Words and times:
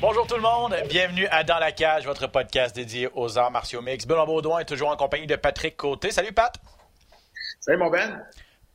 Bonjour 0.00 0.26
tout 0.26 0.34
le 0.34 0.42
monde, 0.42 0.76
bienvenue 0.88 1.26
à 1.28 1.44
Dans 1.44 1.58
la 1.58 1.72
cage, 1.72 2.04
votre 2.04 2.26
podcast 2.26 2.76
dédié 2.76 3.08
aux 3.14 3.38
arts 3.38 3.50
martiaux 3.50 3.80
mix. 3.80 4.06
Benoît 4.06 4.26
Baudouin 4.26 4.58
est 4.58 4.66
toujours 4.66 4.90
en 4.90 4.96
compagnie 4.96 5.26
de 5.26 5.36
Patrick 5.36 5.78
Côté. 5.78 6.10
Salut 6.10 6.32
Pat! 6.32 6.54
Salut 7.60 7.78
mon 7.78 7.88
Ben! 7.88 8.22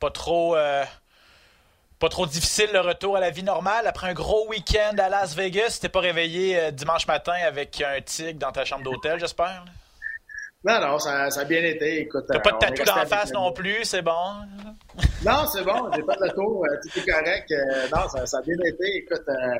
Pas 0.00 0.10
trop, 0.10 0.56
euh, 0.56 0.84
pas 2.00 2.08
trop 2.08 2.26
difficile 2.26 2.70
le 2.72 2.80
retour 2.80 3.16
à 3.16 3.20
la 3.20 3.30
vie 3.30 3.44
normale 3.44 3.86
après 3.86 4.08
un 4.08 4.12
gros 4.12 4.48
week-end 4.48 4.96
à 4.98 5.08
Las 5.08 5.36
Vegas. 5.36 5.78
T'es 5.80 5.88
pas 5.88 6.00
réveillé 6.00 6.58
euh, 6.58 6.70
dimanche 6.72 7.06
matin 7.06 7.34
avec 7.46 7.80
un 7.80 8.00
tigre 8.00 8.40
dans 8.40 8.50
ta 8.50 8.64
chambre 8.64 8.82
d'hôtel, 8.82 9.20
j'espère? 9.20 9.64
Non, 10.62 10.78
non, 10.80 10.98
ça, 10.98 11.30
ça, 11.30 11.40
a 11.40 11.44
bien 11.44 11.64
été. 11.64 12.00
Écoute, 12.00 12.24
T'as 12.28 12.38
pas 12.40 12.52
de 12.52 12.58
tatou 12.58 12.84
d'en 12.84 13.06
face 13.06 13.32
non 13.32 13.50
plus, 13.52 13.82
c'est 13.84 14.02
bon? 14.02 14.34
Non, 15.24 15.46
c'est 15.50 15.64
bon, 15.64 15.90
j'ai 15.94 16.02
pas 16.02 16.16
de 16.16 16.28
tour, 16.34 16.64
euh, 16.66 16.76
tout 16.82 16.98
est 16.98 17.10
correct. 17.10 17.50
Euh, 17.50 17.88
non, 17.94 18.08
ça, 18.08 18.26
ça 18.26 18.38
a 18.38 18.42
bien 18.42 18.56
été. 18.66 18.96
Écoute, 18.96 19.22
euh, 19.28 19.54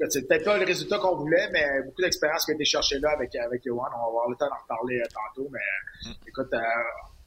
écoute, 0.00 0.10
c'est 0.10 0.26
peut-être 0.26 0.44
pas 0.46 0.56
le 0.56 0.64
résultat 0.64 0.98
qu'on 0.98 1.16
voulait, 1.16 1.50
mais 1.52 1.82
beaucoup 1.84 2.00
d'expérience 2.00 2.46
qui 2.46 2.52
a 2.52 2.54
été 2.54 2.64
cherchée 2.64 2.98
là 2.98 3.10
avec, 3.10 3.34
avec 3.36 3.62
Yohan. 3.66 3.82
On 3.94 3.98
va 4.00 4.06
avoir 4.06 4.28
le 4.30 4.36
temps 4.36 4.48
d'en 4.48 4.56
reparler 4.62 5.02
tantôt, 5.12 5.48
mais 5.52 5.60
Mm. 6.04 6.12
écoute, 6.28 6.48
euh, 6.54 6.58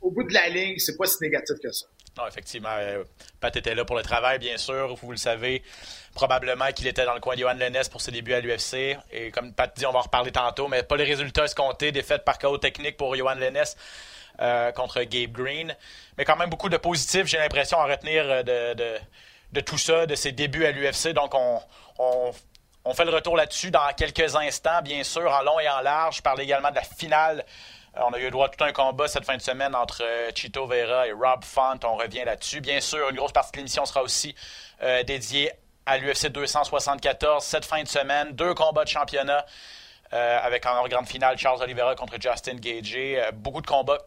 au 0.02 0.10
bout 0.12 0.24
de 0.24 0.34
la 0.34 0.48
ligne, 0.50 0.78
c'est 0.78 0.98
pas 0.98 1.06
si 1.06 1.18
négatif 1.22 1.58
que 1.62 1.72
ça. 1.72 1.86
Non, 2.18 2.28
effectivement. 2.28 2.70
Pat 3.40 3.56
était 3.56 3.76
là 3.76 3.86
pour 3.86 3.96
le 3.98 4.02
travail, 4.02 4.40
bien 4.40 4.58
sûr. 4.58 4.96
Vous 4.96 5.12
le 5.12 5.18
savez, 5.18 5.62
probablement 6.14 6.72
qu'il 6.72 6.88
était 6.88 7.06
dans 7.06 7.14
le 7.14 7.20
coin 7.20 7.36
de 7.36 7.42
Johan 7.42 7.54
Lennes 7.54 7.82
pour 7.92 8.02
ses 8.02 8.12
débuts 8.12 8.34
à 8.34 8.40
l'UFC. 8.40 8.98
Et 9.12 9.32
comme 9.32 9.54
Pat 9.54 9.76
dit, 9.76 9.86
on 9.86 9.92
va 9.92 10.00
en 10.00 10.04
reparler 10.04 10.32
tantôt, 10.32 10.68
mais 10.68 10.84
pas 10.84 10.98
les 10.98 11.04
résultats 11.04 11.46
escomptés. 11.46 11.92
Défaite 11.92 12.24
par 12.26 12.38
chaos 12.38 12.58
technique 12.58 12.98
pour 12.98 13.16
Johan 13.16 13.36
Lennes 13.36 13.64
euh, 14.42 14.72
contre 14.72 15.02
Gabe 15.04 15.32
Green. 15.32 15.76
Mais 16.18 16.26
quand 16.26 16.36
même 16.36 16.50
beaucoup 16.50 16.70
de 16.70 16.78
positifs, 16.78 17.28
j'ai 17.28 17.38
l'impression, 17.38 17.80
à 17.80 17.86
retenir 17.86 18.24
euh, 18.26 18.44
de, 18.74 19.00
de, 19.54 19.62
tout 19.62 19.78
ça, 19.78 20.06
de 20.06 20.16
ses 20.16 20.32
débuts 20.32 20.66
à 20.66 20.72
l'UFC. 20.72 21.14
Donc, 21.14 21.34
on, 21.34 21.62
on, 21.98 22.94
fait 22.94 23.06
le 23.06 23.12
retour 23.12 23.38
là-dessus 23.38 23.72
dans 23.72 23.88
quelques 23.96 24.36
instants, 24.36 24.82
bien 24.84 25.04
sûr, 25.04 25.32
en 25.32 25.42
long 25.44 25.60
et 25.60 25.70
en 25.70 25.82
large. 25.82 26.18
Je 26.18 26.22
parle 26.22 26.42
également 26.42 26.72
de 26.72 26.76
la 26.76 26.84
finale 26.84 27.46
euh, 27.98 28.02
on 28.08 28.14
a 28.14 28.20
eu 28.20 28.26
le 28.26 28.32
droit 28.32 28.46
à 28.46 28.50
tout 28.50 28.64
un 28.64 28.72
combat 28.72 29.08
cette 29.08 29.26
fin 29.26 29.36
de 29.36 29.42
semaine 29.42 29.76
entre 29.76 30.04
Chito 30.34 30.66
Vera 30.66 31.08
et 31.08 31.12
Rob 31.12 31.44
Font. 31.44 31.80
On 31.84 31.96
revient 31.96 32.24
là-dessus. 32.26 32.62
Bien 32.62 32.80
sûr, 32.80 33.10
une 33.10 33.18
grosse 33.18 33.34
partie 33.34 33.52
de 33.52 33.58
l'émission 33.58 33.86
sera 33.86 34.02
aussi 34.02 34.36
euh, 34.82 35.04
dédiée 35.04 35.52
à 35.86 35.98
l'UFC 35.98 36.28
274 36.28 37.44
cette 37.44 37.66
fin 37.66 37.84
de 37.84 37.88
semaine. 37.88 38.32
Deux 38.34 38.54
combats 38.54 38.84
de 38.84 38.90
championnat 38.90 39.46
euh, 40.14 40.40
avec 40.42 40.66
en 40.66 40.88
grande 40.88 41.08
finale 41.08 41.38
Charles 41.38 41.62
Oliveira 41.64 41.96
contre 41.96 42.16
Justin 42.20 42.56
Gagey. 42.56 43.20
Euh, 43.20 43.32
beaucoup 43.32 43.62
de 43.62 43.68
combats 43.68 44.00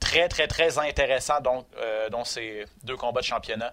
très, 0.00 0.28
très, 0.28 0.46
très 0.46 0.78
intéressants, 0.78 1.38
euh, 1.78 2.08
dont 2.10 2.24
ces 2.24 2.66
deux 2.84 2.96
combats 2.96 3.20
de 3.20 3.26
championnat. 3.26 3.72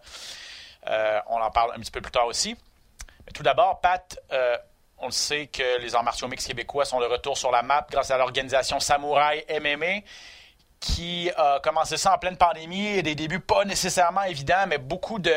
On 1.28 1.42
en 1.42 1.52
parle 1.52 1.72
un 1.76 1.80
petit 1.80 1.92
peu 1.92 2.02
plus 2.02 2.12
tard 2.12 2.28
aussi. 2.28 2.56
Mais 3.26 3.32
tout 3.34 3.44
d'abord, 3.44 3.80
Pat, 3.82 4.20
on 4.98 5.06
le 5.08 5.12
sait 5.12 5.48
que 5.48 5.80
les 5.80 5.96
arts 5.96 6.04
martiaux 6.04 6.28
mixtes 6.28 6.48
québécois 6.48 6.86
sont 6.86 7.00
de 7.00 7.06
retour 7.06 7.38
sur 7.38 7.52
la 7.52 7.62
map 7.62 7.86
grâce 7.90 8.12
à 8.12 8.18
l'organisation 8.18 8.80
Samouraï 8.80 9.46
MMA 9.50 10.06
qui 10.84 11.32
a 11.38 11.62
commencé 11.62 11.96
ça 11.96 12.14
en 12.14 12.18
pleine 12.18 12.36
pandémie 12.36 12.88
et 12.88 13.04
des 13.04 13.16
débuts 13.16 13.40
pas 13.40 13.64
nécessairement 13.64 14.24
évidents, 14.24 14.66
mais 14.68 14.78
beaucoup 14.78 15.20
de. 15.20 15.34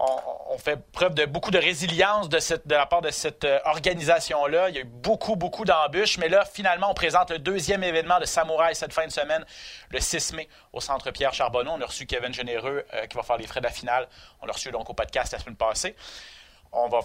On, 0.00 0.56
fait 0.58 0.76
preuve 0.92 1.14
de 1.14 1.24
beaucoup 1.24 1.50
de 1.50 1.58
résilience 1.58 2.28
de 2.28 2.38
la 2.68 2.86
part 2.86 3.02
de 3.02 3.10
cette 3.10 3.44
euh, 3.44 3.58
organisation-là. 3.64 4.68
Il 4.68 4.74
y 4.76 4.78
a 4.78 4.82
eu 4.82 4.84
beaucoup, 4.84 5.34
beaucoup 5.34 5.64
d'embûches, 5.64 6.18
mais 6.18 6.28
là, 6.28 6.44
finalement, 6.44 6.90
on 6.90 6.94
présente 6.94 7.32
le 7.32 7.38
deuxième 7.38 7.82
événement 7.82 8.20
de 8.20 8.24
Samouraï 8.24 8.76
cette 8.76 8.92
fin 8.92 9.06
de 9.06 9.12
semaine, 9.12 9.44
le 9.90 9.98
6 9.98 10.34
mai, 10.34 10.48
au 10.72 10.80
Centre 10.80 11.10
Pierre 11.10 11.34
Charbonneau. 11.34 11.72
On 11.72 11.80
a 11.80 11.86
reçu 11.86 12.06
Kevin 12.06 12.32
Généreux 12.32 12.84
euh, 12.94 13.06
qui 13.06 13.16
va 13.16 13.24
faire 13.24 13.38
les 13.38 13.46
frais 13.48 13.58
de 13.58 13.66
la 13.66 13.72
finale. 13.72 14.08
On 14.40 14.46
l'a 14.46 14.52
reçu 14.52 14.70
donc 14.70 14.88
au 14.88 14.94
podcast 14.94 15.32
la 15.32 15.40
semaine 15.40 15.56
passée. 15.56 15.96
On 16.70 16.88
va 16.88 17.00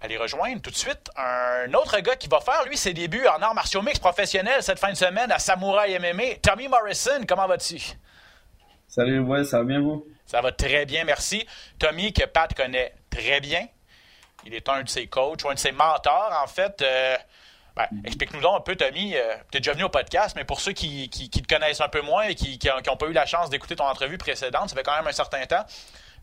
aller 0.00 0.16
rejoindre 0.16 0.62
tout 0.62 0.70
de 0.70 0.76
suite 0.76 1.10
un 1.16 1.72
autre 1.74 1.98
gars 2.00 2.14
qui 2.14 2.28
va 2.28 2.40
faire, 2.40 2.64
lui, 2.66 2.76
ses 2.76 2.94
débuts 2.94 3.26
en 3.26 3.42
arts 3.42 3.54
martiaux 3.54 3.82
mix 3.82 3.98
professionnels 3.98 4.62
cette 4.62 4.78
fin 4.78 4.90
de 4.90 4.96
semaine 4.96 5.32
à 5.32 5.40
Samouraï 5.40 5.98
MMA. 5.98 6.36
Tommy 6.42 6.68
Morrison, 6.68 7.24
comment 7.26 7.48
vas-tu? 7.48 7.80
Salut, 8.86 9.18
ouais, 9.20 9.42
ça 9.42 9.58
va 9.58 9.64
bien 9.64 9.80
vous? 9.80 10.06
Ça 10.26 10.40
va 10.40 10.52
très 10.52 10.86
bien, 10.86 11.04
merci. 11.04 11.46
Tommy, 11.78 12.12
que 12.12 12.24
Pat 12.24 12.52
connaît 12.54 12.94
très 13.10 13.40
bien. 13.40 13.66
Il 14.44 14.54
est 14.54 14.68
un 14.68 14.82
de 14.82 14.88
ses 14.88 15.06
coachs, 15.06 15.42
ou 15.44 15.48
un 15.50 15.54
de 15.54 15.58
ses 15.58 15.72
mentors, 15.72 16.32
en 16.42 16.46
fait. 16.46 16.82
Euh, 16.82 17.16
ben, 17.74 17.86
Explique-nous 18.04 18.40
donc 18.40 18.56
un 18.58 18.60
peu, 18.60 18.74
Tommy. 18.76 19.14
Euh, 19.16 19.34
tu 19.50 19.58
es 19.58 19.60
déjà 19.60 19.72
venu 19.72 19.84
au 19.84 19.88
podcast, 19.88 20.34
mais 20.36 20.44
pour 20.44 20.60
ceux 20.60 20.72
qui, 20.72 21.08
qui- 21.10 21.28
qui 21.30 21.42
te 21.42 21.52
connaissent 21.52 21.80
un 21.80 21.88
peu 21.88 22.00
moins 22.02 22.24
et 22.24 22.34
qui 22.34 22.58
n'ont 22.86 22.96
pas 22.96 23.06
eu 23.06 23.12
la 23.12 23.26
chance 23.26 23.50
d'écouter 23.50 23.76
ton 23.76 23.84
entrevue 23.84 24.18
précédente, 24.18 24.68
ça 24.70 24.76
fait 24.76 24.82
quand 24.82 24.96
même 24.96 25.06
un 25.06 25.12
certain 25.12 25.44
temps. 25.46 25.64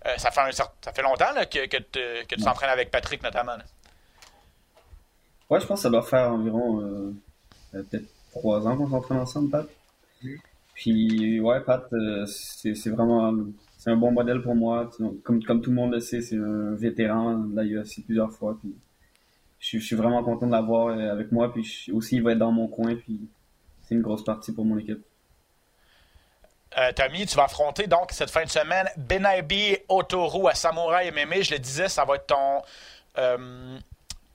Euh, 0.05 0.17
ça, 0.17 0.31
fait 0.31 0.41
un 0.41 0.49
cer- 0.49 0.71
ça 0.83 0.91
fait 0.93 1.01
longtemps 1.01 1.31
là, 1.33 1.45
que, 1.45 1.65
que, 1.67 1.77
te- 1.77 2.23
que 2.25 2.35
tu 2.35 2.43
t'entraînes 2.43 2.69
avec 2.71 2.91
Patrick, 2.91 3.21
notamment. 3.23 3.55
là. 3.55 3.63
Ouais, 5.49 5.59
je 5.59 5.65
pense 5.65 5.79
que 5.79 5.83
ça 5.83 5.89
doit 5.89 6.03
faire 6.03 6.29
environ 6.31 6.81
euh, 6.81 7.13
peut-être 7.71 8.05
trois 8.31 8.65
ans 8.67 8.75
qu'on 8.75 8.89
s'entraîne 8.89 9.19
ensemble, 9.19 9.49
Pat. 9.51 9.65
Puis, 10.75 11.39
ouais, 11.39 11.61
Pat, 11.61 11.83
c'est 12.25 12.89
vraiment 12.89 13.33
c'est 13.83 13.91
un 13.91 13.97
bon 13.97 14.11
modèle 14.11 14.41
pour 14.41 14.55
moi. 14.55 14.89
Comme, 15.25 15.41
tout 15.43 15.69
le 15.69 15.75
monde 15.75 15.91
le 15.91 15.99
sait, 15.99 16.21
c'est 16.21 16.37
un 16.37 16.73
vétéran 16.73 17.33
de 17.33 17.53
la 17.53 17.83
plusieurs 18.05 18.31
fois. 18.31 18.57
Puis, 18.57 18.73
je, 19.59 19.77
suis- 19.77 19.95
vraiment 19.95 20.23
content 20.23 20.47
de 20.47 20.53
l'avoir 20.53 20.87
euh, 20.87 21.11
avec 21.11 21.33
moi. 21.33 21.51
Puis, 21.51 21.89
aussi, 21.91 22.15
il 22.15 22.23
va 22.23 22.31
être 22.31 22.37
dans 22.37 22.53
mon 22.53 22.69
coin. 22.69 22.95
Puis, 22.95 23.19
c'est 23.81 23.95
une 23.95 24.01
grosse 24.01 24.23
partie 24.23 24.53
pour 24.53 24.63
mon 24.63 24.77
équipe. 24.77 25.03
Euh, 26.77 26.93
Tommy, 26.93 27.25
tu 27.25 27.35
vas 27.35 27.43
affronter 27.43 27.87
donc 27.87 28.13
cette 28.13 28.29
fin 28.29 28.45
de 28.45 28.49
semaine 28.49 28.87
Benabi 28.95 29.75
Otoru 29.89 30.47
à 30.47 30.55
Samouraï 30.55 31.11
MMA. 31.11 31.41
Je 31.41 31.51
le 31.51 31.59
disais, 31.59 31.89
ça 31.89 32.05
va 32.05 32.15
être 32.15 32.27
ton, 32.27 32.61
euh, 33.17 33.77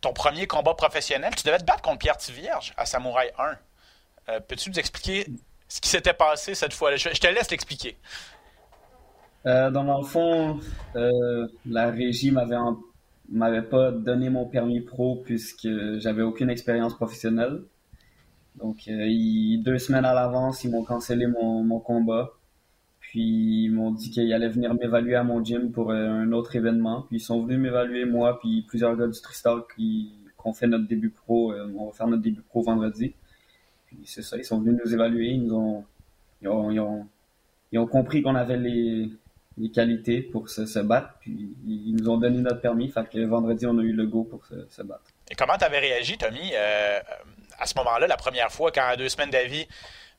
ton 0.02 0.12
premier 0.12 0.46
combat 0.46 0.74
professionnel. 0.74 1.34
Tu 1.34 1.44
devais 1.44 1.58
te 1.58 1.64
battre 1.64 1.80
contre 1.80 2.00
Pierre 2.00 2.18
Tivierge 2.18 2.74
à 2.76 2.84
Samouraï 2.84 3.30
1. 3.38 3.56
Euh, 4.28 4.40
Peux-tu 4.40 4.68
nous 4.68 4.78
expliquer 4.78 5.26
ce 5.68 5.80
qui 5.80 5.88
s'était 5.88 6.12
passé 6.12 6.54
cette 6.54 6.74
fois-là? 6.74 6.98
Je 6.98 7.08
te 7.18 7.26
laisse 7.28 7.50
l'expliquer. 7.50 7.96
Euh, 9.46 9.70
dans 9.70 9.98
le 9.98 10.04
fond, 10.04 10.58
euh, 10.96 11.46
la 11.66 11.90
régie 11.90 12.30
m'avait 12.30 12.56
m'avait 13.30 13.62
pas 13.62 13.92
donné 13.92 14.30
mon 14.30 14.46
permis 14.46 14.80
pro 14.80 15.16
puisque 15.24 15.68
j'avais 15.98 16.22
aucune 16.22 16.50
expérience 16.50 16.94
professionnelle. 16.94 17.62
Donc, 18.56 18.88
euh, 18.88 19.06
deux 19.62 19.78
semaines 19.78 20.04
à 20.04 20.14
l'avance, 20.14 20.64
ils 20.64 20.70
m'ont 20.70 20.84
cancellé 20.84 21.26
mon, 21.26 21.78
combat. 21.80 22.32
Puis, 23.00 23.64
ils 23.64 23.70
m'ont 23.70 23.92
dit 23.92 24.10
qu'ils 24.10 24.32
allaient 24.32 24.48
venir 24.48 24.74
m'évaluer 24.74 25.14
à 25.14 25.24
mon 25.24 25.42
gym 25.44 25.70
pour 25.72 25.90
euh, 25.90 26.08
un 26.08 26.32
autre 26.32 26.56
événement. 26.56 27.02
Puis, 27.02 27.18
ils 27.18 27.20
sont 27.20 27.42
venus 27.42 27.58
m'évaluer, 27.60 28.04
moi, 28.04 28.38
puis 28.40 28.62
plusieurs 28.62 28.96
gars 28.96 29.06
du 29.06 29.20
Tristar 29.20 29.66
qui, 29.74 30.12
ont 30.44 30.52
fait 30.54 30.66
notre 30.66 30.86
début 30.86 31.10
pro. 31.10 31.52
On 31.52 31.86
va 31.86 31.92
faire 31.92 32.06
notre 32.06 32.22
début 32.22 32.40
pro 32.40 32.62
vendredi. 32.62 33.12
Puis, 33.86 33.98
c'est 34.04 34.22
ça, 34.22 34.38
ils 34.38 34.44
sont 34.44 34.60
venus 34.60 34.80
nous 34.82 34.94
évaluer. 34.94 35.32
Ils 35.32 35.52
ont, 35.52 35.84
ils 36.42 36.48
ont, 36.48 37.06
ils 37.72 37.78
ont 37.78 37.86
compris 37.86 38.22
qu'on 38.22 38.34
avait 38.34 38.56
les, 38.56 39.10
les 39.58 39.70
qualités 39.70 40.22
pour 40.22 40.48
se, 40.48 40.66
se 40.66 40.78
battre. 40.78 41.14
Puis 41.20 41.54
ils 41.66 41.94
nous 41.96 42.08
ont 42.08 42.16
donné 42.18 42.38
notre 42.38 42.60
permis. 42.60 42.90
Fait 42.90 43.08
que 43.08 43.24
vendredi, 43.26 43.66
on 43.66 43.78
a 43.78 43.82
eu 43.82 43.92
le 43.92 44.06
go 44.06 44.24
pour 44.24 44.44
se, 44.46 44.54
se 44.68 44.82
battre. 44.82 45.04
Et 45.30 45.34
comment 45.34 45.56
tu 45.58 45.64
avais 45.64 45.78
réagi, 45.80 46.16
Tommy, 46.16 46.50
euh, 46.54 47.00
à 47.58 47.66
ce 47.66 47.74
moment-là, 47.76 48.06
la 48.06 48.16
première 48.16 48.50
fois, 48.50 48.70
quand 48.72 48.86
à 48.86 48.96
deux 48.96 49.08
semaines 49.08 49.30
d'avis, 49.30 49.66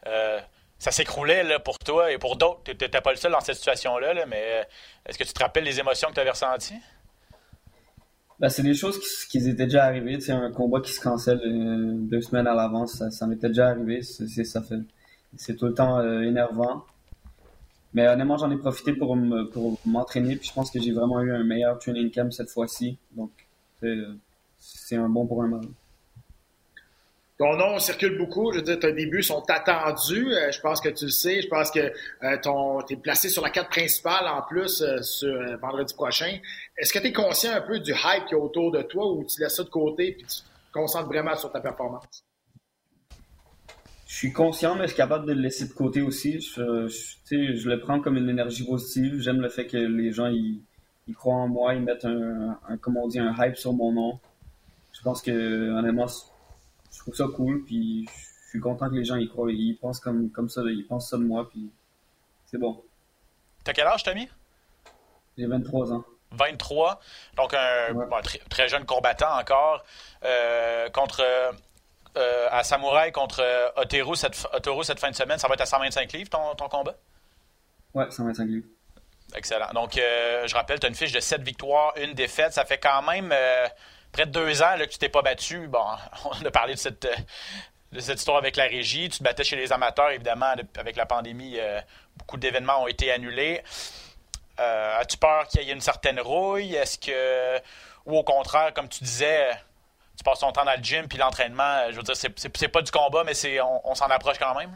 euh, 0.08 0.40
ça 0.78 0.92
s'écroulait 0.92 1.58
pour 1.64 1.80
toi 1.80 2.12
et 2.12 2.18
pour 2.18 2.36
d'autres? 2.38 2.62
Tu 2.64 2.72
n'étais 2.72 3.02
pas 3.02 3.12
le 3.12 3.18
seul 3.18 3.32
dans 3.32 3.40
cette 3.42 3.56
situation-là, 3.56 4.14
là, 4.14 4.26
mais 4.26 4.44
euh, 4.44 4.64
est-ce 5.06 5.18
que 5.18 5.24
tu 5.24 5.34
te 5.34 5.40
rappelles 5.40 5.64
les 5.64 5.80
émotions 5.80 6.10
que 6.10 6.14
tu 6.14 6.20
avais 6.20 6.30
ressenties? 6.30 6.80
Ben, 8.40 8.48
c'est 8.48 8.64
des 8.64 8.74
choses 8.74 8.98
qui, 9.00 9.28
qui 9.28 9.50
étaient 9.50 9.66
déjà 9.66 9.84
arrivées. 9.84 10.16
Tu 10.18 10.26
sais, 10.26 10.32
un 10.32 10.52
combat 10.52 10.80
qui 10.80 10.94
se 10.94 11.02
cancelle 11.02 11.42
euh, 11.44 11.92
deux 11.96 12.22
semaines 12.22 12.48
à 12.48 12.54
l'avance, 12.56 12.94
ça, 12.94 13.12
ça 13.12 13.28
m'était 13.28 13.50
déjà 13.50 13.68
arrivé. 13.68 14.02
C'est, 14.02 14.28
c'est- 14.28 14.46
ça 14.46 14.62
fait, 14.62 14.80
c'est 15.36 15.56
tout 15.58 15.66
le 15.66 15.74
temps 15.74 16.00
euh, 16.00 16.22
énervant. 16.22 16.86
Mais 17.94 18.08
honnêtement, 18.08 18.38
j'en 18.38 18.52
ai 18.52 18.58
profité 18.58 18.94
pour, 18.94 19.16
me, 19.16 19.50
pour 19.50 19.80
m'entraîner. 19.86 20.36
Puis 20.36 20.50
je 20.50 20.54
pense 20.54 20.70
que 20.70 20.80
j'ai 20.80 20.92
vraiment 20.92 21.22
eu 21.22 21.32
un 21.32 21.44
meilleur 21.44 21.80
training 21.80 22.12
camp 22.12 22.32
cette 22.32 22.50
fois-ci. 22.50 22.98
Donc, 23.12 23.32
c'est, 24.60 24.96
un 24.96 25.10
bon 25.10 25.26
pour 25.26 25.42
un 25.42 25.48
mal. 25.48 25.62
ton 27.40 27.56
nom 27.56 27.80
circule 27.80 28.18
beaucoup. 28.18 28.52
Je 28.52 28.58
veux 28.58 28.64
dire, 28.64 28.80
tes 28.80 28.94
débuts 28.94 29.24
sont 29.24 29.44
attendus. 29.50 30.32
Euh, 30.34 30.52
je 30.52 30.60
pense 30.60 30.82
que 30.82 30.90
tu 30.90 31.06
le 31.06 31.12
sais. 31.12 31.42
Je 31.42 31.48
pense 31.48 31.72
que 31.72 31.80
euh, 31.80 32.38
ton, 32.44 32.82
es 32.82 32.96
placé 32.98 33.30
sur 33.30 33.42
la 33.42 33.50
carte 33.50 33.70
principale 33.70 34.28
en 34.28 34.44
plus 34.44 34.82
euh, 34.82 35.02
sur 35.02 35.58
vendredi 35.60 35.94
prochain. 35.96 36.38
Est-ce 36.78 36.94
que 36.94 37.00
tu 37.00 37.08
es 37.08 37.14
conscient 37.14 37.54
un 37.54 37.62
peu 37.62 37.80
du 37.80 37.92
hype 37.92 38.26
qu'il 38.28 38.38
y 38.38 38.40
a 38.40 38.44
autour 38.44 38.72
de 38.72 38.84
toi 38.84 39.12
ou 39.12 39.24
tu 39.24 39.42
laisses 39.42 39.56
ça 39.56 39.64
de 39.64 39.70
côté 39.70 40.10
et 40.10 40.18
tu 40.18 40.26
te 40.26 40.44
concentres 40.74 41.08
vraiment 41.08 41.36
sur 41.36 41.52
ta 41.52 41.60
performance? 41.60 42.24
Je 44.10 44.16
suis 44.16 44.34
conscient, 44.34 44.74
mais 44.74 44.82
je 44.82 44.88
suis 44.88 44.98
capable 44.98 45.28
de 45.28 45.34
le 45.34 45.42
laisser 45.42 45.68
de 45.68 45.74
côté 45.74 46.02
aussi. 46.02 46.42
Je, 46.42 46.88
je, 46.88 47.56
je 47.56 47.70
le 47.70 47.80
prends 47.80 48.00
comme 48.00 48.18
une 48.18 48.28
énergie 48.28 48.66
positive. 48.66 49.22
J'aime 49.22 49.40
le 49.40 49.50
fait 49.50 49.68
que 49.68 49.78
les 49.78 50.12
gens 50.12 50.26
ils, 50.26 50.64
ils 51.08 51.14
croient 51.14 51.36
en 51.36 51.48
moi, 51.48 51.76
ils 51.76 51.84
mettent 51.84 52.06
un, 52.06 52.58
un, 52.68 52.78
comment 52.78 53.04
on 53.04 53.08
dit, 53.08 53.20
un 53.20 53.36
hype 53.38 53.56
sur 53.56 53.72
mon 53.72 53.92
nom. 53.92 54.20
Je 54.94 55.02
pense 55.04 55.22
que 55.22 55.78
honnêtement, 55.78 56.08
je 56.08 56.98
trouve 56.98 57.14
ça 57.14 57.26
cool, 57.36 57.64
puis 57.64 58.10
je 58.46 58.50
suis 58.50 58.60
content 58.60 58.90
que 58.90 58.96
les 58.96 59.06
gens 59.06 59.16
y 59.16 59.30
croient, 59.30 59.52
ils 59.52 59.78
pensent 59.80 60.00
comme, 60.00 60.32
comme 60.32 60.50
ça, 60.50 60.64
ils 60.66 60.88
pensent 60.88 61.12
ça 61.12 61.18
de 61.18 61.24
moi, 61.24 61.48
puis 61.48 61.70
c'est 62.48 62.58
bon. 62.58 62.84
T'as 63.64 63.74
quel 63.74 63.86
âge, 63.86 64.02
Tommy? 64.02 64.28
J'ai 65.38 65.46
23 65.46 65.94
ans. 65.94 66.04
23, 66.32 67.00
donc 67.38 67.54
un 67.54 68.22
très, 68.50 68.68
jeune 68.68 68.86
combattant 68.86 69.40
encore, 69.40 69.84
euh, 70.24 70.90
contre 70.90 71.24
euh, 72.18 72.48
à 72.52 72.64
Samouraï 72.64 73.12
contre 73.12 73.42
euh, 73.42 73.70
Otero 73.76 74.16
cette, 74.16 74.36
cette 74.36 75.00
fin 75.00 75.12
de 75.12 75.16
semaine, 75.16 75.38
ça 75.40 75.48
va 75.48 75.54
être 75.54 75.62
à 75.62 75.66
125 75.66 76.12
livres 76.14 76.30
ton, 76.30 76.56
ton 76.56 76.68
combat? 76.68 76.96
Ouais, 77.94 78.10
125 78.10 78.46
livres. 78.46 78.68
Excellent. 79.36 79.72
Donc, 79.74 79.92
je 79.96 80.56
rappelle, 80.56 80.80
tu 80.80 80.88
as 80.88 80.90
une 80.90 80.96
fiche 80.96 81.12
de 81.12 81.20
7 81.20 81.42
victoires, 81.44 81.94
une 81.98 82.14
défaite. 82.14 82.54
Ça 82.54 82.66
fait 82.66 82.80
quand 82.80 83.04
même 83.04 83.32
près 84.12 84.26
de 84.26 84.32
deux 84.32 84.62
ans 84.64 84.76
là, 84.76 84.86
que 84.86 84.92
tu 84.92 84.98
t'es 84.98 85.10
pas 85.10 85.22
battu. 85.22 85.68
Bon, 85.68 85.86
on 86.26 86.46
a 86.46 86.52
parlé 86.52 86.74
de 86.74 86.80
cette, 86.80 87.08
de 87.92 88.00
cette 88.00 88.20
histoire 88.20 88.38
avec 88.38 88.56
la 88.56 88.66
régie. 88.66 89.10
Tu 89.10 89.20
te 89.20 89.24
battais 89.24 89.44
chez 89.44 89.56
les 89.56 89.72
amateurs, 89.72 90.12
évidemment, 90.12 90.54
avec 90.78 90.96
la 90.96 91.06
pandémie. 91.06 91.56
Euh, 91.58 91.80
beaucoup 92.18 92.38
d'événements 92.38 92.84
ont 92.84 92.88
été 92.88 93.12
annulés. 93.12 93.62
Euh, 94.60 95.00
as-tu 95.00 95.18
peur 95.18 95.48
qu'il 95.48 95.62
y 95.64 95.70
ait 95.70 95.74
une 95.74 95.82
certaine 95.82 96.20
rouille? 96.20 96.76
Est-ce 96.76 96.98
que. 96.98 97.62
Ou 98.06 98.18
au 98.18 98.24
contraire, 98.24 98.74
comme 98.74 98.90
tu 98.90 99.04
disais, 99.04 99.52
tu 100.20 100.24
passes 100.24 100.40
ton 100.40 100.52
temps 100.52 100.66
dans 100.66 100.76
le 100.78 100.84
gym 100.84 101.08
puis 101.08 101.18
l'entraînement, 101.18 101.90
je 101.92 101.96
veux 101.96 102.04
dire, 102.04 102.16
c'est 102.16 102.68
pas 102.68 102.82
du 102.82 102.92
combat, 102.92 103.24
mais 103.26 103.34
c'est 103.34 103.60
on 103.62 103.96
s'en 103.96 104.08
approche 104.08 104.38
quand 104.38 104.54
même? 104.60 104.72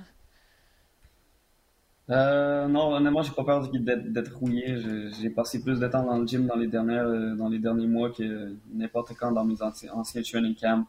Euh, 2.10 2.68
non, 2.68 2.94
honnêtement, 2.94 3.22
j'ai 3.24 3.31
pas 3.31 3.44
peur 3.44 3.68
d'être 3.72 4.36
rouillé. 4.38 4.78
J'ai 5.22 5.30
passé 5.30 5.62
plus 5.62 5.80
de 5.80 5.88
temps 5.88 6.04
dans 6.04 6.18
le 6.18 6.28
gym 6.28 6.45
dans 6.45 6.56
les 6.56 6.68
dernières, 6.68 7.07
euh, 7.07 7.36
dans 7.36 7.48
les 7.48 7.60
derniers 7.60 7.88
mois 7.88 8.10
que 8.10 8.56
n'importe 8.74 9.13
quand 9.18 9.31
dans 9.31 9.45
mes 9.45 9.62
anciens 9.62 10.22
training 10.22 10.56
camps. 10.56 10.86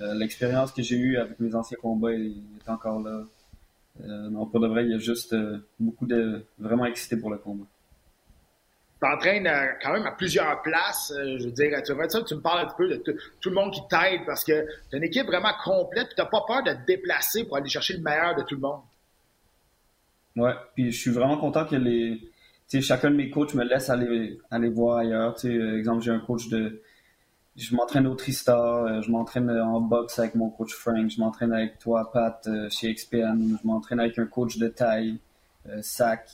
Euh, 0.00 0.14
l'expérience 0.14 0.72
que 0.72 0.82
j'ai 0.82 0.96
eue 0.96 1.18
avec 1.18 1.38
mes 1.40 1.54
anciens 1.54 1.78
combats 1.80 2.12
est, 2.12 2.34
encore 2.68 3.00
là. 3.00 3.22
Euh, 4.02 4.30
non, 4.30 4.46
pour 4.46 4.60
de 4.60 4.66
vrai, 4.66 4.84
il 4.84 4.90
y 4.90 4.94
a 4.94 4.98
juste 4.98 5.36
beaucoup 5.78 6.06
de 6.06 6.44
vraiment 6.58 6.84
excité 6.84 7.16
pour 7.16 7.30
le 7.30 7.38
combat. 7.38 7.64
T'entraînes 9.04 9.50
quand 9.82 9.92
même 9.92 10.06
à 10.06 10.12
plusieurs 10.12 10.62
places. 10.62 11.12
je 11.14 11.44
veux 11.44 11.52
dire, 11.52 11.70
tu, 11.84 11.92
ça, 12.08 12.22
tu 12.22 12.34
me 12.34 12.40
parles 12.40 12.60
un 12.60 12.66
petit 12.66 12.76
peu 12.78 12.88
de 12.88 13.18
tout 13.40 13.50
le 13.50 13.54
monde 13.54 13.70
qui 13.70 13.82
t'aide 13.90 14.24
parce 14.24 14.44
que 14.44 14.64
tu 14.88 14.94
as 14.94 14.96
une 14.96 15.04
équipe 15.04 15.26
vraiment 15.26 15.52
complète 15.62 16.08
tu 16.14 16.22
n'as 16.22 16.26
pas 16.26 16.42
peur 16.46 16.62
de 16.62 16.72
te 16.72 16.86
déplacer 16.86 17.44
pour 17.44 17.58
aller 17.58 17.68
chercher 17.68 17.94
le 17.98 18.02
meilleur 18.02 18.34
de 18.34 18.42
tout 18.42 18.54
le 18.54 18.62
monde. 18.62 18.80
Ouais, 20.36 20.54
puis 20.74 20.90
je 20.90 20.98
suis 20.98 21.10
vraiment 21.10 21.36
content 21.36 21.64
que 21.64 21.76
les, 21.76 22.18
tu 22.68 22.78
sais, 22.78 22.80
chacun 22.80 23.10
de 23.10 23.16
mes 23.16 23.30
coachs 23.30 23.54
me 23.54 23.64
laisse 23.64 23.90
aller, 23.90 24.38
aller 24.50 24.68
voir 24.68 24.98
ailleurs. 24.98 25.36
Euh, 25.44 25.78
exemple, 25.78 26.02
j'ai 26.02 26.10
un 26.10 26.18
coach 26.18 26.48
de, 26.48 26.82
je 27.56 27.74
m'entraîne 27.74 28.06
au 28.06 28.14
Tristar, 28.14 28.84
euh, 28.84 29.00
je 29.02 29.10
m'entraîne 29.10 29.50
en 29.50 29.80
boxe 29.80 30.18
avec 30.18 30.34
mon 30.34 30.50
coach 30.50 30.74
Frank, 30.74 31.10
je 31.10 31.20
m'entraîne 31.20 31.52
avec 31.52 31.78
toi, 31.78 32.10
Pat, 32.12 32.44
euh, 32.46 32.68
chez 32.70 32.92
XPN, 32.92 33.58
je 33.60 33.66
m'entraîne 33.66 34.00
avec 34.00 34.18
un 34.18 34.26
coach 34.26 34.56
de 34.58 34.68
taille, 34.68 35.18
Sac. 35.80 36.28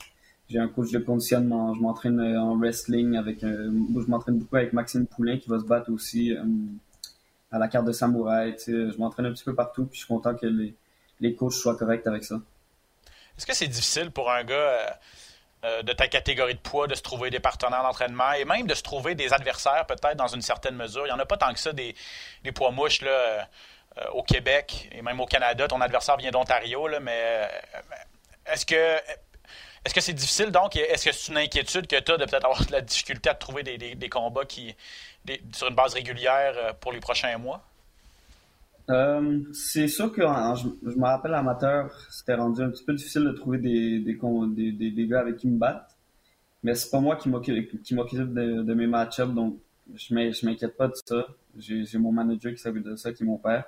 J'ai 0.50 0.58
un 0.58 0.68
coach 0.68 0.90
de 0.90 0.98
conditionnement, 0.98 1.74
je 1.74 1.80
m'entraîne 1.80 2.20
en 2.36 2.56
wrestling 2.56 3.16
avec, 3.16 3.40
je 3.40 4.10
m'entraîne 4.10 4.38
beaucoup 4.38 4.56
avec 4.56 4.72
Maxime 4.72 5.06
Poulain 5.06 5.38
qui 5.38 5.48
va 5.48 5.60
se 5.60 5.64
battre 5.64 5.92
aussi 5.92 6.34
à 7.52 7.58
la 7.58 7.68
carte 7.68 7.86
de 7.86 7.92
samouraï. 7.92 8.56
Je 8.66 8.96
m'entraîne 8.98 9.26
un 9.26 9.32
petit 9.32 9.44
peu 9.44 9.54
partout, 9.54 9.86
puis 9.86 10.00
je 10.00 10.04
suis 10.04 10.08
content 10.08 10.34
que 10.34 10.46
les, 10.46 10.74
les 11.20 11.34
coachs 11.34 11.52
soient 11.52 11.76
corrects 11.76 12.06
avec 12.06 12.24
ça. 12.24 12.40
Est-ce 13.36 13.46
que 13.46 13.54
c'est 13.54 13.68
difficile 13.68 14.10
pour 14.10 14.30
un 14.30 14.44
gars 14.44 14.54
euh, 14.54 14.86
euh, 15.64 15.82
de 15.82 15.92
ta 15.92 16.08
catégorie 16.08 16.54
de 16.54 16.60
poids 16.60 16.86
de 16.86 16.94
se 16.94 17.02
trouver 17.02 17.30
des 17.30 17.40
partenaires 17.40 17.82
d'entraînement 17.82 18.32
et 18.32 18.44
même 18.44 18.66
de 18.66 18.74
se 18.74 18.82
trouver 18.82 19.14
des 19.14 19.32
adversaires, 19.32 19.86
peut-être 19.86 20.16
dans 20.16 20.28
une 20.28 20.42
certaine 20.42 20.76
mesure? 20.76 21.06
Il 21.06 21.10
n'y 21.10 21.14
en 21.14 21.18
a 21.18 21.26
pas 21.26 21.36
tant 21.36 21.52
que 21.52 21.58
ça 21.58 21.72
des, 21.72 21.94
poids 22.54 22.70
mouches 22.70 23.02
là, 23.02 23.10
euh, 23.10 24.10
au 24.12 24.22
Québec 24.22 24.88
et 24.92 25.02
même 25.02 25.20
au 25.20 25.26
Canada. 25.26 25.68
Ton 25.68 25.80
adversaire 25.80 26.16
vient 26.16 26.30
d'Ontario, 26.30 26.88
mais 27.00 27.48
est-ce 28.46 28.66
que. 28.66 28.96
Est-ce 29.84 29.94
que 29.94 30.00
c'est 30.00 30.12
difficile 30.12 30.50
donc? 30.50 30.76
Est-ce 30.76 31.06
que 31.06 31.12
c'est 31.12 31.32
une 31.32 31.38
inquiétude 31.38 31.86
que 31.86 31.98
tu 32.00 32.12
as 32.12 32.18
de 32.18 32.24
peut-être 32.24 32.44
avoir 32.44 32.66
de 32.66 32.72
la 32.72 32.82
difficulté 32.82 33.30
à 33.30 33.34
trouver 33.34 33.62
des, 33.62 34.08
combats 34.08 34.44
qui, 34.44 34.74
sur 35.52 35.68
une 35.68 35.74
base 35.74 35.94
régulière 35.94 36.76
pour 36.80 36.92
les 36.92 37.00
prochains 37.00 37.36
mois? 37.38 37.64
Euh, 38.90 39.40
c'est 39.52 39.88
sûr 39.88 40.12
que 40.12 40.20
je, 40.22 40.98
me 40.98 41.04
rappelle 41.04 41.34
amateur, 41.34 41.90
c'était 42.10 42.34
rendu 42.34 42.60
un 42.62 42.70
petit 42.70 42.84
peu 42.84 42.92
difficile 42.92 43.22
de 43.22 43.30
trouver 43.30 43.58
des, 43.58 44.00
des, 44.00 44.90
des, 44.90 45.06
gars 45.06 45.20
avec 45.20 45.36
qui 45.36 45.48
me 45.48 45.58
battre. 45.58 45.94
Mais 46.62 46.74
c'est 46.74 46.90
pas 46.90 47.00
moi 47.00 47.16
qui 47.16 47.28
m'occupe 47.28 48.34
de, 48.34 48.74
mes 48.74 48.86
match-ups, 48.86 49.32
donc 49.32 49.58
je 49.94 50.44
m'inquiète 50.44 50.76
pas 50.76 50.88
de 50.88 50.94
ça. 51.06 51.26
J'ai 51.56 51.98
mon 51.98 52.12
manager 52.12 52.52
qui 52.52 52.58
s'occupe 52.58 52.84
de 52.84 52.96
ça, 52.96 53.12
qui 53.12 53.22
est 53.22 53.26
mon 53.26 53.38
père. 53.38 53.64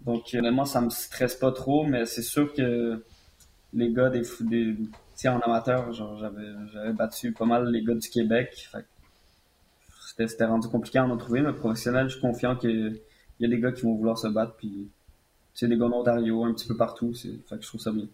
Donc 0.00 0.22
honnêtement, 0.32 0.64
ça 0.64 0.80
me 0.80 0.90
stresse 0.90 1.34
pas 1.34 1.52
trop, 1.52 1.84
mais 1.84 2.06
c'est 2.06 2.22
sûr 2.22 2.52
que 2.54 3.02
les 3.72 3.92
gars 3.92 4.10
des, 4.10 4.22
des 4.40 4.76
en 5.28 5.40
amateur, 5.40 5.92
j'avais 5.92 6.92
battu 6.92 7.32
pas 7.32 7.46
mal 7.46 7.70
les 7.70 7.82
gars 7.82 7.94
du 7.94 8.08
Québec. 8.08 8.70
C'était 10.16 10.44
rendu 10.44 10.68
compliqué 10.68 10.98
à 10.98 11.04
en 11.04 11.16
trouver, 11.16 11.40
mais 11.42 11.52
professionnel, 11.52 12.08
je 12.08 12.12
suis 12.12 12.20
confiant 12.20 12.56
que 12.56 12.68
il 13.38 13.42
y 13.42 13.44
a 13.44 13.54
des 13.54 13.60
gars 13.60 13.72
qui 13.72 13.82
vont 13.82 13.94
vouloir 13.94 14.16
se 14.16 14.28
battre, 14.28 14.54
puis 14.56 14.88
c'est 15.52 15.68
des 15.68 15.76
gars 15.76 15.88
d'Ontario, 15.88 16.44
un 16.44 16.54
petit 16.54 16.68
peu 16.68 16.76
partout. 16.76 17.12
Fait 17.14 17.56
que 17.56 17.62
je 17.62 17.68
trouve 17.68 17.80
ça 17.80 17.92
bien. 17.92 18.06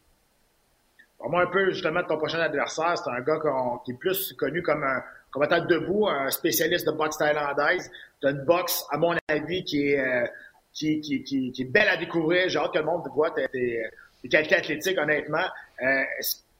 Moi, 1.28 1.42
un 1.42 1.46
peu, 1.46 1.70
justement, 1.70 2.02
ton 2.02 2.18
prochain 2.18 2.40
adversaire, 2.40 2.98
c'est 2.98 3.10
un 3.10 3.20
gars 3.20 3.38
qui 3.84 3.92
est 3.92 3.96
plus 3.96 4.32
connu 4.32 4.62
comme 4.62 4.82
un 4.82 5.02
combattant 5.30 5.64
debout, 5.64 6.08
un 6.08 6.30
spécialiste 6.30 6.86
de 6.86 6.92
boxe 6.92 7.18
thaïlandaise. 7.18 7.90
Tu 8.20 8.28
une 8.28 8.44
boxe, 8.44 8.84
à 8.90 8.98
mon 8.98 9.14
avis, 9.28 9.62
qui 9.62 9.88
est, 9.88 10.00
euh, 10.00 10.26
qui, 10.72 11.54
est 11.56 11.64
belle 11.64 11.88
à 11.88 11.96
découvrir. 11.96 12.48
J'ai 12.48 12.58
hâte 12.58 12.72
que 12.72 12.78
le 12.78 12.84
monde 12.84 13.08
voit 13.14 13.30
tes, 13.30 13.82
tes, 14.22 14.28
qualités 14.28 14.56
athlétiques, 14.56 14.98
honnêtement. 14.98 15.46
Euh, 15.82 16.02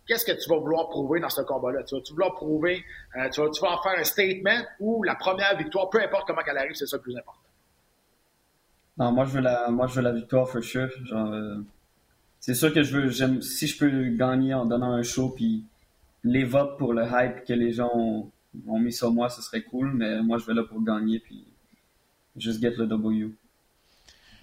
Qu'est-ce 0.07 0.25
que 0.25 0.33
tu 0.33 0.49
vas 0.51 0.59
vouloir 0.59 0.89
prouver 0.89 1.21
dans 1.21 1.29
ce 1.29 1.43
combat-là? 1.43 1.85
Tu 1.85 1.95
vas 1.95 2.01
-tu 2.01 2.11
vouloir 2.11 2.35
prouver, 2.35 2.85
euh, 3.17 3.29
tu, 3.31 3.41
vas, 3.41 3.51
tu 3.51 3.61
vas 3.63 3.79
faire 3.83 3.99
un 3.99 4.05
statement 4.05 4.67
ou 4.81 5.05
la 5.05 5.15
première 5.15 5.57
victoire, 5.57 5.89
peu 5.91 6.03
importe 6.03 6.27
comment 6.27 6.43
elle 6.45 6.59
arrive, 6.59 6.75
c'est 6.75 6.87
ça 6.87 6.97
le 6.97 7.03
plus 7.03 7.17
important? 7.17 7.39
Non, 8.99 9.13
moi 9.13 9.25
je 9.25 9.31
veux 9.31 9.41
la, 9.41 9.71
moi 9.71 9.87
je 9.87 9.95
veux 9.95 10.03
la 10.03 10.13
victoire 10.13 10.49
for 10.49 10.63
sure. 10.63 10.91
Euh, 11.13 11.63
c'est 12.41 12.55
sûr 12.55 12.75
que 12.75 12.83
je 12.83 12.97
veux, 12.97 13.09
j'aime, 13.09 13.41
si 13.41 13.67
je 13.67 13.79
peux 13.79 14.09
gagner 14.11 14.55
en 14.55 14.67
donnant 14.67 14.93
un 14.93 15.03
show 15.03 15.31
puis 15.31 15.65
les 16.25 16.45
votes 16.45 16.77
pour 16.79 16.93
le 16.93 17.05
hype 17.05 17.45
que 17.45 17.53
les 17.53 17.73
gens 17.73 17.91
ont, 17.95 18.79
mis 18.79 18.93
sur 18.93 19.13
moi, 19.13 19.29
ce 19.29 19.41
serait 19.41 19.63
cool. 19.63 19.93
Mais 19.95 20.21
moi 20.23 20.39
je 20.39 20.47
vais 20.47 20.55
là 20.55 20.63
pour 20.65 20.83
gagner 20.83 21.21
puis 21.21 21.47
juste 22.37 22.61
get 22.61 22.75
le 22.77 22.87
W. 22.87 23.31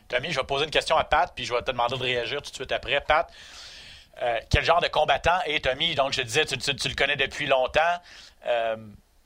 Tommy, 0.10 0.32
je 0.32 0.40
vais 0.40 0.46
poser 0.46 0.66
une 0.66 0.72
question 0.72 0.98
à 0.98 1.04
Pat 1.04 1.32
puis 1.34 1.46
je 1.46 1.54
vais 1.54 1.62
te 1.62 1.72
demander 1.72 1.98
de 1.98 2.04
réagir 2.04 2.42
tout 2.42 2.50
de 2.50 2.56
suite 2.56 2.72
après. 2.72 3.00
Pat, 3.02 3.32
euh, 4.22 4.40
quel 4.50 4.66
genre 4.66 4.82
de 4.82 4.88
combattant 4.88 5.40
est 5.46 5.64
Tommy? 5.64 5.96
Donc 5.96 6.12
je 6.14 6.22
te 6.22 6.26
disais, 6.26 6.46
tu, 6.46 6.58
le 6.58 6.96
connais 6.96 7.16
depuis 7.16 7.46
longtemps. 7.46 8.02
Euh, 8.46 8.76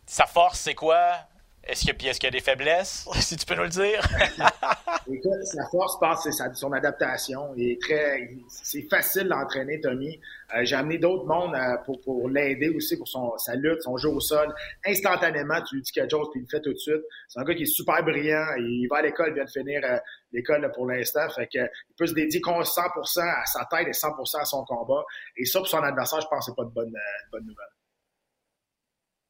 sa 0.06 0.28
force, 0.28 0.60
c'est 0.60 0.75
quoi? 0.75 1.16
Est-ce 1.65 1.82
qu'il 1.82 1.89
y, 2.03 2.10
est 2.10 2.24
y, 2.24 2.27
a 2.27 2.29
des 2.29 2.41
faiblesses, 2.41 3.08
si 3.22 3.38
tu 3.38 3.46
peux 3.46 3.55
nous 3.55 3.63
le 3.63 3.70
dire? 3.70 4.01
Écoute, 5.08 5.43
sa 5.46 5.65
force, 5.70 5.93
je 5.93 6.00
pense, 6.00 6.24
c'est 6.24 6.55
son 6.55 6.74
adaptation. 6.74 7.53
Il 7.55 7.72
est 7.72 7.82
très, 7.82 8.32
c'est 8.50 8.82
facile 8.89 9.29
d'entraîner 9.29 9.79
Tommy. 9.79 10.20
Euh, 10.53 10.65
j'ai 10.65 10.75
amené 10.75 10.98
d'autres 10.98 11.25
mondes 11.25 11.55
euh, 11.55 11.77
pour, 11.86 12.01
pour 12.01 12.29
l'aider 12.29 12.67
aussi 12.67 12.98
pour 12.98 13.08
son, 13.08 13.38
sa 13.38 13.55
lutte, 13.55 13.82
son 13.82 13.96
jeu 13.96 14.10
au 14.10 14.20
sol. 14.20 14.53
Instantanément, 14.86 15.62
tu 15.62 15.75
lui 15.75 15.84
dis 15.84 15.91
quelque 15.93 16.12
chose, 16.12 16.27
puis 16.32 16.41
il 16.41 16.43
le 16.43 16.50
fait 16.50 16.62
tout 16.62 16.74
de 16.74 16.77
suite. 16.77 17.01
C'est 17.29 17.39
un 17.39 17.43
gars 17.43 17.55
qui 17.55 17.63
est 17.63 17.65
super 17.65 18.03
brillant. 18.03 18.46
Il 18.58 18.88
va 18.89 18.98
à 18.98 19.01
l'école, 19.01 19.29
il 19.29 19.36
vient 19.36 19.46
de 19.46 19.50
finir 19.50 19.82
euh, 19.86 19.98
l'école 20.34 20.70
pour 20.75 20.86
l'instant. 20.86 21.29
Fait 21.29 21.48
que, 21.48 21.60
il 21.60 21.96
peut 21.98 22.08
se 22.08 22.13
dédier 22.13 22.41
100% 22.41 23.22
à 23.22 23.46
sa 23.46 23.65
tête 23.72 23.88
et 23.88 23.91
100% 23.91 24.41
à 24.41 24.46
son 24.46 24.65
combat. 24.65 25.05
Et 25.38 25.46
ça, 25.46 25.60
pour 25.60 25.70
son 25.70 25.77
adversaire, 25.77 26.20
je 26.20 26.27
pense 26.27 26.39
que 26.39 26.51
c'est 26.51 26.55
pas 26.58 26.65
de 26.65 26.74
bonne, 26.74 26.93
bonne 27.32 27.46
nouvelle. 27.46 27.65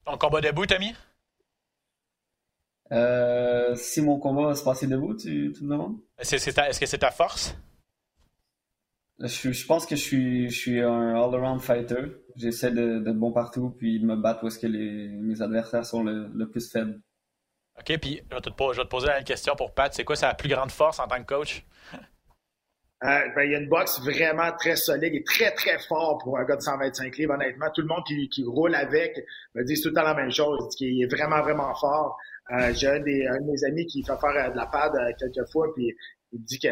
Ton 0.06 0.18
combat 0.18 0.42
debout, 0.42 0.66
Tommy? 0.66 0.96
Euh, 2.92 3.76
si 3.76 4.02
mon 4.02 4.20
combat 4.20 4.48
va 4.48 4.56
se 4.56 4.64
passer 4.64 4.88
debout, 4.88 5.16
tu, 5.16 5.54
tu 5.56 5.64
me 5.64 5.72
demandes? 5.72 5.98
Est-ce 6.18 6.80
que 6.80 6.86
c'est 6.86 6.98
ta 6.98 7.12
force? 7.12 7.56
Je, 9.20 9.66
pense 9.66 9.86
que 9.86 9.96
je 9.96 10.02
suis, 10.02 10.50
je 10.50 10.60
suis 10.60 10.82
un 10.82 11.16
all-around 11.16 11.62
fighter. 11.62 12.02
J'essaie 12.36 12.72
d'être 12.72 13.18
bon 13.18 13.32
partout 13.32 13.74
puis 13.78 14.00
de 14.00 14.06
me 14.06 14.16
battre 14.16 14.44
où 14.44 14.48
est-ce 14.48 14.60
que 14.60 14.68
les, 14.68 15.08
mes 15.08 15.42
adversaires 15.42 15.86
sont 15.86 16.04
le, 16.04 16.50
plus 16.50 16.70
faibles. 16.70 17.00
OK, 17.80 17.98
puis 18.00 18.22
je 18.30 18.36
vais, 18.36 18.42
te, 18.42 18.50
poser 18.50 19.08
la 19.08 19.24
question 19.24 19.56
pour 19.56 19.74
Pat. 19.74 19.94
C'est 19.94 20.04
quoi 20.04 20.16
sa 20.16 20.34
plus 20.34 20.50
grande 20.50 20.72
force 20.72 21.00
en 21.00 21.08
tant 21.08 21.18
que 21.20 21.26
coach? 21.26 21.66
Euh, 23.04 23.20
ben, 23.36 23.44
il 23.44 23.52
y 23.52 23.56
a 23.56 23.60
une 23.60 23.68
boxe 23.68 24.00
vraiment 24.00 24.52
très 24.58 24.78
solide 24.78 25.14
et 25.14 25.24
très, 25.24 25.52
très 25.52 25.78
fort 25.90 26.20
pour 26.24 26.38
un 26.38 26.46
gars 26.46 26.56
de 26.56 26.62
125 26.62 27.18
livres, 27.18 27.34
honnêtement. 27.34 27.68
Tout 27.74 27.82
le 27.82 27.88
monde 27.88 28.04
qui, 28.08 28.30
qui 28.30 28.46
roule 28.46 28.74
avec 28.76 29.20
me 29.56 29.64
dit 29.64 29.80
tout 29.82 29.90
le 29.90 29.96
temps 29.96 30.04
la 30.04 30.14
même 30.14 30.32
chose, 30.32 30.74
qu'il 30.78 31.04
est 31.04 31.14
vraiment, 31.14 31.42
vraiment 31.42 31.74
fort. 31.76 32.18
Euh, 32.52 32.74
j'ai 32.74 32.88
un, 32.88 33.00
des, 33.00 33.26
un 33.28 33.40
de 33.40 33.52
mes 33.52 33.64
amis 33.64 33.86
qui 33.88 34.04
fait 34.04 34.18
faire 34.20 34.52
de 34.52 34.58
la 34.58 34.66
pad 34.66 34.92
quelques 35.18 35.50
fois, 35.52 35.74
puis 35.74 35.96
il 36.34 36.44
dit 36.44 36.60
que 36.60 36.70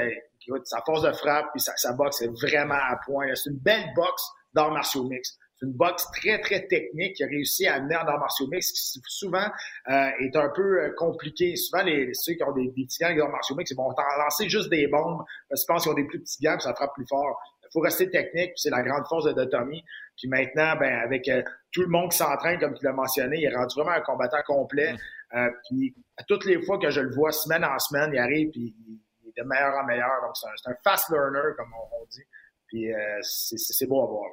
sa 0.65 0.81
force 0.81 1.03
de 1.03 1.11
frappe 1.11 1.47
puis 1.53 1.61
sa, 1.61 1.75
sa 1.77 1.93
boxe 1.93 2.21
est 2.21 2.27
vraiment 2.27 2.75
à 2.75 2.99
point. 3.05 3.27
C'est 3.35 3.49
une 3.49 3.59
belle 3.59 3.93
boxe 3.95 4.23
dans 4.53 4.71
martial 4.71 5.05
mix. 5.05 5.37
C'est 5.61 5.67
une 5.67 5.73
boxe 5.73 6.07
très, 6.19 6.41
très 6.41 6.65
technique 6.65 7.15
qui 7.15 7.23
a 7.23 7.27
réussi 7.27 7.67
à 7.67 7.75
amener 7.75 7.95
en 7.95 8.07
arts 8.07 8.19
martiaux 8.19 8.47
mix, 8.47 8.71
qui 8.71 8.99
souvent 9.05 9.45
euh, 9.89 10.09
est 10.19 10.35
un 10.35 10.49
peu 10.49 10.81
euh, 10.81 10.93
compliqué. 10.97 11.55
Souvent, 11.55 11.83
les, 11.83 12.09
ceux 12.13 12.33
qui 12.33 12.43
ont 12.43 12.51
des, 12.51 12.67
des 12.69 12.85
petits 12.85 13.03
gants 13.03 13.15
dans 13.15 13.29
martiaux 13.29 13.55
mix, 13.55 13.69
ils 13.69 13.77
vont 13.77 13.93
lancer 14.17 14.49
juste 14.49 14.69
des 14.69 14.87
bombes 14.87 15.23
parce 15.49 15.61
qu'ils 15.61 15.67
pensent 15.67 15.83
qu'ils 15.83 15.91
ont 15.91 15.95
des 15.95 16.07
plus 16.07 16.19
petits 16.19 16.41
gants, 16.43 16.59
ça 16.59 16.73
frappe 16.73 16.93
plus 16.95 17.05
fort. 17.07 17.39
Il 17.63 17.67
faut 17.73 17.79
rester 17.79 18.09
technique, 18.09 18.51
c'est 18.55 18.71
la 18.71 18.81
grande 18.81 19.05
force 19.07 19.25
de, 19.25 19.33
de, 19.33 19.45
Tommy. 19.45 19.83
Puis 20.17 20.27
maintenant, 20.27 20.75
ben 20.77 20.99
avec 21.05 21.27
euh, 21.29 21.43
tout 21.71 21.83
le 21.83 21.89
monde 21.89 22.11
qui 22.11 22.17
s'entraîne, 22.17 22.59
comme 22.59 22.73
tu 22.73 22.83
l'as 22.83 22.91
mentionné, 22.91 23.37
il 23.37 23.45
est 23.45 23.55
rendu 23.55 23.75
vraiment 23.75 23.95
un 23.95 24.01
combattant 24.01 24.41
complet. 24.45 24.95
Euh, 25.33 25.49
puis 25.69 25.95
à 26.17 26.23
toutes 26.23 26.45
les 26.45 26.61
fois 26.65 26.77
que 26.77 26.89
je 26.89 27.01
le 27.01 27.13
vois, 27.13 27.31
semaine 27.31 27.63
en 27.63 27.79
semaine, 27.79 28.11
il 28.13 28.19
arrive, 28.19 28.49
puis 28.51 28.75
il 29.23 29.29
est 29.29 29.41
de 29.41 29.47
meilleur 29.47 29.75
en 29.75 29.85
meilleur. 29.85 30.21
Donc 30.25 30.35
c'est 30.35 30.47
un, 30.47 30.73
un, 30.73 30.75
fast 30.83 31.09
learner, 31.09 31.55
comme 31.57 31.71
on, 31.73 32.01
on 32.01 32.05
dit. 32.07 32.23
Puis 32.67 32.93
euh, 32.93 33.19
c'est 33.21 33.87
beau 33.87 34.03
à 34.03 34.07
voir. 34.07 34.29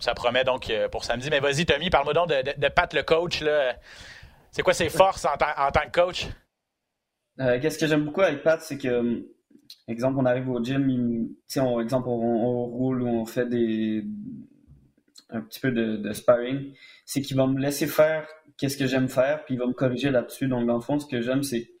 Ça 0.00 0.14
promet 0.14 0.44
donc 0.44 0.70
euh, 0.70 0.88
pour 0.88 1.04
samedi. 1.04 1.30
Mais 1.30 1.40
vas-y, 1.40 1.64
Tommy, 1.64 1.90
parle-moi 1.90 2.14
donc 2.14 2.28
de, 2.28 2.58
de, 2.58 2.68
Pat, 2.68 2.92
le 2.92 3.02
coach. 3.02 3.42
C'est 4.50 4.62
quoi 4.62 4.74
ses 4.74 4.88
forces 4.88 5.24
en, 5.24 5.32
en, 5.32 5.70
tant 5.70 5.86
que 5.86 5.92
coach? 5.92 6.26
Euh, 7.40 7.58
Qu'est-ce 7.60 7.78
que 7.78 7.86
j'aime 7.86 8.04
beaucoup 8.04 8.20
avec 8.20 8.42
Pat, 8.42 8.60
c'est 8.60 8.76
que, 8.76 9.26
exemple, 9.88 10.18
on 10.18 10.26
arrive 10.26 10.48
au 10.50 10.62
gym, 10.62 10.90
il, 10.90 11.60
on, 11.60 11.80
exemple, 11.80 12.08
on, 12.08 12.12
on, 12.12 12.64
roule 12.66 13.02
ou 13.02 13.08
on 13.08 13.24
fait 13.24 13.46
des, 13.46 14.04
un 15.32 15.40
petit 15.40 15.60
peu 15.60 15.70
de, 15.70 15.96
de 15.96 16.12
sparring. 16.12 16.72
C'est 17.04 17.22
qu'il 17.22 17.36
va 17.36 17.46
me 17.46 17.60
laisser 17.60 17.86
faire 17.86 18.26
qu'est-ce 18.56 18.76
que 18.76 18.86
j'aime 18.86 19.08
faire, 19.08 19.44
puis 19.44 19.54
il 19.54 19.58
va 19.58 19.66
me 19.66 19.72
corriger 19.72 20.10
là-dessus. 20.10 20.48
Donc, 20.48 20.66
dans 20.66 20.74
le 20.74 20.80
fond, 20.80 20.98
ce 20.98 21.06
que 21.06 21.20
j'aime, 21.20 21.42
c'est, 21.42 21.62
tu 21.62 21.72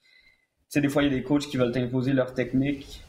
sais, 0.68 0.80
des 0.80 0.88
fois, 0.88 1.02
il 1.02 1.12
y 1.12 1.14
a 1.14 1.16
des 1.16 1.22
coachs 1.22 1.46
qui 1.46 1.56
veulent 1.56 1.72
t'imposer 1.72 2.12
leur 2.12 2.34
technique 2.34 3.02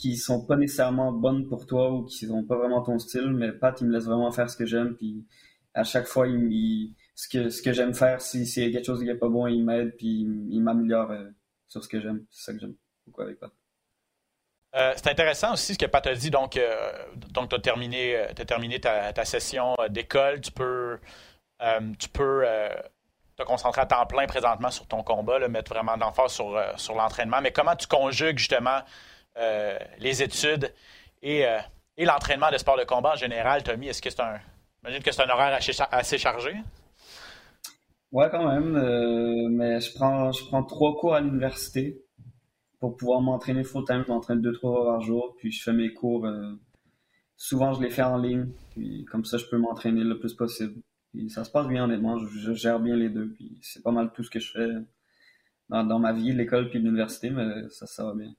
qui 0.00 0.16
sont 0.16 0.44
pas 0.44 0.56
nécessairement 0.56 1.12
bonnes 1.12 1.46
pour 1.46 1.66
toi 1.66 1.92
ou 1.92 2.04
qui 2.04 2.26
sont 2.26 2.42
pas 2.44 2.56
vraiment 2.56 2.82
ton 2.82 2.98
style, 2.98 3.32
mais 3.32 3.52
Pat, 3.52 3.78
il 3.80 3.86
me 3.86 3.92
laisse 3.92 4.06
vraiment 4.06 4.32
faire 4.32 4.48
ce 4.48 4.56
que 4.56 4.64
j'aime, 4.64 4.94
puis 4.96 5.26
à 5.74 5.84
chaque 5.84 6.06
fois, 6.06 6.26
il, 6.26 6.94
ce 7.14 7.28
que, 7.28 7.50
ce 7.50 7.60
que 7.60 7.72
j'aime 7.72 7.92
faire, 7.92 8.20
si 8.22 8.46
c'est 8.46 8.70
quelque 8.72 8.86
chose 8.86 9.02
qui 9.02 9.08
est 9.08 9.14
pas 9.14 9.28
bon, 9.28 9.46
il 9.46 9.62
m'aide, 9.62 9.94
puis 9.96 10.26
il, 10.50 10.60
m'améliore 10.62 11.10
euh, 11.10 11.28
sur 11.68 11.84
ce 11.84 11.88
que 11.88 12.00
j'aime. 12.00 12.24
C'est 12.30 12.44
ça 12.44 12.52
que 12.54 12.60
j'aime 12.60 12.74
beaucoup 13.06 13.20
avec 13.22 13.38
Pat. 13.38 13.52
Euh, 14.76 14.92
c'est 14.96 15.08
intéressant 15.08 15.54
aussi 15.54 15.74
ce 15.74 15.78
que 15.78 15.86
Pat 15.86 16.06
a 16.06 16.14
dit. 16.14 16.30
Donc, 16.30 16.56
euh, 16.56 16.92
donc 17.30 17.48
tu 17.50 17.56
as 17.56 17.58
terminé, 17.58 18.16
as 18.16 18.34
terminé 18.44 18.80
ta, 18.80 19.24
session 19.24 19.74
d'école. 19.88 20.40
Tu 20.40 20.52
peux, 20.52 20.98
tu 21.98 22.08
peux 22.08 22.44
te 23.36 23.42
concentrer 23.42 23.80
à 23.80 23.86
temps 23.86 24.06
plein 24.06 24.26
présentement 24.26 24.70
sur 24.70 24.86
ton 24.86 25.02
combat, 25.02 25.46
mettre 25.48 25.72
vraiment 25.72 25.96
d'emphase 25.96 26.32
sur, 26.32 26.60
sur 26.76 26.94
l'entraînement. 26.94 27.40
Mais 27.40 27.52
comment 27.52 27.74
tu 27.74 27.86
conjugues 27.86 28.38
justement 28.38 28.80
euh, 29.38 29.78
les 29.98 30.22
études 30.22 30.72
et, 31.22 31.46
euh, 31.46 31.58
et 31.96 32.04
l'entraînement 32.04 32.50
de 32.50 32.58
sport 32.58 32.76
de 32.76 32.84
combat 32.84 33.12
en 33.12 33.16
général, 33.16 33.62
Tommy, 33.62 33.88
est-ce 33.88 34.02
que 34.02 34.10
c'est 34.10 34.20
un. 34.20 34.38
Un 34.82 35.28
horaire 35.28 35.58
assez, 35.92 36.16
chargé? 36.16 36.54
Ouais, 38.12 38.28
quand 38.30 38.48
même. 38.48 38.76
Euh, 38.76 39.48
mais 39.50 39.78
je 39.78 39.94
prends, 39.94 40.32
je 40.32 40.42
prends 40.46 40.64
trois 40.64 40.96
cours 40.96 41.14
à 41.14 41.20
l'université 41.20 42.02
pour 42.80 42.96
pouvoir 42.96 43.20
m'entraîner 43.20 43.62
full-time. 43.62 44.04
Je 44.06 44.12
m'entraîne 44.12 44.40
deux, 44.40 44.52
trois 44.52 44.78
heures 44.78 44.84
par 44.84 45.00
jour, 45.00 45.36
puis 45.38 45.52
je 45.52 45.62
fais 45.62 45.72
mes 45.72 45.92
cours. 45.92 46.26
souvent, 47.36 47.72
je 47.72 47.82
les 47.82 47.90
fais 47.90 48.02
en 48.02 48.18
ligne, 48.18 48.48
puis 48.70 49.04
comme 49.04 49.24
ça, 49.24 49.38
je 49.38 49.46
peux 49.46 49.58
m'entraîner 49.58 50.02
le 50.02 50.18
plus 50.18 50.34
possible. 50.34 50.80
Puis 51.10 51.28
ça 51.30 51.44
se 51.44 51.50
passe 51.50 51.68
bien, 51.68 51.84
honnêtement. 51.84 52.18
Je, 52.18 52.52
gère 52.54 52.80
bien 52.80 52.96
les 52.96 53.08
deux, 53.08 53.30
puis 53.32 53.58
c'est 53.62 53.82
pas 53.82 53.92
mal 53.92 54.10
tout 54.12 54.22
ce 54.22 54.30
que 54.30 54.40
je 54.40 54.50
fais 54.50 54.68
dans, 55.68 55.84
dans 55.84 55.98
ma 55.98 56.12
vie, 56.12 56.32
l'école 56.32 56.68
puis 56.70 56.78
l'université, 56.78 57.30
mais 57.30 57.68
ça, 57.68 57.86
ça 57.86 58.04
va 58.04 58.14
bien. 58.14 58.32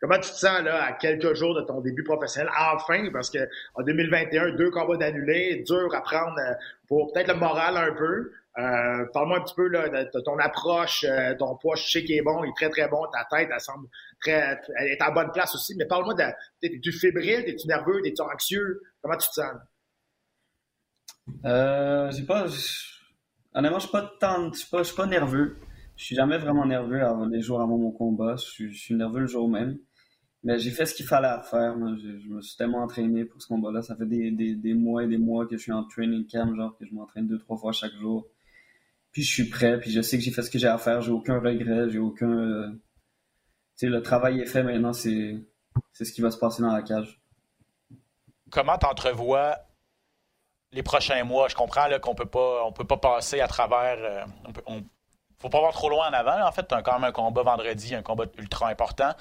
Comment 0.00 0.14
tu 0.14 0.30
te 0.30 0.36
sens 0.36 0.62
là 0.62 0.84
à 0.84 0.92
quelques 0.92 1.34
jours 1.34 1.56
de 1.56 1.62
ton 1.62 1.80
début 1.80 2.04
professionnel? 2.04 2.50
Enfin, 2.56 3.10
parce 3.12 3.30
que 3.30 3.38
en 3.74 3.82
2021, 3.82 4.54
deux 4.54 4.70
combats 4.70 4.96
d'annulés, 4.96 5.64
dur 5.66 5.92
à 5.92 6.00
prendre 6.00 6.38
euh, 6.38 6.54
pour 6.86 7.12
peut-être 7.12 7.28
le 7.28 7.34
moral 7.34 7.76
un 7.76 7.92
peu. 7.94 8.30
Euh, 8.58 9.04
Parle-moi 9.12 9.38
un 9.38 9.42
petit 9.42 9.54
peu 9.54 9.70
de, 9.70 10.20
ton 10.24 10.36
approche, 10.38 11.04
euh, 11.04 11.34
ton 11.38 11.56
poids, 11.56 11.76
je 11.76 11.88
sais 11.88 12.04
qu'il 12.04 12.16
est 12.16 12.22
bon, 12.22 12.42
il 12.42 12.48
est 12.48 12.56
très 12.56 12.68
très 12.68 12.88
bon, 12.88 13.04
ta 13.12 13.24
tête, 13.30 13.48
elle 13.52 13.60
semble 13.60 13.86
très, 14.20 14.58
elle 14.78 14.88
est 14.88 15.02
en 15.02 15.12
bonne 15.12 15.30
place 15.30 15.54
aussi. 15.54 15.76
Mais 15.76 15.86
parle-moi 15.86 16.14
de, 16.14 16.24
es-tu 16.62 16.92
fébrile, 16.92 17.44
es-tu 17.46 17.68
nerveux, 17.68 18.04
es-tu 18.04 18.20
anxieux? 18.20 18.80
Comment 19.00 19.16
tu 19.16 19.28
te 19.28 19.34
sens? 19.34 19.52
Euh, 21.44 22.10
j'ai 22.10 22.24
pas, 22.24 22.46
honnêtement, 23.54 23.78
je 23.78 23.84
suis 23.84 23.92
pas 23.92 24.12
tant, 24.18 24.52
je 24.52 24.58
suis 24.58 24.70
pas, 24.70 24.78
je 24.78 24.88
suis 24.88 24.96
pas 24.96 25.06
nerveux. 25.06 25.56
Je 25.96 26.04
suis 26.04 26.14
jamais 26.14 26.38
vraiment 26.38 26.64
nerveux 26.64 27.00
les 27.30 27.40
jours 27.40 27.60
avant 27.60 27.76
mon 27.76 27.90
combat. 27.90 28.36
Je 28.36 28.68
je 28.68 28.78
suis 28.78 28.94
nerveux 28.94 29.20
le 29.20 29.26
jour 29.26 29.48
même. 29.48 29.78
Mais 30.44 30.58
j'ai 30.58 30.70
fait 30.70 30.86
ce 30.86 30.94
qu'il 30.94 31.06
fallait 31.06 31.42
faire. 31.50 31.74
Je, 31.74 32.28
me 32.28 32.40
suis 32.40 32.56
tellement 32.56 32.82
entraîné 32.84 33.24
pour 33.24 33.42
ce 33.42 33.48
combat-là. 33.48 33.82
Ça 33.82 33.96
fait 33.96 34.06
des, 34.06 34.30
des, 34.30 34.54
des, 34.54 34.74
mois 34.74 35.02
et 35.02 35.08
des 35.08 35.18
mois 35.18 35.46
que 35.46 35.56
je 35.56 35.62
suis 35.62 35.72
en 35.72 35.84
training 35.84 36.26
camp, 36.28 36.54
genre 36.54 36.76
que 36.78 36.86
je 36.86 36.94
m'entraîne 36.94 37.26
deux, 37.26 37.38
trois 37.38 37.56
fois 37.56 37.72
chaque 37.72 37.92
jour. 37.94 38.28
Puis 39.18 39.24
je 39.24 39.32
suis 39.32 39.48
prêt, 39.48 39.80
puis 39.80 39.90
je 39.90 40.00
sais 40.00 40.16
que 40.16 40.22
j'ai 40.22 40.30
fait 40.30 40.42
ce 40.42 40.48
que 40.48 40.60
j'ai 40.60 40.68
à 40.68 40.78
faire. 40.78 41.02
J'ai 41.02 41.10
aucun 41.10 41.40
regret, 41.40 41.90
j'ai 41.90 41.98
aucun. 41.98 42.30
Euh, 42.30 42.68
tu 42.70 42.78
sais, 43.74 43.86
le 43.88 44.00
travail 44.00 44.38
est 44.38 44.46
fait 44.46 44.62
maintenant, 44.62 44.92
c'est, 44.92 45.44
ce 45.92 46.12
qui 46.12 46.20
va 46.20 46.30
se 46.30 46.38
passer 46.38 46.62
dans 46.62 46.72
la 46.72 46.82
cage. 46.82 47.20
Comment 48.48 48.78
t'entrevois 48.78 49.58
les 50.70 50.84
prochains 50.84 51.24
mois? 51.24 51.48
Je 51.48 51.56
comprends 51.56 51.88
qu'on 52.00 52.14
peut 52.14 52.26
pas, 52.26 52.62
on 52.64 52.70
peut 52.70 52.86
pas 52.86 52.98
passer 52.98 53.40
à 53.40 53.48
travers. 53.48 53.98
Euh, 54.68 54.80
faut 55.40 55.48
pas 55.48 55.60
voir 55.60 55.72
trop 55.72 55.88
loin 55.88 56.08
en 56.08 56.12
avant. 56.12 56.46
En 56.46 56.50
fait, 56.50 56.66
tu 56.66 56.74
as 56.74 56.82
quand 56.82 56.94
même 56.94 57.04
un 57.04 57.12
combat 57.12 57.42
vendredi, 57.42 57.94
un 57.94 58.02
combat 58.02 58.24
ultra 58.38 58.68
important. 58.68 59.12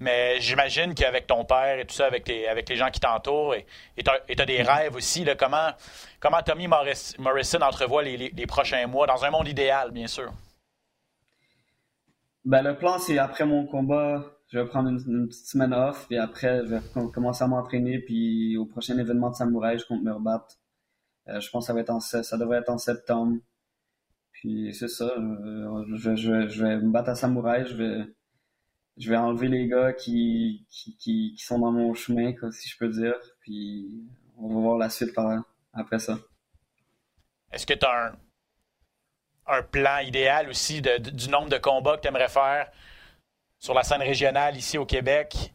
Mais 0.00 0.38
j'imagine 0.40 0.94
qu'avec 0.94 1.26
ton 1.26 1.44
père 1.44 1.78
et 1.78 1.86
tout 1.86 1.94
ça, 1.94 2.06
avec 2.06 2.28
les, 2.28 2.46
avec 2.46 2.68
les 2.68 2.76
gens 2.76 2.90
qui 2.90 3.00
t'entourent, 3.00 3.54
et 3.54 3.66
tu 3.96 4.10
as, 4.10 4.46
des 4.46 4.62
rêves 4.62 4.94
aussi, 4.94 5.24
là, 5.24 5.34
comment, 5.34 6.42
Tommy 6.44 6.68
Morrison 6.68 7.62
entrevoit 7.62 8.02
les, 8.02 8.46
prochains 8.46 8.86
mois, 8.86 9.06
dans 9.06 9.24
un 9.24 9.30
monde 9.30 9.48
idéal, 9.48 9.92
bien 9.92 10.06
sûr? 10.06 10.30
Ben, 12.44 12.60
le 12.62 12.76
plan, 12.76 12.98
c'est 12.98 13.18
après 13.18 13.46
mon 13.46 13.66
combat, 13.66 14.24
je 14.48 14.58
vais 14.58 14.66
prendre 14.66 14.90
une, 14.90 15.28
petite 15.28 15.46
semaine 15.46 15.72
off, 15.72 16.06
et 16.10 16.18
après, 16.18 16.66
je 16.66 16.74
vais 16.74 16.80
commencer 17.14 17.44
à 17.44 17.46
m'entraîner, 17.46 17.98
puis 18.00 18.58
au 18.58 18.66
prochain 18.66 18.98
événement 18.98 19.30
de 19.30 19.36
samouraï, 19.36 19.78
je 19.78 19.86
compte 19.86 20.02
me 20.02 20.12
rebattre. 20.12 20.56
Euh, 21.28 21.40
je 21.40 21.48
pense 21.50 21.64
que 21.64 21.66
ça, 21.68 21.72
va 21.72 21.80
être 21.80 21.90
en, 21.90 22.00
ça 22.00 22.36
devrait 22.36 22.58
être 22.58 22.68
en 22.68 22.78
septembre. 22.78 23.36
Puis 24.42 24.74
c'est 24.74 24.88
ça, 24.88 25.04
euh, 25.04 25.84
je, 25.94 26.16
je, 26.16 26.64
vais 26.64 26.76
me 26.78 26.90
battre 26.90 27.10
à 27.10 27.14
Samouraï, 27.14 27.64
je 27.64 27.76
vais, 27.76 28.04
je 28.96 29.08
vais 29.08 29.16
enlever 29.16 29.46
les 29.46 29.68
gars 29.68 29.92
qui, 29.92 30.66
qui, 30.68 30.96
qui, 30.96 31.38
sont 31.38 31.60
dans 31.60 31.70
mon 31.70 31.94
chemin, 31.94 32.32
si 32.50 32.68
je 32.68 32.76
peux 32.76 32.88
dire. 32.88 33.14
Puis 33.42 34.02
on 34.36 34.52
va 34.52 34.60
voir 34.60 34.78
la 34.78 34.90
suite 34.90 35.14
par, 35.14 35.44
après 35.72 36.00
ça. 36.00 36.18
Est-ce 37.52 37.64
que 37.64 37.74
tu 37.74 37.86
as 37.86 38.14
un, 39.46 39.62
plan 39.62 39.98
idéal 39.98 40.48
aussi 40.48 40.82
du 40.82 41.28
nombre 41.28 41.48
de 41.48 41.58
combats 41.58 41.96
que 41.96 42.02
tu 42.02 42.08
aimerais 42.08 42.26
faire 42.26 42.68
sur 43.60 43.74
la 43.74 43.84
scène 43.84 44.02
régionale 44.02 44.56
ici 44.56 44.76
au 44.76 44.86
Québec? 44.86 45.54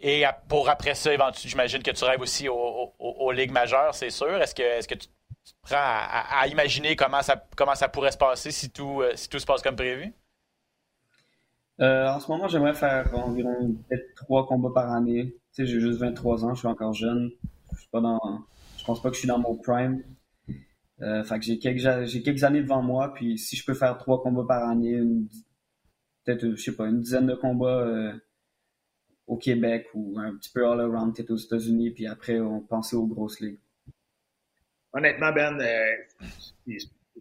Et 0.00 0.24
pour 0.48 0.68
après 0.68 0.96
ça, 0.96 1.12
j'imagine 1.36 1.84
que 1.84 1.92
tu 1.92 2.02
rêves 2.02 2.20
aussi 2.20 2.48
aux, 2.48 2.94
aux 2.98 3.30
ligues 3.30 3.52
majeures, 3.52 3.94
c'est 3.94 4.10
sûr. 4.10 4.42
Est-ce 4.42 4.56
que, 4.56 4.62
est-ce 4.64 4.88
que 4.88 4.96
tu 4.96 5.06
tu 5.44 5.54
prends 5.62 5.76
à, 5.76 6.46
imaginer 6.48 6.96
comment 6.96 7.22
ça, 7.22 7.44
comment 7.56 7.74
ça 7.74 7.88
pourrait 7.88 8.12
se 8.12 8.18
passer 8.18 8.50
si 8.50 8.70
tout, 8.70 9.00
euh, 9.02 9.12
si 9.16 9.28
tout 9.28 9.38
se 9.38 9.46
passe 9.46 9.62
comme 9.62 9.76
prévu? 9.76 10.12
Euh, 11.80 12.08
en 12.08 12.20
ce 12.20 12.30
moment, 12.30 12.48
j'aimerais 12.48 12.74
faire 12.74 13.12
environ 13.14 13.74
peut-être 13.88 14.14
trois 14.14 14.46
combats 14.46 14.72
par 14.72 14.92
année. 14.92 15.34
Tu 15.52 15.64
sais, 15.64 15.66
j'ai 15.66 15.80
juste 15.80 15.98
23 15.98 16.44
ans, 16.44 16.54
je 16.54 16.60
suis 16.60 16.68
encore 16.68 16.94
jeune. 16.94 17.30
Je 17.72 17.78
suis 17.80 17.88
pas 17.88 18.00
dans, 18.00 18.20
je 18.78 18.84
pense 18.84 19.02
pas 19.02 19.08
que 19.08 19.14
je 19.14 19.20
suis 19.20 19.28
dans 19.28 19.38
mon 19.38 19.56
prime. 19.56 20.02
Euh, 21.00 21.24
fait 21.24 21.38
que 21.40 21.44
j'ai 21.44 21.58
quelques, 21.58 22.22
quelques 22.22 22.44
années 22.44 22.62
devant 22.62 22.82
moi, 22.82 23.12
puis 23.12 23.36
si 23.36 23.56
je 23.56 23.64
peux 23.64 23.74
faire 23.74 23.98
trois 23.98 24.22
combats 24.22 24.46
par 24.46 24.68
année, 24.68 25.00
peut-être, 26.24 26.54
je 26.54 26.62
sais 26.62 26.76
pas, 26.76 26.86
une 26.86 27.00
dizaine 27.00 27.26
de 27.26 27.34
combats 27.34 27.84
au 29.26 29.36
Québec 29.36 29.88
ou 29.94 30.18
un 30.20 30.36
petit 30.36 30.50
peu 30.50 30.64
all 30.64 30.80
around, 30.80 31.16
peut-être 31.16 31.32
aux 31.32 31.36
États-Unis, 31.36 31.90
puis 31.90 32.06
après, 32.06 32.38
on 32.38 32.60
pensait 32.60 32.94
aux 32.94 33.06
grosses 33.06 33.40
ligues 33.40 33.58
honnêtement, 34.92 35.32
Ben, 35.32 35.60
euh, 35.60 36.76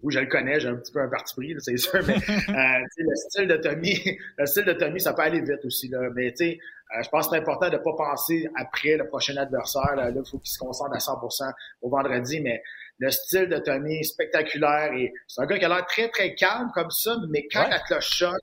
je 0.09 0.19
le 0.19 0.25
connais, 0.27 0.59
j'ai 0.59 0.69
un 0.69 0.75
petit 0.75 0.91
peu 0.91 1.01
un 1.01 1.09
parti 1.09 1.35
pris, 1.35 1.55
c'est 1.59 1.77
sûr, 1.77 1.99
mais 2.07 2.15
euh, 2.49 2.85
le 2.97 3.15
style 3.15 3.47
de 3.47 3.57
Tommy, 3.57 4.17
le 4.37 4.45
style 4.45 4.65
de 4.65 4.73
Tommy, 4.73 4.99
ça 4.99 5.13
peut 5.13 5.21
aller 5.21 5.41
vite 5.41 5.63
aussi. 5.65 5.87
Là, 5.89 5.99
mais 6.15 6.31
tu 6.31 6.45
sais, 6.45 6.59
euh, 6.95 7.03
je 7.03 7.09
pense 7.09 7.27
que 7.27 7.35
c'est 7.35 7.41
important 7.41 7.69
de 7.69 7.77
ne 7.77 7.81
pas 7.81 7.93
penser 7.95 8.47
après 8.55 8.97
le 8.97 9.07
prochain 9.07 9.35
adversaire. 9.37 9.95
Là, 9.95 10.09
il 10.09 10.29
faut 10.29 10.39
qu'il 10.39 10.51
se 10.51 10.59
concentre 10.59 10.93
à 10.93 10.97
100% 10.97 11.51
au 11.81 11.89
vendredi, 11.89 12.41
mais 12.41 12.63
le 12.99 13.09
style 13.09 13.47
de 13.47 13.57
Tommy, 13.57 14.03
spectaculaire, 14.03 14.93
et 14.93 15.13
c'est 15.27 15.41
un 15.41 15.45
gars 15.45 15.57
qui 15.57 15.65
a 15.65 15.69
l'air 15.69 15.85
très, 15.85 16.09
très 16.09 16.35
calme 16.35 16.69
comme 16.73 16.91
ça, 16.91 17.15
mais 17.29 17.47
quand 17.51 17.67
la 17.67 17.79
cloche 17.79 18.17
sonne, 18.17 18.39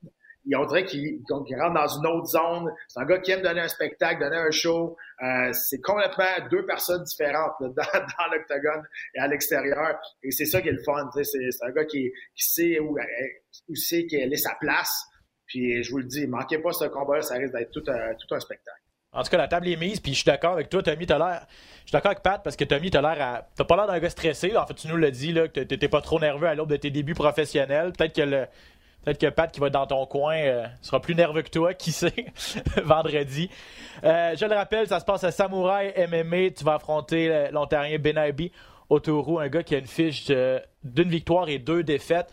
on 0.56 0.64
dirait 0.64 0.84
qu'il 0.84 1.20
rentre 1.30 1.74
dans 1.74 1.88
une 1.88 2.06
autre 2.06 2.26
zone. 2.26 2.72
C'est 2.88 3.00
un 3.00 3.04
gars 3.04 3.18
qui 3.18 3.32
aime 3.32 3.42
donner 3.42 3.60
un 3.60 3.68
spectacle, 3.68 4.20
donner 4.20 4.36
un 4.38 4.50
show. 4.50 4.96
Euh, 5.22 5.52
c'est 5.52 5.80
complètement 5.80 6.48
deux 6.50 6.64
personnes 6.64 7.02
différentes 7.02 7.54
dans, 7.60 7.68
dans 7.74 8.26
l'octogone 8.32 8.86
et 9.14 9.18
à 9.18 9.26
l'extérieur. 9.26 9.98
Et 10.22 10.30
c'est 10.30 10.46
ça 10.46 10.60
qui 10.60 10.68
est 10.68 10.72
le 10.72 10.82
fun. 10.84 11.10
C'est 11.22 11.48
un 11.62 11.70
gars 11.70 11.84
qui, 11.84 12.12
sait 12.36 12.78
où, 12.78 12.96
où 13.68 13.74
c'est 13.74 14.06
quelle 14.06 14.32
est 14.32 14.36
sa 14.36 14.54
place. 14.60 15.06
Puis 15.46 15.82
je 15.82 15.90
vous 15.90 15.98
le 15.98 16.04
dis, 16.04 16.26
manquez 16.26 16.58
pas 16.58 16.72
ce 16.72 16.84
combat-là, 16.84 17.22
ça 17.22 17.34
risque 17.34 17.54
d'être 17.54 17.70
tout, 17.70 17.80
tout 17.82 18.34
un 18.34 18.40
spectacle. 18.40 18.82
En 19.12 19.22
tout 19.22 19.30
cas, 19.30 19.38
la 19.38 19.48
table 19.48 19.68
est 19.68 19.76
mise, 19.76 20.00
puis 20.00 20.12
je 20.12 20.18
suis 20.18 20.26
d'accord 20.26 20.52
avec 20.52 20.68
toi, 20.68 20.82
Tommy, 20.82 21.06
t'as 21.06 21.18
l'air. 21.18 21.46
Je 21.80 21.88
suis 21.88 21.92
d'accord 21.92 22.10
avec 22.10 22.22
Pat 22.22 22.42
parce 22.42 22.56
que 22.56 22.64
Tommy, 22.64 22.90
t'as 22.90 23.00
l'air 23.00 23.26
à. 23.26 23.48
T'as 23.56 23.64
pas 23.64 23.76
l'air 23.76 23.86
d'un 23.86 23.98
gars 23.98 24.10
stressé. 24.10 24.54
En 24.54 24.66
fait, 24.66 24.74
tu 24.74 24.88
nous 24.88 24.98
l'as 24.98 25.10
dit, 25.10 25.32
là, 25.32 25.48
que 25.48 25.60
t'étais 25.60 25.88
pas 25.88 26.02
trop 26.02 26.20
nerveux 26.20 26.46
à 26.46 26.54
l'aube 26.54 26.68
de 26.68 26.76
tes 26.76 26.90
débuts 26.90 27.14
professionnels. 27.14 27.92
Peut-être 27.96 28.14
que 28.14 28.22
le. 28.22 28.46
Peut-être 29.04 29.20
que 29.20 29.26
Pat 29.28 29.50
qui 29.50 29.60
va 29.60 29.68
être 29.68 29.72
dans 29.72 29.86
ton 29.86 30.06
coin 30.06 30.36
euh, 30.36 30.66
sera 30.82 31.00
plus 31.00 31.14
nerveux 31.14 31.42
que 31.42 31.50
toi, 31.50 31.74
qui 31.74 31.92
sait, 31.92 32.26
vendredi. 32.84 33.50
Euh, 34.04 34.36
je 34.36 34.44
le 34.44 34.54
rappelle, 34.54 34.86
ça 34.86 35.00
se 35.00 35.04
passe 35.04 35.24
à 35.24 35.30
Samouraï 35.30 35.94
MMA. 36.08 36.50
Tu 36.50 36.64
vas 36.64 36.74
affronter 36.74 37.48
l'Ontarien 37.52 37.98
Benabi 37.98 38.52
Autourou, 38.88 39.38
un 39.38 39.48
gars 39.48 39.62
qui 39.62 39.74
a 39.74 39.78
une 39.78 39.86
fiche 39.86 40.26
d'une 40.26 41.08
victoire 41.08 41.48
et 41.48 41.58
deux 41.58 41.82
défaites. 41.82 42.32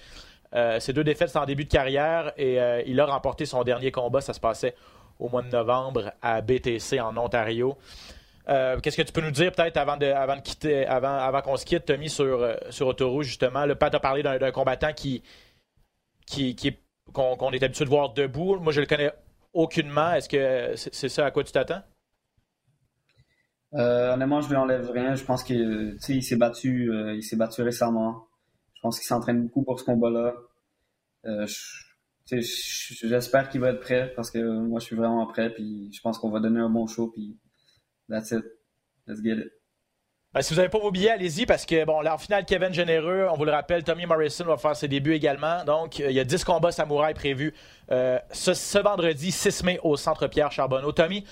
Euh, 0.54 0.80
ces 0.80 0.94
deux 0.94 1.04
défaites, 1.04 1.30
c'est 1.30 1.38
en 1.38 1.46
début 1.46 1.66
de 1.66 1.70
carrière 1.70 2.32
et 2.38 2.60
il 2.86 3.00
a 3.00 3.06
remporté 3.06 3.46
son 3.46 3.64
dernier 3.64 3.92
combat. 3.92 4.22
Ça 4.22 4.34
se 4.34 4.40
passait 4.40 4.76
au 5.20 5.30
mois 5.30 5.42
de 5.42 5.50
novembre 5.50 6.14
à 6.22 6.42
BTC 6.42 7.00
en 7.00 7.18
Ontario. 7.18 7.78
Euh, 8.48 8.80
qu'est-ce 8.80 8.98
que 8.98 9.02
tu 9.02 9.12
peux 9.12 9.22
nous 9.22 9.32
dire 9.32 9.52
peut-être 9.52 9.78
avant 9.78 9.98
de, 9.98 10.06
avant 10.06 10.40
quitter, 10.40 10.86
avant, 10.86 11.18
avant 11.18 11.42
qu'on 11.42 11.58
se 11.58 11.66
quitte, 11.66 11.86
Tommy, 11.86 12.10
sur, 12.10 12.42
euh, 12.42 12.56
sur 12.70 12.96
justement? 13.24 13.66
Le 13.66 13.76
Pat 13.76 13.94
a 13.94 14.00
parlé 14.00 14.22
d'un 14.22 14.52
combattant 14.52 14.94
qui, 14.94 15.24
qui, 16.26 16.56
qui 16.56 16.78
qu'on 17.14 17.52
est 17.52 17.64
habitué 17.64 17.86
de 17.86 17.90
voir 17.90 18.14
debout. 18.14 18.58
Moi, 18.60 18.74
je 18.74 18.82
le 18.82 18.88
connais 18.88 19.12
aucunement. 19.54 20.14
Est-ce 20.14 20.28
que 20.28 20.76
c'est 20.76 21.10
ça 21.10 21.26
à 21.26 21.32
quoi 21.32 21.44
tu 21.44 21.52
t'attends? 21.52 21.82
Euh, 23.74 24.14
honnêtement, 24.14 24.42
je 24.42 24.50
lui 24.50 24.56
enlève 24.56 24.90
rien. 24.92 25.16
Je 25.16 25.24
pense 25.24 25.44
qu'il 25.44 25.98
s'est 26.00 26.36
battu, 26.36 26.92
il 27.16 27.24
s'est 27.24 27.36
battu 27.36 27.62
récemment. 27.62 28.28
Je 28.74 28.82
pense 28.82 29.00
qu'il 29.00 29.08
s'entraîne 29.08 29.44
beaucoup 29.44 29.64
pour 29.64 29.80
ce 29.80 29.86
combat-là. 29.86 30.34
J'espère 32.26 33.50
qu'il 33.50 33.62
va 33.62 33.70
être 33.70 33.80
prêt 33.80 34.12
parce 34.16 34.32
que 34.32 34.40
moi, 34.40 34.80
je 34.80 34.86
suis 34.86 34.96
vraiment 34.96 35.26
prêt. 35.28 35.54
Puis 35.54 35.92
je 35.94 36.02
pense 36.02 36.18
qu'on 36.18 36.32
va 36.32 36.40
donner 36.40 36.60
un 36.60 36.70
bon 36.70 36.88
show. 36.88 37.08
Puis 37.08 37.38
that's 38.10 38.32
it. 38.32 38.44
Let's 39.08 39.22
get 39.24 39.38
it. 39.38 39.52
Ben, 40.36 40.42
si 40.42 40.54
vous 40.54 40.58
n'avez 40.58 40.70
pas 40.70 40.80
vos 40.80 40.92
billets, 40.92 41.12
allez-y 41.12 41.46
parce 41.46 41.66
que, 41.66 41.86
bon, 41.86 42.02
là, 42.02 42.14
en 42.14 42.18
finale, 42.18 42.44
Kevin 42.44 42.74
Généreux, 42.74 43.26
on 43.32 43.38
vous 43.38 43.46
le 43.46 43.52
rappelle, 43.52 43.86
Tommy 43.86 44.06
Morrison 44.06 44.44
va 44.44 44.58
faire 44.58 44.76
ses 44.76 44.90
débuts 44.90 45.14
également. 45.14 45.64
Donc, 45.64 46.02
euh, 46.02 46.10
il 46.10 46.14
y 46.14 46.20
a 46.20 46.26
10 46.26 46.44
combats 46.44 46.74
samouraïs 46.74 47.16
prévus 47.16 47.54
euh, 47.90 48.20
ce, 48.34 48.80
vendredi 48.80 49.32
6 49.32 49.64
mai 49.64 49.80
au 49.82 49.96
Centre 49.96 50.28
Pierre 50.28 50.52
Charbonneau. 50.52 50.92
Tommy, 50.92 51.24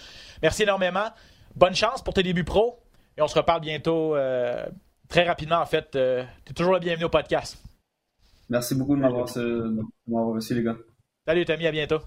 merci 0.41 0.63
énormément. 0.63 1.09
Bonne 1.53 1.75
chance 1.75 2.01
pour 2.01 2.13
tes 2.13 2.23
débuts 2.23 2.45
pro 2.45 2.79
et 3.17 3.21
on 3.21 3.27
se 3.27 3.37
reparle 3.37 3.59
bientôt, 3.59 4.15
euh, 4.15 4.65
très 5.09 5.27
rapidement, 5.27 5.57
en 5.57 5.65
fait. 5.65 5.91
tu 5.91 5.97
es 5.97 6.53
toujours 6.55 6.71
le 6.71 6.79
bienvenu 6.79 7.03
au 7.03 7.09
podcast. 7.09 7.61
Merci 8.47 8.73
beaucoup 8.73 8.95
de 8.95 9.01
m'avoir 9.01 9.25
reçu, 9.27 10.55
les 10.55 10.63
gars. 10.63 10.77
Salut, 11.27 11.43
Tommy, 11.43 11.67
à 11.67 11.71
bientôt. 11.71 11.99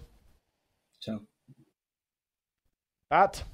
Ciao. 0.99 1.19
Pat, 3.11 3.47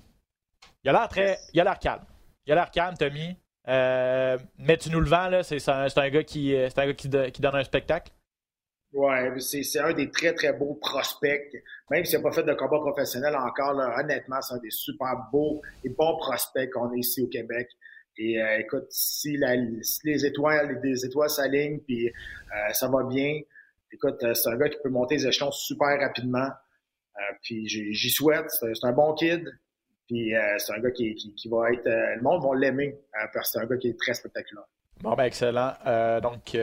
il 0.85 0.91
a 0.91 0.93
l'air 0.93 1.09
très. 1.09 1.39
Il 1.53 1.61
a 1.61 1.65
l'air 1.65 1.79
calme. 1.81 2.05
Il 2.47 2.53
a 2.53 2.69
l'air 2.75 2.95
Tommy. 2.99 3.37
Euh, 3.69 4.39
mais 4.59 4.77
tu 4.77 4.91
nous 4.91 5.01
le 5.01 5.09
vends, 5.09 5.29
là. 5.29 5.43
C'est 5.43 5.69
un, 5.69 6.11
gars, 6.11 6.25
qui, 6.25 6.57
un 6.57 6.69
gars 6.69 6.95
qui, 6.95 7.09
donne 7.09 7.55
un 7.55 7.65
spectacle. 7.65 8.13
Ouais, 8.93 9.33
c'est 9.41 9.79
un 9.79 9.95
des 9.95 10.11
très, 10.11 10.35
très 10.35 10.53
beaux 10.53 10.75
prospects. 10.75 11.41
Même 11.91 12.05
s'il 12.05 12.19
n'a 12.19 12.23
pas 12.23 12.33
fait 12.33 12.43
de 12.43 12.53
combat 12.53 12.79
professionnel 12.79 13.35
encore, 13.37 13.75
honnêtement, 13.99 14.41
c'est 14.43 14.55
un 14.55 14.59
des 14.59 14.71
super 14.71 15.15
beaux 15.33 15.63
et 15.85 15.89
bons 15.89 16.17
prospects 16.19 16.71
qu'on 16.71 16.91
a 16.91 16.97
ici 16.97 17.23
au 17.23 17.29
Québec. 17.29 17.69
Et 18.19 18.41
euh, 18.41 18.59
écoute, 18.59 18.87
si, 18.91 19.39
les 20.05 20.27
étoiles, 20.27 20.81
les 20.83 21.07
étoiles 21.07 21.31
s'alignent, 21.31 21.81
puis 21.81 22.09
euh, 22.09 22.73
ça 22.73 22.89
va 22.89 23.05
bien, 23.05 23.41
écoute, 23.91 24.23
euh, 24.23 24.35
c'est 24.35 24.51
un 24.51 24.57
gars 24.57 24.69
qui 24.69 24.79
peut 24.83 24.91
monter 24.91 25.17
les 25.17 25.27
échelons 25.27 25.51
super 25.51 25.99
rapidement. 25.99 26.49
puis 27.43 27.67
j'y 27.69 28.11
souhaite. 28.11 28.51
C'est 28.51 28.85
un 28.85 28.93
bon 28.93 29.15
kid. 29.15 29.49
Puis 30.13 30.35
c'est 30.59 30.73
un 30.75 30.81
gars 30.81 30.91
qui, 30.91 31.49
va 31.51 31.73
être. 31.73 31.87
le 31.87 32.21
monde 32.21 32.43
va 32.43 32.55
l'aimer 32.55 32.99
parce 33.33 33.53
que 33.53 33.53
c'est 33.53 33.65
un 33.65 33.67
gars 33.67 33.77
qui 33.79 33.89
est 33.89 33.99
très 33.99 34.13
spectaculaire. 34.13 34.65
Bon, 35.01 35.15
ben 35.15 35.25
excellent. 35.25 35.73
donc, 36.21 36.57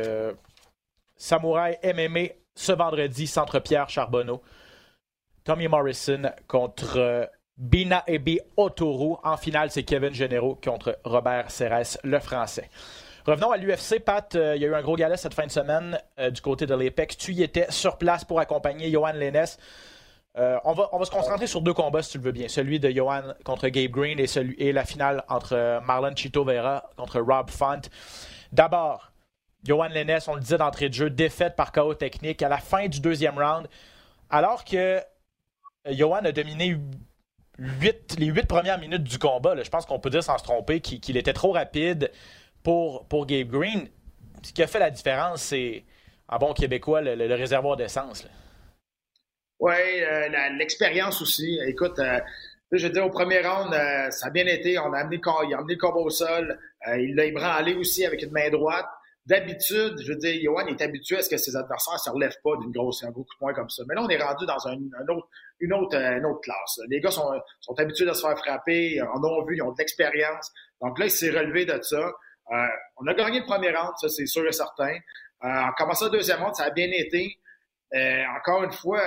Samouraï 1.17 1.79
MMA 1.83 2.35
ce 2.59 2.73
vendredi, 2.73 3.25
Centre 3.25 3.59
Pierre 3.59 3.89
Charbonneau. 3.89 4.41
Tommy 5.45 5.69
Morrison 5.69 6.23
contre 6.47 7.29
Bina 7.57 8.03
Ebi 8.05 8.39
Otoro. 8.57 9.19
En 9.23 9.37
finale, 9.37 9.71
c'est 9.71 9.83
Kevin 9.83 10.13
Genero 10.13 10.59
contre 10.61 10.99
Robert 11.05 11.51
Serres, 11.51 11.97
le 12.03 12.19
français. 12.19 12.69
Revenons 13.25 13.51
à 13.51 13.57
l'UFC, 13.57 13.99
Pat. 13.99 14.35
Euh, 14.35 14.55
il 14.55 14.61
y 14.61 14.65
a 14.65 14.67
eu 14.67 14.73
un 14.73 14.81
gros 14.81 14.95
galet 14.95 15.15
cette 15.15 15.33
fin 15.33 15.45
de 15.45 15.51
semaine 15.51 15.97
euh, 16.19 16.31
du 16.31 16.41
côté 16.41 16.65
de 16.65 16.73
l'Apex. 16.73 17.15
Tu 17.17 17.31
y 17.31 17.43
étais 17.43 17.67
sur 17.69 17.97
place 17.97 18.25
pour 18.25 18.39
accompagner 18.39 18.91
Johan 18.91 19.13
Lennes. 19.13 19.45
Euh, 20.37 20.57
on, 20.63 20.73
va, 20.73 21.05
se 21.05 21.11
concentrer 21.11 21.47
sur 21.47 21.61
deux 21.61 21.73
combats, 21.73 22.03
si 22.03 22.11
tu 22.11 22.17
le 22.19 22.25
veux 22.25 22.31
bien. 22.31 22.47
Celui 22.47 22.79
de 22.79 22.89
Johan 22.89 23.33
contre 23.43 23.67
Gabe 23.67 23.91
Green 23.91 24.19
et, 24.19 24.71
la 24.71 24.85
finale 24.85 25.23
entre 25.27 25.81
Marlon 25.83 26.15
Chito 26.15 26.43
Vera 26.43 26.89
contre 26.97 27.19
Rob 27.19 27.49
Font. 27.49 27.81
D'abord, 28.51 29.11
Johan 29.63 29.89
Lennes, 29.89 30.19
on 30.27 30.35
le 30.35 30.41
disait 30.41 30.57
d'entrée 30.57 30.89
de 30.89 30.93
jeu, 30.93 31.09
défaite 31.09 31.55
par 31.55 31.71
KO 31.71 31.93
technique 31.93 32.41
à 32.41 32.49
la 32.49 32.57
fin 32.57 32.87
du 32.87 32.99
deuxième 32.99 33.37
round. 33.37 33.67
Alors 34.29 34.63
que 34.63 35.01
Johan 35.89 36.23
a 36.23 36.31
dominé 36.31 36.77
les 37.57 38.27
huit 38.27 38.47
premières 38.47 38.79
minutes 38.79 39.03
du 39.03 39.19
combat, 39.19 39.61
je 39.61 39.69
pense 39.69 39.85
qu'on 39.85 39.99
peut 39.99 40.09
dire 40.09 40.23
sans 40.23 40.37
se 40.37 40.43
tromper 40.43 40.79
qu'il 40.79 41.17
était 41.17 41.33
trop 41.33 41.51
rapide 41.51 42.11
pour, 42.63 43.05
pour 43.05 43.25
Gabe 43.25 43.47
Green. 43.47 43.87
Ce 44.43 44.53
qui 44.53 44.63
a 44.63 44.67
fait 44.67 44.79
la 44.79 44.91
différence, 44.91 45.41
c'est, 45.41 45.83
en 46.29 46.37
bon 46.37 46.53
québécois, 46.53 47.01
le, 47.01 47.35
réservoir 47.35 47.75
d'essence. 47.75 48.25
Oui, 49.59 49.73
euh, 49.73 50.29
l'expérience 50.57 51.21
aussi. 51.21 51.59
Écoute, 51.67 51.99
euh, 51.99 52.19
je 52.71 52.87
veux 52.87 52.93
dire, 52.93 53.05
au 53.05 53.09
premier 53.09 53.41
round, 53.41 53.73
euh, 53.73 54.09
ça 54.11 54.27
a 54.27 54.29
bien 54.29 54.45
été. 54.45 54.79
On 54.79 54.93
a 54.93 54.99
amené, 54.99 55.19
il 55.47 55.53
a 55.53 55.57
amené 55.57 55.75
le 55.75 55.87
au 55.87 56.09
sol. 56.09 56.59
il 56.97 57.15
l'a 57.15 57.25
ébranlé 57.25 57.75
aussi 57.75 58.05
avec 58.05 58.21
une 58.21 58.31
main 58.31 58.49
droite. 58.49 58.87
D'habitude, 59.25 59.99
je 60.01 60.13
veux 60.13 60.17
dire, 60.17 60.39
Johan 60.41 60.65
est 60.67 60.81
habitué 60.81 61.17
à 61.17 61.21
ce 61.21 61.29
que 61.29 61.37
ses 61.37 61.55
adversaires 61.55 61.93
ne 61.93 61.99
se 61.99 62.09
relèvent 62.09 62.41
pas 62.43 62.55
d'une 62.61 62.71
grosse, 62.71 63.03
un 63.03 63.11
gros 63.11 63.23
coup 63.23 63.33
de 63.35 63.39
poing 63.39 63.53
comme 63.53 63.69
ça. 63.69 63.83
Mais 63.87 63.93
là, 63.93 64.01
on 64.01 64.09
est 64.09 64.17
rendu 64.17 64.45
dans 64.45 64.67
un, 64.67 64.77
autre, 65.07 65.27
une, 65.59 65.73
autre, 65.73 65.95
une 65.95 66.25
autre 66.25 66.41
classe. 66.41 66.79
Les 66.87 66.99
gars 66.99 67.11
sont, 67.11 67.29
sont 67.59 67.77
habitués 67.77 68.09
à 68.09 68.13
se 68.13 68.21
faire 68.21 68.37
frapper, 68.39 68.99
en 69.01 69.23
ont 69.23 69.45
vu, 69.45 69.57
ils 69.57 69.61
ont 69.61 69.71
de 69.71 69.77
l'expérience. 69.77 70.51
Donc 70.81 70.97
là, 70.97 71.05
il 71.05 71.11
s'est 71.11 71.29
relevé 71.29 71.65
de 71.65 71.79
ça. 71.81 72.11
Euh, 72.51 72.67
on 72.97 73.05
a 73.07 73.13
gagné 73.13 73.39
le 73.39 73.45
premier 73.45 73.69
round, 73.69 73.93
ça 73.97 74.09
c'est 74.09 74.25
sûr 74.25 74.47
et 74.47 74.51
certain. 74.51 74.95
Euh, 75.43 75.47
en 75.47 75.71
commençant 75.77 76.05
le 76.05 76.11
deuxième 76.11 76.39
round, 76.39 76.55
ça 76.55 76.63
a 76.63 76.69
bien 76.71 76.89
été. 76.91 77.37
Euh, 77.93 78.23
encore 78.37 78.63
une 78.63 78.71
fois, 78.71 79.01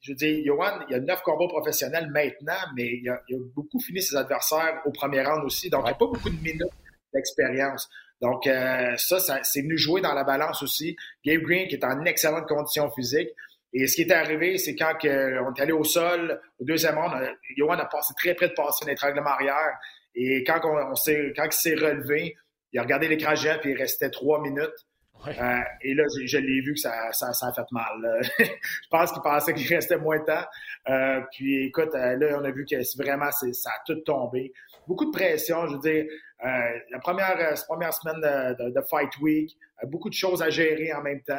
je 0.00 0.12
veux 0.12 0.16
dire, 0.16 0.44
Johan, 0.44 0.80
il 0.88 0.92
y 0.92 0.94
a 0.94 1.00
neuf 1.00 1.22
combats 1.22 1.48
professionnels 1.48 2.10
maintenant, 2.10 2.60
mais 2.76 2.98
il 3.02 3.08
a, 3.08 3.20
il 3.28 3.36
a 3.36 3.38
beaucoup 3.54 3.80
fini 3.80 4.02
ses 4.02 4.16
adversaires 4.16 4.80
au 4.84 4.90
premier 4.90 5.22
round 5.22 5.44
aussi. 5.44 5.70
Donc, 5.70 5.82
il 5.82 5.84
n'y 5.84 5.90
a 5.90 5.94
pas 5.94 6.06
beaucoup 6.06 6.30
de 6.30 6.42
minutes 6.42 6.72
d'expérience. 7.12 7.88
Donc, 8.20 8.46
euh, 8.46 8.96
ça, 8.96 9.18
ça 9.18 9.42
c'est 9.42 9.62
venu 9.62 9.78
jouer 9.78 10.00
dans 10.00 10.12
la 10.12 10.24
balance 10.24 10.62
aussi. 10.62 10.96
Gabe 11.24 11.42
Green, 11.42 11.68
qui 11.68 11.74
est 11.74 11.84
en 11.84 12.04
excellente 12.04 12.46
condition 12.46 12.90
physique. 12.90 13.30
Et 13.72 13.86
ce 13.86 13.94
qui 13.94 14.02
est 14.02 14.12
arrivé, 14.12 14.58
c'est 14.58 14.74
quand 14.74 14.94
on 15.04 15.54
est 15.54 15.60
allé 15.60 15.72
au 15.72 15.84
sol, 15.84 16.40
au 16.58 16.64
deuxième 16.64 16.98
round, 16.98 17.14
euh, 17.14 17.32
Johan 17.56 17.78
a 17.78 17.86
passé 17.86 18.12
très 18.16 18.34
près 18.34 18.48
de 18.48 18.54
passer 18.54 18.84
un 18.86 18.92
étranglement 18.92 19.30
arrière. 19.30 19.78
Et 20.14 20.42
quand, 20.44 20.60
on, 20.64 20.94
s'est, 20.96 21.32
quand 21.36 21.44
il 21.44 21.52
s'est 21.52 21.74
relevé, 21.74 22.36
il 22.72 22.78
a 22.78 22.82
regardé 22.82 23.08
l'écran 23.08 23.34
géant 23.34 23.58
et 23.64 23.70
il 23.70 23.76
restait 23.76 24.10
trois 24.10 24.40
minutes. 24.40 24.86
Euh, 25.26 25.58
et 25.82 25.94
là, 25.94 26.04
je, 26.24 26.38
l'ai 26.38 26.60
vu 26.60 26.74
que 26.74 26.80
ça, 26.80 27.10
a 27.10 27.52
fait 27.52 27.72
mal. 27.72 28.22
je 28.38 28.88
pense 28.90 29.12
qu'il 29.12 29.22
pensait 29.22 29.54
qu'il 29.54 29.66
restait 29.68 29.98
moins 29.98 30.18
de 30.18 30.24
temps. 30.24 30.44
Euh, 30.88 31.20
puis 31.32 31.66
écoute, 31.66 31.92
là, 31.94 32.38
on 32.38 32.44
a 32.44 32.50
vu 32.50 32.64
que 32.64 33.02
vraiment, 33.02 33.30
ça 33.30 33.70
a 33.70 33.82
tout 33.86 34.00
tombé. 34.00 34.52
Beaucoup 34.86 35.06
de 35.06 35.16
pression, 35.16 35.66
je 35.66 35.74
veux 35.74 35.80
dire. 35.80 36.06
Euh, 36.44 36.78
la 36.90 36.98
première, 37.00 37.36
euh, 37.38 37.54
première 37.68 37.92
semaine 37.92 38.20
de, 38.20 38.80
Fight 38.88 39.10
Week, 39.20 39.56
euh, 39.82 39.86
beaucoup 39.86 40.08
de 40.08 40.14
choses 40.14 40.42
à 40.42 40.48
gérer 40.48 40.92
en 40.92 41.02
même 41.02 41.20
temps. 41.22 41.38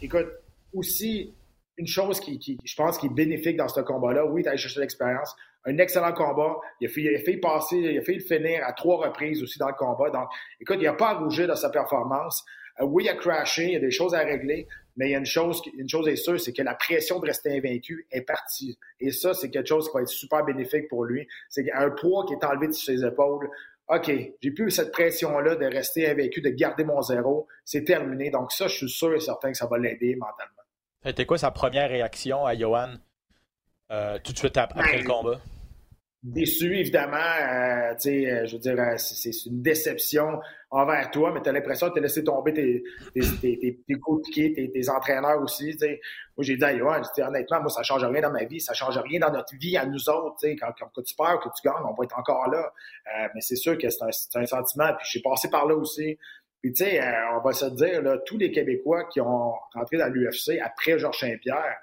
écoute, 0.00 0.28
aussi, 0.72 1.34
une 1.76 1.86
chose 1.86 2.20
qui, 2.20 2.58
je 2.64 2.76
pense, 2.76 2.98
qui 2.98 3.06
est 3.06 3.14
bénéfique 3.14 3.56
dans 3.56 3.68
ce 3.68 3.80
combat-là, 3.80 4.24
oui, 4.26 4.42
tu 4.42 4.48
as 4.48 4.56
cherché 4.56 4.80
l'expérience. 4.80 5.34
Un 5.66 5.78
excellent 5.78 6.12
combat. 6.12 6.56
Il 6.80 6.86
a, 6.86 6.90
fait, 6.90 7.00
il 7.02 7.14
a 7.14 7.18
fait 7.18 7.36
passer, 7.38 7.76
il 7.76 7.98
a 7.98 8.02
fait 8.02 8.14
le 8.14 8.20
finir 8.20 8.64
à 8.66 8.72
trois 8.72 9.06
reprises 9.06 9.42
aussi 9.42 9.58
dans 9.58 9.68
le 9.68 9.74
combat. 9.74 10.10
Donc, 10.10 10.28
écoute, 10.60 10.76
il 10.78 10.84
n'a 10.84 10.92
pas 10.92 11.10
à 11.10 11.14
rougir 11.14 11.48
de 11.48 11.54
sa 11.54 11.70
performance. 11.70 12.44
oui, 12.80 13.04
il 13.04 13.08
a 13.08 13.14
crashé, 13.14 13.64
il 13.64 13.72
y 13.72 13.76
a 13.76 13.80
des 13.80 13.90
choses 13.90 14.14
à 14.14 14.18
régler, 14.20 14.66
mais 14.96 15.08
il 15.08 15.12
y 15.12 15.14
a 15.14 15.18
une 15.18 15.26
chose, 15.26 15.62
une 15.76 15.88
chose 15.88 16.06
est 16.08 16.16
sûre, 16.16 16.40
c'est 16.40 16.52
que 16.52 16.62
la 16.62 16.74
pression 16.74 17.18
de 17.18 17.26
rester 17.26 17.56
invaincu 17.56 18.06
est 18.10 18.22
partie. 18.22 18.78
Et 19.00 19.10
ça, 19.10 19.34
c'est 19.34 19.50
quelque 19.50 19.66
chose 19.68 19.88
qui 19.88 19.94
va 19.94 20.02
être 20.02 20.08
super 20.08 20.44
bénéfique 20.44 20.88
pour 20.88 21.04
lui. 21.04 21.26
C'est 21.48 21.70
un 21.72 21.90
poids 21.90 22.24
qui 22.26 22.34
est 22.34 22.44
enlevé 22.44 22.68
de 22.68 22.72
ses 22.72 23.04
épaules. 23.04 23.48
OK, 23.88 24.10
j'ai 24.40 24.50
plus 24.50 24.70
cette 24.70 24.92
pression-là 24.92 25.56
de 25.56 25.66
rester 25.66 26.08
invaincu, 26.08 26.40
de 26.40 26.48
garder 26.50 26.84
mon 26.84 27.02
zéro. 27.02 27.46
C'est 27.64 27.84
terminé. 27.84 28.30
Donc 28.30 28.52
ça, 28.52 28.66
je 28.66 28.76
suis 28.76 28.90
sûr 28.90 29.14
et 29.14 29.20
certain 29.20 29.50
que 29.50 29.58
ça 29.58 29.66
va 29.66 29.78
l'aider 29.78 30.16
mentalement. 30.16 30.62
C'était 31.04 31.26
quoi 31.26 31.36
sa 31.36 31.50
première 31.50 31.90
réaction 31.90 32.46
à 32.46 32.56
Johan 32.56 32.94
euh, 33.90 34.18
tout 34.24 34.32
de 34.32 34.38
suite 34.38 34.56
après 34.56 34.80
Ben, 34.80 35.02
le 35.02 35.06
combat? 35.06 35.40
Déçu, 36.24 36.76
évidemment. 36.76 37.16
Euh, 37.16 37.92
euh, 37.92 38.46
je 38.46 38.52
veux 38.52 38.58
dire, 38.58 38.78
euh, 38.78 38.96
c'est 38.96 39.30
une 39.46 39.62
déception 39.62 40.40
envers 40.70 41.10
toi, 41.10 41.30
mais 41.32 41.42
tu 41.42 41.48
as 41.48 41.52
l'impression 41.52 41.88
de 41.88 41.92
te 41.92 42.00
laisser 42.00 42.24
tomber 42.24 42.52
tes, 42.52 42.82
tes, 43.12 43.20
tes, 43.40 43.58
tes, 43.58 43.80
tes 43.86 43.94
coéquipiers, 44.00 44.52
tes, 44.54 44.70
tes 44.72 44.88
entraîneurs 44.88 45.40
aussi. 45.40 45.72
tu 45.72 45.78
sais. 45.78 46.00
Moi, 46.36 46.44
j'ai 46.44 46.56
dit 46.56 46.64
à 46.64 46.76
Johan, 46.76 47.02
honnêtement, 47.18 47.60
moi, 47.60 47.68
ça 47.68 47.82
change 47.82 48.04
rien 48.04 48.22
dans 48.22 48.32
ma 48.32 48.44
vie, 48.44 48.60
ça 48.60 48.72
change 48.74 48.98
rien 48.98 49.20
dans 49.20 49.30
notre 49.30 49.54
vie 49.56 49.76
à 49.76 49.86
nous 49.86 50.08
autres. 50.08 50.36
tu 50.40 50.48
sais. 50.48 50.56
Quand, 50.56 50.72
quand, 50.78 51.02
tu 51.02 51.14
perds, 51.14 51.40
que 51.40 51.48
tu 51.54 51.68
gagnes, 51.68 51.84
on 51.84 51.94
va 51.94 52.04
être 52.04 52.18
encore 52.18 52.50
là. 52.50 52.72
Euh, 53.06 53.28
mais 53.34 53.40
c'est 53.40 53.56
sûr 53.56 53.78
que 53.78 53.88
c'est 53.90 54.02
un, 54.02 54.40
un 54.40 54.46
sentiment. 54.46 54.92
Puis 54.98 55.06
j'ai 55.12 55.22
passé 55.22 55.48
par 55.50 55.66
là 55.66 55.76
aussi. 55.76 56.18
Puis 56.64 56.72
tu 56.72 56.82
sais, 56.82 56.98
euh, 56.98 57.36
on 57.36 57.40
va 57.40 57.52
se 57.52 57.66
dire, 57.66 58.00
là, 58.00 58.16
tous 58.24 58.38
les 58.38 58.50
Québécois 58.50 59.04
qui 59.04 59.20
ont 59.20 59.52
rentré 59.74 59.98
dans 59.98 60.08
l'UFC 60.08 60.58
après 60.62 60.98
Georges 60.98 61.18
Saint-Pierre, 61.18 61.76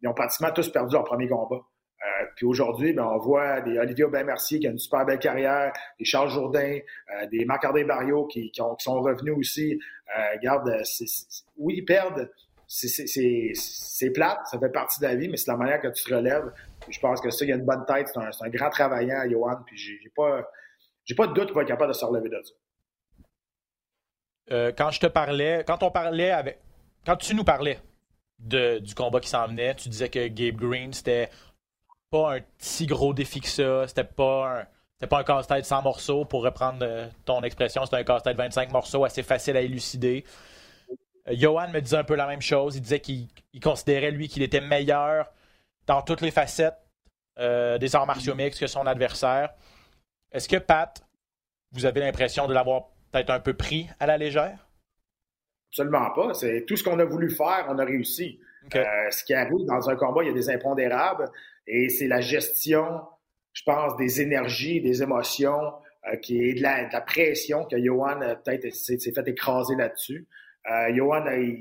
ils 0.00 0.08
ont 0.08 0.14
pratiquement 0.14 0.52
tous 0.52 0.70
perdu 0.70 0.94
leur 0.94 1.02
premier 1.02 1.28
combat. 1.28 1.60
Euh, 2.02 2.24
puis 2.34 2.46
aujourd'hui, 2.46 2.92
ben, 2.94 3.04
on 3.04 3.18
voit 3.18 3.60
des 3.60 3.78
Olivier 3.78 4.04
Aubin-Mercier 4.04 4.58
qui 4.58 4.66
a 4.66 4.70
une 4.70 4.78
super 4.78 5.04
belle 5.04 5.18
carrière, 5.18 5.72
des 5.98 6.04
Charles 6.04 6.30
Jourdain, 6.30 6.78
euh, 7.14 7.26
des 7.26 7.44
Marc-André 7.44 7.84
Barrio 7.84 8.26
qui, 8.26 8.50
qui, 8.50 8.62
ont- 8.62 8.74
qui 8.74 8.84
sont 8.84 9.00
revenus 9.00 9.34
aussi. 9.36 9.78
Euh, 10.18 10.82
c'est- 10.84 11.44
oui, 11.58 11.74
ils 11.78 11.84
perdent. 11.84 12.30
C'est- 12.66 14.10
plate, 14.14 14.38
ça 14.46 14.58
fait 14.58 14.70
partie 14.70 15.00
de 15.00 15.06
la 15.06 15.14
vie, 15.16 15.28
mais 15.28 15.36
c'est 15.36 15.50
la 15.50 15.56
manière 15.56 15.80
que 15.80 15.88
tu 15.88 16.04
te 16.04 16.14
relèves. 16.14 16.50
Je 16.88 16.98
pense 17.00 17.20
que 17.20 17.28
ça, 17.30 17.44
il 17.44 17.48
y 17.48 17.52
a 17.52 17.56
une 17.56 17.64
bonne 17.64 17.84
tête, 17.84 18.08
c'est 18.08 18.44
un, 18.44 18.48
grand 18.48 18.70
travaillant, 18.70 19.28
Johan, 19.28 19.56
puis 19.66 19.76
j'ai 19.76 19.98
pas, 20.16 20.48
pas 21.16 21.26
de 21.26 21.34
doute 21.34 21.46
qu'il 21.46 21.54
va 21.54 21.62
être 21.62 21.68
capable 21.68 21.92
de 21.92 21.96
se 21.96 22.04
relever 22.04 22.28
de 22.28 22.40
ça. 22.42 22.54
Euh, 24.52 24.72
quand 24.76 24.90
je 24.90 25.00
te 25.00 25.06
parlais, 25.06 25.64
quand 25.66 25.82
on 25.82 25.90
parlait 25.90 26.30
avec. 26.30 26.58
Quand 27.04 27.16
tu 27.16 27.34
nous 27.34 27.44
parlais 27.44 27.78
du 28.38 28.94
combat 28.94 29.20
qui 29.20 29.28
s'en 29.28 29.46
venait, 29.48 29.74
tu 29.74 29.88
disais 29.88 30.08
que 30.08 30.26
Gabe 30.28 30.56
Green, 30.56 30.92
c'était 30.92 31.28
pas 32.10 32.36
un 32.36 32.40
si 32.58 32.86
gros 32.86 33.14
défi 33.14 33.40
que 33.40 33.48
ça. 33.48 33.86
C'était 33.86 34.04
pas 34.04 34.60
un. 34.60 34.66
C'était 34.94 35.08
pas 35.08 35.20
un 35.20 35.24
casse-tête 35.24 35.64
sans 35.64 35.80
morceaux, 35.80 36.26
pour 36.26 36.42
reprendre 36.42 36.80
euh, 36.82 37.08
ton 37.24 37.40
expression, 37.40 37.86
c'était 37.86 37.96
un 37.96 38.04
casse-tête 38.04 38.36
25 38.36 38.70
morceaux 38.70 39.02
assez 39.02 39.22
facile 39.22 39.56
à 39.56 39.62
élucider. 39.62 40.26
Euh, 41.26 41.34
Johan 41.34 41.68
me 41.70 41.80
disait 41.80 41.96
un 41.96 42.04
peu 42.04 42.16
la 42.16 42.26
même 42.26 42.42
chose. 42.42 42.76
Il 42.76 42.82
disait 42.82 43.00
qu'il 43.00 43.28
il 43.54 43.60
considérait, 43.60 44.10
lui, 44.10 44.28
qu'il 44.28 44.42
était 44.42 44.60
meilleur 44.60 45.32
dans 45.86 46.02
toutes 46.02 46.20
les 46.20 46.30
facettes 46.30 46.76
euh, 47.38 47.78
des 47.78 47.96
arts 47.96 48.06
martiaux 48.06 48.34
mixtes 48.34 48.60
que 48.60 48.66
son 48.66 48.86
adversaire. 48.86 49.54
Est-ce 50.32 50.48
que, 50.50 50.56
Pat, 50.56 51.02
vous 51.72 51.86
avez 51.86 52.00
l'impression 52.00 52.46
de 52.46 52.52
l'avoir 52.52 52.88
peut-être 53.10 53.30
un 53.30 53.40
peu 53.40 53.54
pris 53.54 53.88
à 53.98 54.06
la 54.06 54.18
légère? 54.18 54.68
Absolument 55.70 56.10
pas. 56.10 56.34
C'est 56.34 56.66
tout 56.66 56.76
ce 56.76 56.84
qu'on 56.84 56.98
a 56.98 57.04
voulu 57.06 57.30
faire, 57.30 57.64
on 57.68 57.78
a 57.78 57.84
réussi. 57.84 58.38
Euh, 58.74 58.84
ce 59.10 59.24
qui 59.24 59.32
arrive 59.32 59.64
dans 59.66 59.88
un 59.88 59.96
combat, 59.96 60.22
il 60.22 60.26
y 60.26 60.30
a 60.30 60.34
des 60.34 60.50
impondérables 60.50 61.30
et 61.70 61.88
c'est 61.88 62.08
la 62.08 62.20
gestion, 62.20 63.00
je 63.52 63.62
pense, 63.64 63.96
des 63.96 64.20
énergies, 64.20 64.80
des 64.80 65.02
émotions, 65.02 65.72
euh, 66.10 66.16
qui 66.16 66.42
est 66.42 66.54
de 66.54 66.62
la, 66.62 67.00
pression 67.00 67.64
que 67.64 67.82
Johan 67.82 68.20
a 68.22 68.34
peut-être 68.34 68.74
s'est 68.74 68.98
s'est 68.98 69.12
fait 69.12 69.28
écraser 69.28 69.76
là-dessus. 69.76 70.26
Euh, 70.70 70.94
Johan, 70.94 71.26
euh, 71.26 71.54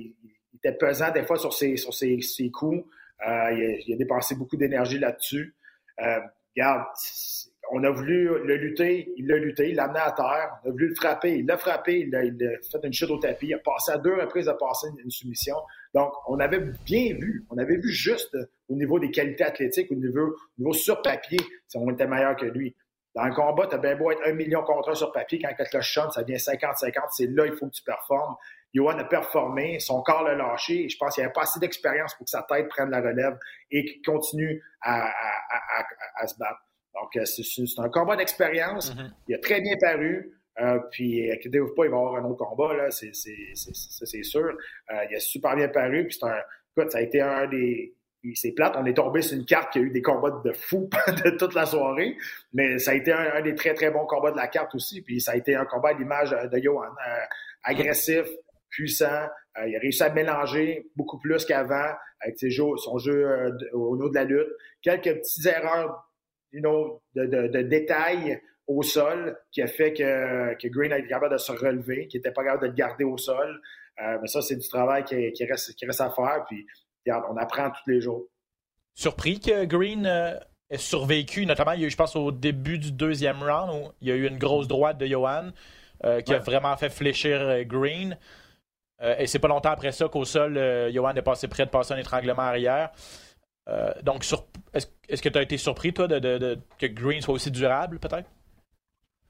était 0.55 0.77
pesant 0.77 1.11
des 1.11 1.23
fois 1.23 1.37
sur 1.37 1.53
ses, 1.53 1.77
sur 1.77 1.93
ses, 1.93 2.19
ses 2.21 2.49
coups. 2.49 2.85
Euh, 3.27 3.77
il, 3.85 3.93
a, 3.93 3.97
dépensé 3.97 4.35
beaucoup 4.35 4.57
d'énergie 4.57 4.99
là-dessus. 4.99 5.55
Euh, 6.01 6.19
regarde, 6.55 6.85
on 7.71 7.83
a 7.83 7.89
voulu 7.89 8.29
le 8.45 8.55
lutter, 8.57 9.11
il 9.17 9.27
l'a 9.27 9.37
lutté, 9.37 9.69
il 9.69 9.75
l'a 9.75 9.85
amené 9.85 9.99
à 9.99 10.11
terre. 10.11 10.59
On 10.63 10.69
a 10.69 10.71
voulu 10.71 10.89
le 10.89 10.95
frapper, 10.95 11.37
il 11.39 11.45
l'a 11.45 11.57
frappé, 11.57 11.99
il 12.07 12.15
a, 12.15 12.21
fait 12.21 12.85
une 12.85 12.93
chute 12.93 13.09
au 13.09 13.17
tapis. 13.17 13.47
Il 13.47 13.53
a 13.53 13.59
passé 13.59 13.91
à 13.91 13.97
deux 13.97 14.13
reprises 14.13 14.47
à 14.49 14.53
passer 14.53 14.87
une, 14.89 14.99
une 15.05 15.11
soumission. 15.11 15.55
Donc, 15.93 16.11
on 16.27 16.39
avait 16.39 16.59
bien 16.85 17.15
vu, 17.15 17.45
on 17.49 17.57
avait 17.57 17.77
vu 17.77 17.91
juste 17.91 18.37
au 18.69 18.75
niveau 18.75 18.99
des 18.99 19.11
qualités 19.11 19.43
athlétiques, 19.43 19.91
au 19.91 19.95
niveau, 19.95 20.35
au 20.63 20.73
sur 20.73 21.01
papier, 21.01 21.39
si 21.67 21.77
on 21.77 21.89
était 21.89 22.07
meilleur 22.07 22.35
que 22.35 22.45
lui. 22.45 22.75
Dans 23.15 23.23
un 23.23 23.31
combat, 23.31 23.67
tu 23.67 23.75
as 23.75 23.79
bien 23.79 23.95
beau 23.95 24.11
être 24.11 24.21
un 24.25 24.33
million 24.33 24.61
contre 24.63 24.89
un 24.89 24.95
sur 24.95 25.11
papier, 25.11 25.39
quand 25.39 25.49
le 25.57 25.65
cloche 25.65 25.93
sonne, 25.93 26.11
ça 26.11 26.21
devient 26.23 26.37
50-50, 26.37 26.91
c'est 27.11 27.27
là 27.27 27.45
il 27.47 27.53
faut 27.53 27.67
que 27.67 27.73
tu 27.73 27.83
performes. 27.83 28.35
Johan 28.71 28.99
a 28.99 29.03
performé, 29.03 29.79
son 29.79 30.03
corps 30.03 30.23
l'a 30.23 30.35
lâché, 30.35 30.87
je 30.89 30.97
pense 30.97 31.15
qu'il 31.15 31.23
n'y 31.23 31.25
avait 31.25 31.33
pas 31.33 31.41
assez 31.41 31.59
d'expérience 31.59 32.13
pour 32.13 32.25
que 32.25 32.29
sa 32.29 32.43
tête 32.43 32.67
prenne 32.69 32.91
la 32.91 33.01
relève 33.01 33.35
et 33.71 33.83
qu'il 33.83 34.01
continue 34.03 34.61
à 34.81 35.11
se 36.27 36.37
battre. 36.37 36.68
Donc, 37.01 37.15
euh, 37.15 37.25
c'est 37.25 37.79
un 37.79 37.89
combat 37.89 38.15
d'expérience. 38.15 38.93
Il 39.27 39.35
a 39.35 39.39
très 39.39 39.61
bien 39.61 39.75
paru. 39.79 40.33
Euh, 40.59 40.79
puis, 40.91 41.31
inquiétez-vous 41.31 41.73
pas, 41.73 41.85
il 41.85 41.91
va 41.91 41.97
y 41.97 41.99
avoir 41.99 42.15
un 42.15 42.25
autre 42.25 42.45
combat, 42.45 42.73
là, 42.73 42.91
c'est 42.91 43.13
sûr. 43.13 44.57
Euh, 44.91 45.05
il 45.09 45.15
a 45.15 45.19
super 45.19 45.55
bien 45.55 45.69
paru. 45.69 46.07
Puis, 46.07 46.17
un, 46.21 46.35
écoute, 46.75 46.91
ça 46.91 46.97
a 46.97 47.01
été 47.01 47.21
un 47.21 47.47
des. 47.47 47.95
C'est 48.33 48.51
plate, 48.51 48.75
on 48.77 48.85
est 48.85 48.95
tombé 48.95 49.21
sur 49.21 49.37
une 49.37 49.45
carte 49.45 49.71
qui 49.71 49.79
a 49.79 49.81
eu 49.81 49.91
des 49.91 50.01
combats 50.01 50.41
de 50.43 50.51
fou 50.51 50.89
de 51.23 51.29
toute 51.37 51.53
la 51.53 51.65
soirée, 51.65 52.17
mais 52.51 52.77
ça 52.77 52.91
a 52.91 52.93
été 52.95 53.13
un, 53.13 53.35
un 53.35 53.41
des 53.41 53.55
très 53.55 53.73
très 53.73 53.91
bons 53.91 54.05
combats 54.05 54.31
de 54.31 54.35
la 54.35 54.49
carte 54.49 54.75
aussi. 54.75 55.01
Puis 55.01 55.21
ça 55.21 55.31
a 55.31 55.35
été 55.37 55.55
un 55.55 55.63
combat 55.63 55.89
à 55.89 55.93
l'image 55.93 56.31
de 56.31 56.59
Johan, 56.59 56.83
euh, 56.83 57.23
agressif, 57.63 58.27
puissant. 58.69 59.27
Euh, 59.57 59.67
il 59.67 59.75
a 59.75 59.79
réussi 59.79 60.03
à 60.03 60.09
mélanger 60.09 60.89
beaucoup 60.95 61.17
plus 61.17 61.45
qu'avant 61.45 61.93
avec 62.21 62.37
ses 62.37 62.49
jeux, 62.49 62.75
son 62.77 62.97
jeu 62.97 63.25
euh, 63.25 63.51
au 63.73 63.95
niveau 63.95 64.09
de 64.09 64.15
la 64.15 64.25
lutte. 64.25 64.49
Quelques 64.81 65.19
petites 65.19 65.45
erreurs 65.45 66.08
you 66.51 66.61
know, 66.61 67.01
de, 67.15 67.25
de, 67.25 67.47
de 67.47 67.61
détails 67.61 68.41
au 68.69 68.83
sol 68.83 69.37
qui 69.51 69.61
a 69.61 69.67
fait 69.67 69.93
que, 69.93 70.53
que 70.55 70.67
Green 70.67 70.93
a 70.93 70.99
été 70.99 71.07
capable 71.07 71.33
de 71.33 71.39
se 71.39 71.51
relever, 71.51 72.07
qui 72.07 72.17
n'était 72.17 72.31
pas 72.31 72.43
capable 72.43 72.61
de 72.61 72.67
le 72.67 72.73
garder 72.73 73.03
au 73.03 73.17
sol. 73.17 73.59
Euh, 73.99 74.17
mais 74.21 74.27
ça, 74.27 74.41
c'est 74.41 74.55
du 74.55 74.67
travail 74.69 75.03
qui, 75.03 75.31
qui, 75.33 75.43
reste, 75.45 75.73
qui 75.73 75.85
reste 75.85 76.01
à 76.01 76.11
faire. 76.11 76.45
Puis, 76.47 76.65
regarde, 77.05 77.25
on 77.31 77.37
apprend 77.37 77.69
tous 77.71 77.89
les 77.89 77.99
jours. 77.99 78.27
Surpris 78.93 79.39
que 79.39 79.65
Green 79.65 80.05
euh, 80.05 80.35
ait 80.69 80.77
survécu, 80.77 81.45
notamment, 81.45 81.71
il 81.71 81.81
y 81.81 81.83
a 81.83 81.87
eu, 81.87 81.89
je 81.89 81.97
pense, 81.97 82.15
au 82.15 82.31
début 82.31 82.77
du 82.77 82.91
deuxième 82.91 83.41
round, 83.41 83.73
où 83.73 83.91
il 84.01 84.07
y 84.07 84.11
a 84.11 84.15
eu 84.15 84.27
une 84.27 84.37
grosse 84.37 84.67
droite 84.67 84.99
de 84.99 85.07
Johan 85.07 85.49
euh, 86.05 86.21
qui 86.21 86.33
a 86.33 86.39
vraiment 86.39 86.77
fait 86.77 86.89
fléchir 86.89 87.65
Green. 87.65 88.17
Euh, 89.01 89.15
et 89.17 89.25
c'est 89.25 89.39
pas 89.39 89.47
longtemps 89.47 89.71
après 89.71 89.91
ça 89.91 90.07
qu'au 90.09 90.25
sol, 90.25 90.59
Johan 90.93 91.15
est 91.15 91.21
passé 91.23 91.47
près 91.47 91.65
de 91.65 91.71
passer 91.71 91.93
un 91.93 91.97
étranglement 91.97 92.43
arrière. 92.43 92.91
Euh, 93.69 93.91
donc, 94.03 94.23
sur- 94.23 94.45
est-ce 94.73 95.21
que 95.21 95.29
tu 95.29 95.37
as 95.37 95.41
été 95.43 95.57
surpris, 95.57 95.93
toi, 95.93 96.07
de, 96.07 96.19
de- 96.19 96.37
de- 96.37 96.59
que 96.79 96.87
Green 96.87 97.21
soit 97.21 97.33
aussi 97.35 97.51
durable, 97.51 97.99
peut-être? 97.99 98.27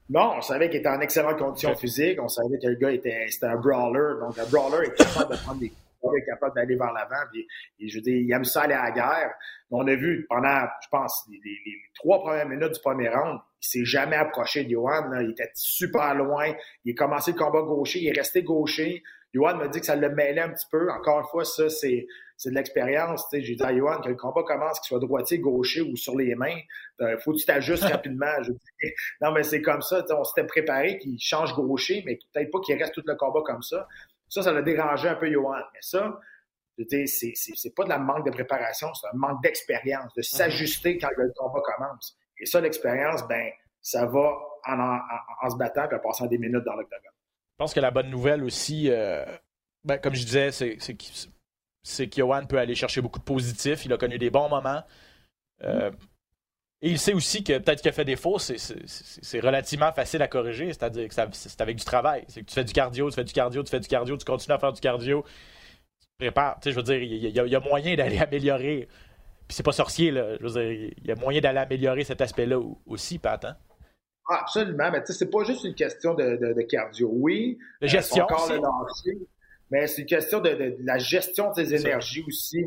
Non, 0.08 0.32
on 0.38 0.42
savait 0.42 0.68
qu'il 0.70 0.80
était 0.80 0.88
en 0.88 1.00
excellente 1.00 1.38
condition 1.38 1.74
physique. 1.76 2.20
On 2.20 2.28
savait 2.28 2.58
que 2.58 2.66
le 2.66 2.74
gars 2.74 2.90
était, 2.90 3.26
c'était 3.28 3.46
un 3.46 3.56
brawler. 3.56 4.18
Donc, 4.20 4.36
un 4.38 4.46
brawler 4.46 4.88
est 4.88 4.94
capable 4.96 5.32
de 5.32 5.36
prendre 5.40 5.60
des 5.60 5.68
coups, 5.68 5.80
est 6.16 6.24
capable 6.24 6.54
d'aller 6.54 6.76
vers 6.76 6.92
l'avant. 6.92 7.26
Puis, 7.32 7.46
et 7.78 7.88
je 7.88 7.96
veux 7.98 8.02
dire, 8.02 8.16
il 8.16 8.32
aime 8.32 8.44
ça 8.44 8.62
aller 8.62 8.74
à 8.74 8.84
la 8.84 8.90
guerre. 8.90 9.32
Mais 9.70 9.78
on 9.80 9.86
a 9.86 9.94
vu 9.94 10.26
pendant, 10.28 10.64
je 10.82 10.88
pense, 10.90 11.24
les, 11.30 11.38
les- 11.44 11.60
les 11.66 11.76
trois 11.94 12.20
premières 12.22 12.48
minutes 12.48 12.72
du 12.74 12.80
premier 12.80 13.08
round, 13.08 13.38
il 13.62 13.66
s'est 13.66 13.84
jamais 13.84 14.16
approché 14.16 14.64
de 14.64 14.70
Johan. 14.70 15.08
là. 15.10 15.22
Il 15.22 15.30
était 15.32 15.50
super 15.54 16.14
loin. 16.14 16.52
Il 16.84 16.92
a 16.92 16.94
commencé 16.94 17.32
le 17.32 17.38
combat 17.38 17.62
gaucher. 17.62 18.00
Il 18.00 18.08
est 18.08 18.18
resté 18.18 18.42
gaucher. 18.42 19.02
Johan 19.32 19.56
m'a 19.56 19.68
dit 19.68 19.78
que 19.80 19.86
ça 19.86 19.94
le 19.94 20.08
mêlait 20.10 20.40
un 20.40 20.50
petit 20.50 20.66
peu. 20.70 20.90
Encore 20.90 21.20
une 21.20 21.26
fois, 21.26 21.44
ça, 21.44 21.68
c'est, 21.68 22.06
c'est 22.36 22.50
de 22.50 22.54
l'expérience. 22.56 23.24
J'ai 23.32 23.54
dit 23.54 23.62
à 23.62 23.72
Johan 23.76 24.00
que 24.00 24.08
le 24.08 24.16
combat 24.16 24.42
commence, 24.42 24.80
qu'il 24.80 24.88
soit 24.88 24.98
droitier, 24.98 25.38
gaucher 25.38 25.82
ou 25.82 25.94
sur 25.94 26.16
les 26.16 26.34
mains. 26.34 26.56
Euh, 27.00 27.16
faut 27.18 27.32
que 27.32 27.36
tu 27.38 27.46
t'ajustes 27.46 27.84
rapidement. 27.84 28.42
Je 28.42 28.50
dis, 28.50 28.92
non, 29.20 29.30
mais 29.30 29.44
c'est 29.44 29.62
comme 29.62 29.82
ça. 29.82 30.04
On 30.10 30.24
s'était 30.24 30.46
préparé 30.48 30.98
qu'il 30.98 31.16
change 31.20 31.54
gaucher, 31.54 32.02
mais 32.06 32.18
peut-être 32.32 32.50
pas 32.50 32.58
qu'il 32.60 32.76
reste 32.76 32.92
tout 32.94 33.02
le 33.06 33.14
combat 33.14 33.42
comme 33.44 33.62
ça. 33.62 33.86
Ça, 34.30 34.42
ça 34.42 34.52
l'a 34.52 34.62
dérangé 34.62 35.08
un 35.08 35.16
peu 35.16 35.30
Johan. 35.30 35.58
Mais 35.74 35.80
ça, 35.82 36.18
c'est, 36.88 37.06
c'est, 37.06 37.32
c'est 37.34 37.74
pas 37.74 37.84
de 37.84 37.90
la 37.90 37.98
manque 37.98 38.24
de 38.24 38.30
préparation, 38.30 38.94
c'est 38.94 39.06
un 39.08 39.16
manque 39.16 39.42
d'expérience, 39.42 40.14
de 40.14 40.22
s'ajuster 40.22 40.96
quand 40.96 41.10
le 41.16 41.30
combat 41.36 41.60
commence. 41.60 42.16
Et 42.38 42.46
ça, 42.46 42.60
l'expérience, 42.60 43.26
ben, 43.28 43.50
ça 43.82 44.06
va 44.06 44.38
en, 44.66 44.78
en, 44.80 44.98
en- 45.42 45.50
se 45.50 45.56
battant 45.56 45.88
et 45.90 45.94
en 45.94 45.98
passant 45.98 46.26
des 46.26 46.38
minutes 46.38 46.64
dans 46.64 46.74
l'octogone. 46.74 47.10
Je 47.12 47.56
pense 47.58 47.74
que 47.74 47.80
la 47.80 47.90
bonne 47.90 48.08
nouvelle 48.08 48.42
aussi, 48.42 48.88
euh, 48.90 49.26
ben, 49.84 49.98
comme 49.98 50.14
je 50.14 50.24
disais, 50.24 50.50
c'est 50.52 50.76
c'est 50.80 50.96
c'est 51.82 52.08
que 52.08 52.16
Johan 52.16 52.46
peut 52.46 52.58
aller 52.58 52.74
chercher 52.74 53.00
beaucoup 53.02 53.18
de 53.18 53.24
positifs. 53.24 53.84
Il 53.84 53.92
a 53.92 53.98
connu 53.98 54.16
des 54.18 54.30
bons 54.30 54.48
moments. 54.48 54.82
Euh, 55.64 55.90
et 56.82 56.90
il 56.90 56.98
sait 56.98 57.12
aussi 57.12 57.44
que 57.44 57.58
peut-être 57.58 57.80
qu'il 57.82 57.90
a 57.90 57.92
fait 57.92 58.04
des 58.04 58.16
fautes, 58.16 58.40
c'est- 58.40 58.58
c'est 58.58 58.86
c'est- 58.88 59.20
c'est 59.22 59.40
relativement 59.40 59.92
facile 59.92 60.22
à 60.22 60.28
corriger. 60.28 60.66
C'est-à-dire 60.68 61.08
que 61.08 61.14
ça- 61.14 61.28
c'est 61.32 61.60
avec 61.60 61.76
du 61.76 61.84
travail. 61.84 62.24
C'est 62.28 62.40
que 62.42 62.46
tu 62.46 62.54
fais 62.54 62.64
du 62.64 62.72
cardio, 62.72 63.08
tu 63.10 63.14
fais 63.16 63.24
du 63.24 63.32
cardio, 63.32 63.62
tu 63.62 63.70
fais 63.70 63.80
du 63.80 63.88
cardio, 63.88 64.16
tu 64.16 64.24
continues 64.24 64.54
à 64.54 64.58
faire 64.58 64.72
du 64.72 64.80
cardio. 64.80 65.24
Tu 66.00 66.06
te 66.06 66.24
prépares. 66.24 66.58
Tu 66.60 66.64
sais, 66.64 66.70
je 66.72 66.76
veux 66.76 66.82
dire, 66.82 67.02
il 67.02 67.16
y, 67.16 67.38
a- 67.40 67.44
il 67.46 67.52
y 67.52 67.56
a 67.56 67.60
moyen 67.60 67.94
d'aller 67.96 68.18
améliorer. 68.28 68.88
Puis 69.46 69.56
c'est 69.56 69.62
pas 69.62 69.72
sorcier, 69.72 70.10
là. 70.10 70.36
Je 70.40 70.46
veux 70.46 70.52
dire, 70.62 70.90
il 71.02 71.06
y 71.06 71.10
a 71.12 71.16
moyen 71.16 71.40
d'aller 71.40 71.58
améliorer 71.58 72.04
cet 72.04 72.20
aspect-là 72.20 72.58
aussi, 72.86 73.18
Pat. 73.18 73.44
hein? 73.44 73.56
Ah, 74.28 74.42
absolument, 74.42 74.90
mais 74.92 75.00
tu 75.00 75.06
sais, 75.12 75.18
c'est 75.18 75.30
pas 75.30 75.42
juste 75.44 75.64
une 75.64 75.74
question 75.74 76.14
de, 76.14 76.36
de, 76.36 76.52
de 76.52 76.62
cardio. 76.62 77.10
Oui, 77.12 77.58
De 77.80 77.86
euh, 77.86 77.88
gestion 77.88 78.26
aussi. 78.28 79.10
mais 79.70 79.86
c'est 79.88 80.02
une 80.02 80.06
question 80.06 80.40
de, 80.40 80.76
la 80.84 80.98
gestion 80.98 81.50
de 81.50 81.54
tes 81.56 81.74
énergies 81.74 82.22
aussi, 82.28 82.64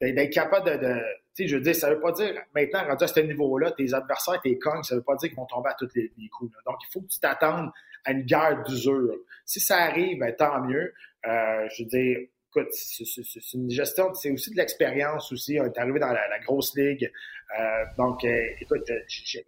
d'être 0.00 0.30
capable 0.32 0.70
de, 0.80 1.00
sais, 1.34 1.48
je 1.48 1.56
veux 1.56 1.62
dire, 1.62 1.74
ça 1.74 1.90
veut 1.90 2.00
pas 2.00 2.12
dire, 2.12 2.34
maintenant, 2.54 2.84
rendu 2.84 3.04
à 3.04 3.06
ce 3.06 3.20
niveau-là, 3.20 3.72
tes 3.72 3.94
adversaires, 3.94 4.40
tes 4.42 4.58
cognes, 4.58 4.82
ça 4.82 4.94
veut 4.94 5.02
pas 5.02 5.16
dire 5.16 5.28
qu'ils 5.28 5.36
vont 5.36 5.46
tomber 5.46 5.70
à 5.70 5.74
tous 5.78 5.88
les, 5.94 6.12
les 6.18 6.28
coups. 6.28 6.52
là. 6.54 6.60
Donc, 6.72 6.80
il 6.82 6.92
faut 6.92 7.00
que 7.00 7.08
tu 7.08 7.20
t'attendes 7.20 7.70
à 8.04 8.12
une 8.12 8.22
guerre 8.22 8.62
d'usure. 8.64 9.16
Si 9.44 9.60
ça 9.60 9.78
arrive, 9.78 10.18
ben, 10.18 10.34
tant 10.34 10.60
mieux. 10.62 10.92
Euh, 11.26 11.68
je 11.70 11.82
veux 11.82 11.88
dire, 11.88 12.18
écoute, 12.54 12.72
c'est 12.72 13.56
une 13.56 13.70
gestion, 13.70 14.12
c'est 14.14 14.30
aussi 14.30 14.50
de 14.50 14.56
l'expérience 14.56 15.32
aussi. 15.32 15.58
On 15.60 15.64
est 15.64 15.78
arrivé 15.78 16.00
dans 16.00 16.12
la, 16.12 16.38
grosse 16.44 16.76
ligue. 16.76 17.10
Euh, 17.58 17.84
donc, 17.96 18.24
euh, 18.24 18.42
écoute, 18.60 18.90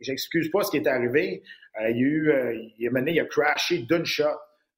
j'excuse 0.01 0.51
pas 0.51 0.63
ce 0.63 0.71
qui 0.71 0.79
est 0.79 0.87
arrivé. 0.87 1.43
Euh, 1.81 1.91
il 1.91 1.97
y 1.97 2.01
a 2.01 2.03
eu, 2.03 2.73
il 2.79 2.89
a 2.89 2.91
mené, 2.91 3.13
il 3.13 3.21
a 3.21 3.25
crashé 3.25 3.79
d'une 3.79 4.05
shot. 4.05 4.25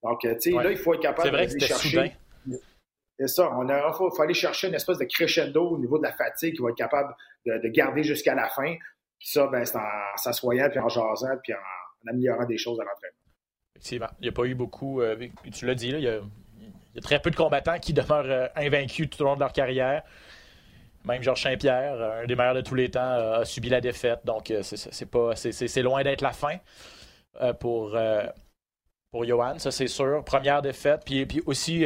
Donc, 0.03 0.21
tu 0.21 0.29
sais, 0.38 0.51
là, 0.51 0.71
il 0.71 0.77
faut 0.77 0.95
être 0.95 1.01
capable 1.01 1.31
de 1.31 1.37
aller 1.37 1.61
chercher. 1.61 2.12
C'est 3.19 3.29
ça. 3.29 3.51
On 3.57 3.69
a, 3.69 3.93
faut, 3.93 4.11
faut, 4.11 4.23
aller 4.23 4.35
chercher 4.35 4.69
une 4.69 4.75
espèce 4.75 4.99
de 4.99 5.05
crescendo 5.05 5.71
au 5.71 5.79
niveau 5.79 5.99
de 5.99 6.03
la 6.03 6.13
fatigue 6.13 6.55
qui 6.55 6.63
va 6.63 6.71
être 6.71 6.77
capable 6.77 7.15
de, 7.47 7.69
garder 7.69 8.03
jusqu'à 8.03 8.35
la 8.35 8.49
fin. 8.49 8.75
Puis 9.19 9.29
ça, 9.29 9.47
ben, 9.47 9.65
c'est 9.65 9.77
en 9.77 10.17
s'assoyant, 10.17 10.69
puis 10.69 10.79
en 10.79 10.89
jasant, 10.89 11.37
puis 11.43 11.55
en, 11.55 12.11
améliorant 12.11 12.45
des 12.45 12.59
choses 12.59 12.79
à 12.81 12.85
l'entraînement. 12.85 13.19
Effectivement. 13.75 14.09
Il 14.21 14.23
n'y 14.23 14.29
a 14.29 14.33
pas 14.33 14.45
eu 14.45 14.55
beaucoup. 14.55 15.03
tu 15.53 15.67
l'as 15.67 15.75
dit, 15.75 15.93
là, 15.93 15.99
il 15.99 16.05
y 16.05 16.09
a 16.09 17.03
très 17.03 17.21
peu 17.21 17.31
de 17.31 17.37
combattants 17.37 17.79
qui 17.79 17.93
demeurent 17.93 18.31
euh, 18.31 18.49
invaincus 18.57 19.11
tout 19.11 19.23
au 19.23 19.27
long 19.27 19.35
de 19.35 19.41
leur 19.41 19.53
carrière. 19.53 20.03
Même 21.05 21.23
Georges 21.23 21.43
Saint-Pierre, 21.43 21.95
euh, 21.95 22.23
un 22.23 22.27
des 22.27 22.35
meilleurs 22.35 22.55
de 22.55 22.63
tous 22.63 22.75
les 22.75 22.91
temps, 22.91 23.01
a 23.01 23.45
subi 23.45 23.69
la 23.69 23.83
défaite. 23.83 24.21
Donc, 24.25 24.51
euh, 24.51 24.63
c'est 24.63 25.11
pas, 25.11 25.37
c'est 25.37 25.83
loin 25.83 26.03
d'être 26.03 26.23
la 26.23 26.33
fin 26.33 26.57
pour, 27.61 27.99
pour 29.11 29.25
Johan, 29.27 29.59
ça 29.59 29.71
c'est 29.71 29.89
sûr. 29.89 30.25
Première 30.25 30.63
défaite. 30.63 31.03
Puis, 31.05 31.27
puis 31.27 31.43
aussi, 31.45 31.85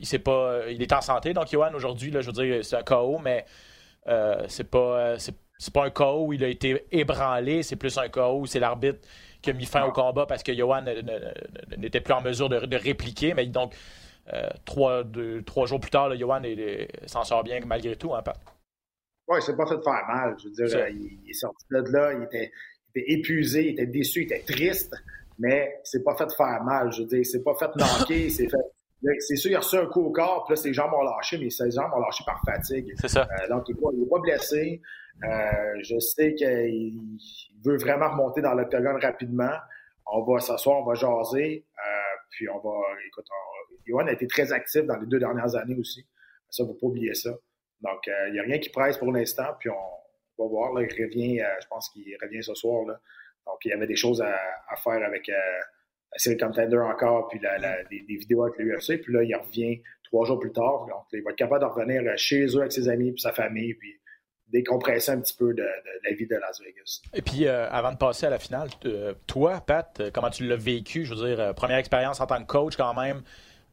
il, 0.00 0.14
est 0.14 0.18
pas, 0.18 0.62
il 0.70 0.82
est 0.82 0.92
en 0.92 1.00
santé. 1.00 1.32
Donc, 1.32 1.48
Johan, 1.48 1.72
aujourd'hui, 1.74 2.12
je 2.12 2.26
veux 2.26 2.32
dire, 2.32 2.64
c'est 2.64 2.76
un 2.76 2.82
KO, 2.82 3.18
mais 3.18 3.44
c'est 4.48 4.70
pas, 4.70 5.16
c'est 5.18 5.72
pas 5.72 5.84
un 5.84 5.90
KO 5.90 6.26
où 6.26 6.32
il 6.32 6.42
a 6.42 6.48
été 6.48 6.86
ébranlé. 6.90 7.62
C'est 7.62 7.76
plus 7.76 7.96
un 7.96 8.08
KO 8.08 8.40
où 8.40 8.46
c'est 8.46 8.58
l'arbitre 8.58 9.00
qui 9.42 9.50
a 9.50 9.52
mis 9.52 9.66
fin 9.66 9.84
au 9.84 9.92
combat 9.92 10.26
parce 10.26 10.42
que 10.42 10.54
Johan 10.54 10.82
n'était 11.76 12.00
plus 12.00 12.14
en 12.14 12.22
mesure 12.22 12.48
de, 12.48 12.76
répliquer. 12.76 13.34
Mais 13.34 13.46
donc, 13.46 13.74
euh, 14.32 14.48
trois, 14.64 15.02
trois, 15.44 15.66
jours 15.66 15.80
plus 15.80 15.90
tard, 15.90 16.16
Johan 16.16 16.42
s'en 17.06 17.24
sort 17.24 17.44
bien 17.44 17.60
malgré 17.66 17.96
tout, 17.96 18.14
hein, 18.14 18.22
Pat? 18.22 18.38
Oui, 19.28 19.38
il 19.38 19.42
s'est 19.42 19.56
pas 19.56 19.66
fait 19.66 19.82
faire 19.82 20.06
mal. 20.08 20.36
Je 20.42 20.48
veux 20.48 20.66
dire, 20.66 20.88
il, 20.88 21.30
est 21.30 21.32
sorti 21.32 21.64
de 21.70 21.92
là, 21.92 22.12
il 22.12 22.24
était, 22.24 22.52
épuisé, 22.94 23.68
il 23.68 23.72
était 23.72 23.86
déçu, 23.86 24.22
il 24.22 24.32
était 24.32 24.42
triste, 24.52 24.94
mais 25.38 25.80
il 25.84 25.88
s'est 25.88 26.02
pas 26.02 26.16
fait 26.16 26.30
faire 26.36 26.62
mal. 26.64 26.92
Je 26.92 27.02
veux 27.02 27.08
dire, 27.08 27.18
il 27.18 27.26
s'est 27.26 27.42
pas 27.42 27.54
fait 27.54 27.70
manquer, 27.76 28.30
c'est 28.30 28.48
fait. 28.48 28.56
C'est 29.18 29.36
sûr, 29.36 29.50
il 29.50 29.56
a 29.56 29.60
reçu 29.60 29.76
un 29.76 29.86
coup 29.86 30.00
au 30.00 30.10
corps, 30.10 30.44
puis 30.44 30.52
là, 30.52 30.56
ses 30.56 30.72
jambes 30.72 30.92
ont 30.94 31.02
lâché, 31.02 31.36
mais 31.38 31.50
ses 31.50 31.70
jambes 31.70 31.90
ont 31.94 32.00
lâché 32.00 32.22
par 32.24 32.40
fatigue. 32.44 32.92
C'est 33.00 33.08
ça. 33.08 33.28
Euh, 33.40 33.48
donc, 33.48 33.68
il 33.68 33.74
n'est 33.74 33.80
pas, 33.80 34.16
pas, 34.16 34.20
blessé. 34.20 34.80
Euh, 35.24 35.74
je 35.82 35.98
sais 35.98 36.34
qu'il 36.34 36.98
veut 37.64 37.76
vraiment 37.78 38.10
remonter 38.10 38.42
dans 38.42 38.54
l'octogone 38.54 39.00
rapidement. 39.00 39.54
On 40.06 40.22
va 40.22 40.40
s'asseoir, 40.40 40.78
on 40.78 40.84
va 40.84 40.94
jaser, 40.94 41.64
euh, 41.78 42.16
puis 42.30 42.48
on 42.48 42.58
va. 42.58 42.74
Écoute, 43.06 43.26
Johan 43.86 44.06
a 44.06 44.12
été 44.12 44.26
très 44.26 44.52
actif 44.52 44.82
dans 44.82 44.96
les 44.96 45.06
deux 45.06 45.18
dernières 45.18 45.56
années 45.56 45.76
aussi. 45.76 46.06
Ça, 46.48 46.62
il 46.62 46.66
ne 46.66 46.72
faut 46.72 46.78
pas 46.78 46.86
oublier 46.86 47.14
ça. 47.14 47.30
Donc, 47.80 48.06
il 48.06 48.32
n'y 48.32 48.38
a 48.38 48.42
rien 48.42 48.58
qui 48.58 48.68
presse 48.68 48.98
pour 48.98 49.10
l'instant, 49.12 49.54
puis 49.58 49.70
on 49.70 50.42
va 50.42 50.48
voir. 50.48 50.72
Là, 50.74 50.82
il 50.82 51.04
revient, 51.04 51.42
je 51.60 51.66
pense 51.66 51.88
qu'il 51.90 52.16
revient 52.22 52.42
ce 52.42 52.54
soir. 52.54 52.84
Là. 52.86 53.00
Donc, 53.46 53.56
il 53.64 53.70
y 53.70 53.72
avait 53.72 53.86
des 53.86 53.96
choses 53.96 54.22
à, 54.22 54.76
faire 54.76 55.04
avec 55.04 55.30
série 56.16 56.36
Contender 56.36 56.78
encore, 56.78 57.28
puis 57.28 57.40
la, 57.40 57.82
des, 57.84 58.04
vidéos 58.16 58.44
avec 58.44 58.58
l'UFC. 58.58 59.00
Puis 59.02 59.12
là, 59.12 59.22
il 59.22 59.34
revient 59.34 59.82
trois 60.04 60.26
jours 60.26 60.38
plus 60.38 60.52
tard. 60.52 60.86
Donc, 60.88 61.04
il 61.12 61.22
va 61.22 61.30
être 61.30 61.36
capable 61.36 61.60
de 61.60 61.66
revenir 61.66 62.02
chez 62.16 62.44
eux 62.46 62.60
avec 62.60 62.72
ses 62.72 62.88
amis, 62.88 63.12
puis 63.12 63.20
sa 63.20 63.32
famille, 63.32 63.74
puis 63.74 63.98
décompresser 64.52 65.10
un 65.10 65.20
petit 65.20 65.34
peu 65.36 65.54
de, 65.54 65.62
la 65.62 66.14
vie 66.14 66.26
de 66.26 66.36
Las 66.36 66.60
Vegas. 66.60 67.00
Et 67.14 67.22
puis, 67.22 67.46
euh, 67.46 67.68
avant 67.70 67.92
de 67.92 67.96
passer 67.96 68.26
à 68.26 68.30
la 68.30 68.38
finale, 68.38 68.68
euh, 68.84 69.14
toi, 69.26 69.62
Pat, 69.66 69.98
euh, 69.98 70.10
comment 70.12 70.30
tu 70.30 70.46
l'as 70.46 70.56
vécu? 70.56 71.04
Je 71.04 71.14
veux 71.14 71.34
dire, 71.34 71.54
première 71.54 71.78
expérience 71.78 72.20
en 72.20 72.26
tant 72.26 72.40
que 72.40 72.46
coach 72.46 72.76
quand 72.76 72.94
même 72.94 73.22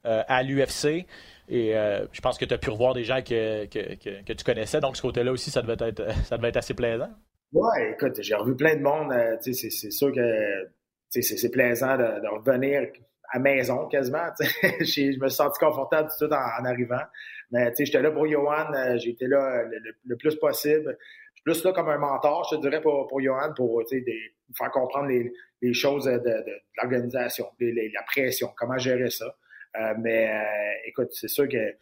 à 0.05 0.43
l'UFC. 0.43 1.05
Et 1.49 1.73
je 1.73 2.21
pense 2.21 2.37
que 2.37 2.45
tu 2.45 2.53
as 2.53 2.57
pu 2.57 2.69
revoir 2.69 2.93
des 2.93 3.03
gens 3.03 3.21
que, 3.21 3.65
que, 3.65 4.33
tu 4.33 4.43
connaissais. 4.45 4.79
Donc, 4.79 4.95
ce 4.95 5.01
côté-là 5.01 5.31
aussi, 5.31 5.51
ça 5.51 5.61
devait 5.61 5.87
être, 5.87 6.03
ça 6.25 6.37
devait 6.37 6.49
être 6.49 6.57
assez 6.57 6.73
plaisant. 6.73 7.09
Ouais, 7.51 7.91
écoute, 7.93 8.21
j'ai 8.21 8.35
revu 8.35 8.55
plein 8.55 8.75
de 8.75 8.81
monde. 8.81 9.11
c'est 9.41 9.91
sûr 9.91 10.13
que 10.13 10.69
c'est 11.09 11.51
plaisant 11.51 11.97
de, 11.97 12.27
revenir 12.27 12.87
à 13.31 13.39
maison 13.39 13.87
quasiment. 13.87 14.29
je 14.39 15.19
me 15.19 15.27
suis 15.27 15.35
senti 15.35 15.59
confortable 15.59 16.09
tout 16.17 16.31
en 16.31 16.65
arrivant. 16.65 17.03
Mais 17.51 17.71
j'étais 17.77 18.01
là 18.01 18.11
pour 18.11 18.27
Johan, 18.27 18.73
euh, 18.73 18.97
été 18.97 19.27
là 19.27 19.63
le, 20.05 20.15
plus 20.17 20.35
possible. 20.35 20.97
Je 21.45 21.53
suis 21.53 21.61
plus 21.61 21.63
là 21.63 21.73
comme 21.73 21.89
un 21.89 21.97
mentor, 21.97 22.47
je 22.51 22.57
te 22.57 22.61
dirais, 22.61 22.81
pour, 22.81 23.07
pour 23.07 23.21
Johan, 23.21 23.53
pour 23.55 23.81
faire 23.89 24.71
comprendre 24.71 25.07
les, 25.07 25.31
les 25.61 25.73
choses 25.73 26.05
de, 26.05 26.17
de, 26.17 26.43
l'organisation, 26.77 27.47
la 27.59 28.03
pression, 28.03 28.49
comment 28.57 28.77
gérer 28.77 29.09
ça. 29.09 29.35
Euh, 29.77 29.93
mais 29.99 30.29
euh, 30.29 30.87
écoute, 30.87 31.09
c'est 31.11 31.27
sûr 31.27 31.47
que 31.47 31.75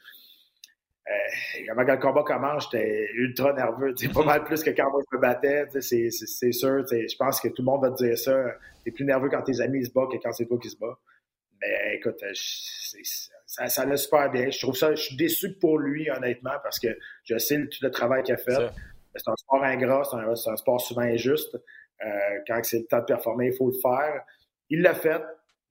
euh, 1.09 1.85
que 1.85 1.91
le 1.91 1.97
combat 1.97 2.23
commence, 2.23 2.69
j'étais 2.71 3.07
ultra 3.13 3.53
nerveux, 3.53 3.93
pas 4.13 4.25
mal 4.25 4.43
plus 4.43 4.61
que 4.63 4.71
quand 4.71 4.91
moi 4.91 5.01
je 5.09 5.17
me 5.17 5.21
battais, 5.21 5.65
c'est 5.79 6.51
sûr. 6.51 6.85
Je 6.87 7.17
pense 7.17 7.39
que 7.39 7.47
tout 7.47 7.61
le 7.61 7.65
monde 7.65 7.81
va 7.81 7.91
te 7.91 8.03
dire 8.03 8.17
ça. 8.17 8.55
T'es 8.83 8.91
plus 8.91 9.05
nerveux 9.05 9.29
quand 9.29 9.41
tes 9.41 9.61
amis 9.61 9.85
se 9.85 9.91
battent 9.91 10.11
que 10.11 10.17
quand 10.17 10.33
c'est 10.33 10.45
toi 10.45 10.57
qui 10.61 10.69
se 10.69 10.77
bats. 10.77 10.97
Mais 11.61 11.95
écoute, 11.95 12.21
c'est 12.33 13.01
ça, 13.45 13.67
ça 13.67 13.81
allait 13.83 13.97
super 13.97 14.29
bien. 14.29 14.49
Je 14.49 14.59
trouve 14.59 14.75
ça, 14.75 14.93
je 14.93 15.01
suis 15.01 15.15
déçu 15.15 15.53
pour 15.53 15.79
lui, 15.79 16.09
honnêtement, 16.11 16.55
parce 16.61 16.79
que 16.79 16.89
je 17.23 17.37
sais 17.37 17.57
tout 17.67 17.79
le 17.81 17.89
travail 17.89 18.23
qu'il 18.23 18.35
a 18.35 18.37
fait. 18.37 18.69
C'est 19.15 19.29
un 19.29 19.35
sport 19.35 19.63
ingrat, 19.63 20.03
c'est 20.03 20.49
un, 20.49 20.55
sport 20.55 20.79
souvent 20.79 21.01
injuste. 21.01 21.55
Euh, 22.05 22.09
quand 22.45 22.59
c'est 22.63 22.79
le 22.79 22.85
temps 22.85 22.99
de 22.99 23.05
performer, 23.05 23.47
il 23.47 23.53
faut 23.53 23.71
le 23.71 23.79
faire. 23.81 24.23
Il 24.69 24.81
l'a 24.81 24.93
fait, 24.93 25.23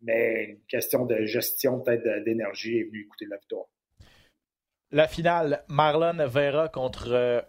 mais 0.03 0.45
une 0.45 0.61
question 0.67 1.05
de 1.05 1.25
gestion 1.27 1.81
peut-être 1.81 2.25
d'énergie 2.25 2.79
est 2.79 2.85
venue 2.85 3.03
écouter 3.03 3.27
la 3.27 3.37
victoire. 3.37 3.67
La 4.93 5.09
finale, 5.09 5.65
Marlon 5.69 6.27
Vera 6.29 6.69
contre 6.69 7.09
euh, 7.11 7.41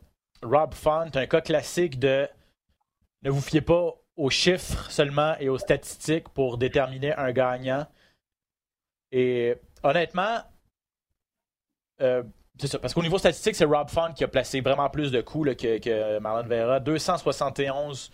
Rob 0.42 0.74
Font, 0.74 1.12
un 1.14 1.28
cas 1.28 1.42
classique 1.42 2.00
de 2.00 2.28
ne 3.22 3.30
vous 3.30 3.42
fiez 3.42 3.62
pas 3.62 3.94
aux 4.16 4.30
chiffres 4.30 4.90
seulement 4.90 5.36
et 5.40 5.50
aux 5.50 5.60
statistiques 5.60 6.30
pour 6.30 6.58
déterminer 6.58 7.14
un 7.14 7.32
gagnant. 7.32 7.86
Et 9.12 9.56
honnêtement, 9.84 10.40
euh, 12.02 12.24
c'est 12.60 12.68
ça. 12.68 12.80
Parce 12.80 12.94
qu'au 12.94 13.04
niveau 13.04 13.20
statistique, 13.20 13.56
c'est 13.56 13.66
Rob 13.66 13.90
Font 13.90 14.14
qui 14.14 14.24
a 14.24 14.28
placé 14.28 14.62
vraiment 14.62 14.90
plus 14.90 15.12
de 15.12 15.22
coups 15.22 15.56
que, 15.56 16.20
Marlon 16.20 16.48
Vera. 16.48 16.80
271 16.80 18.12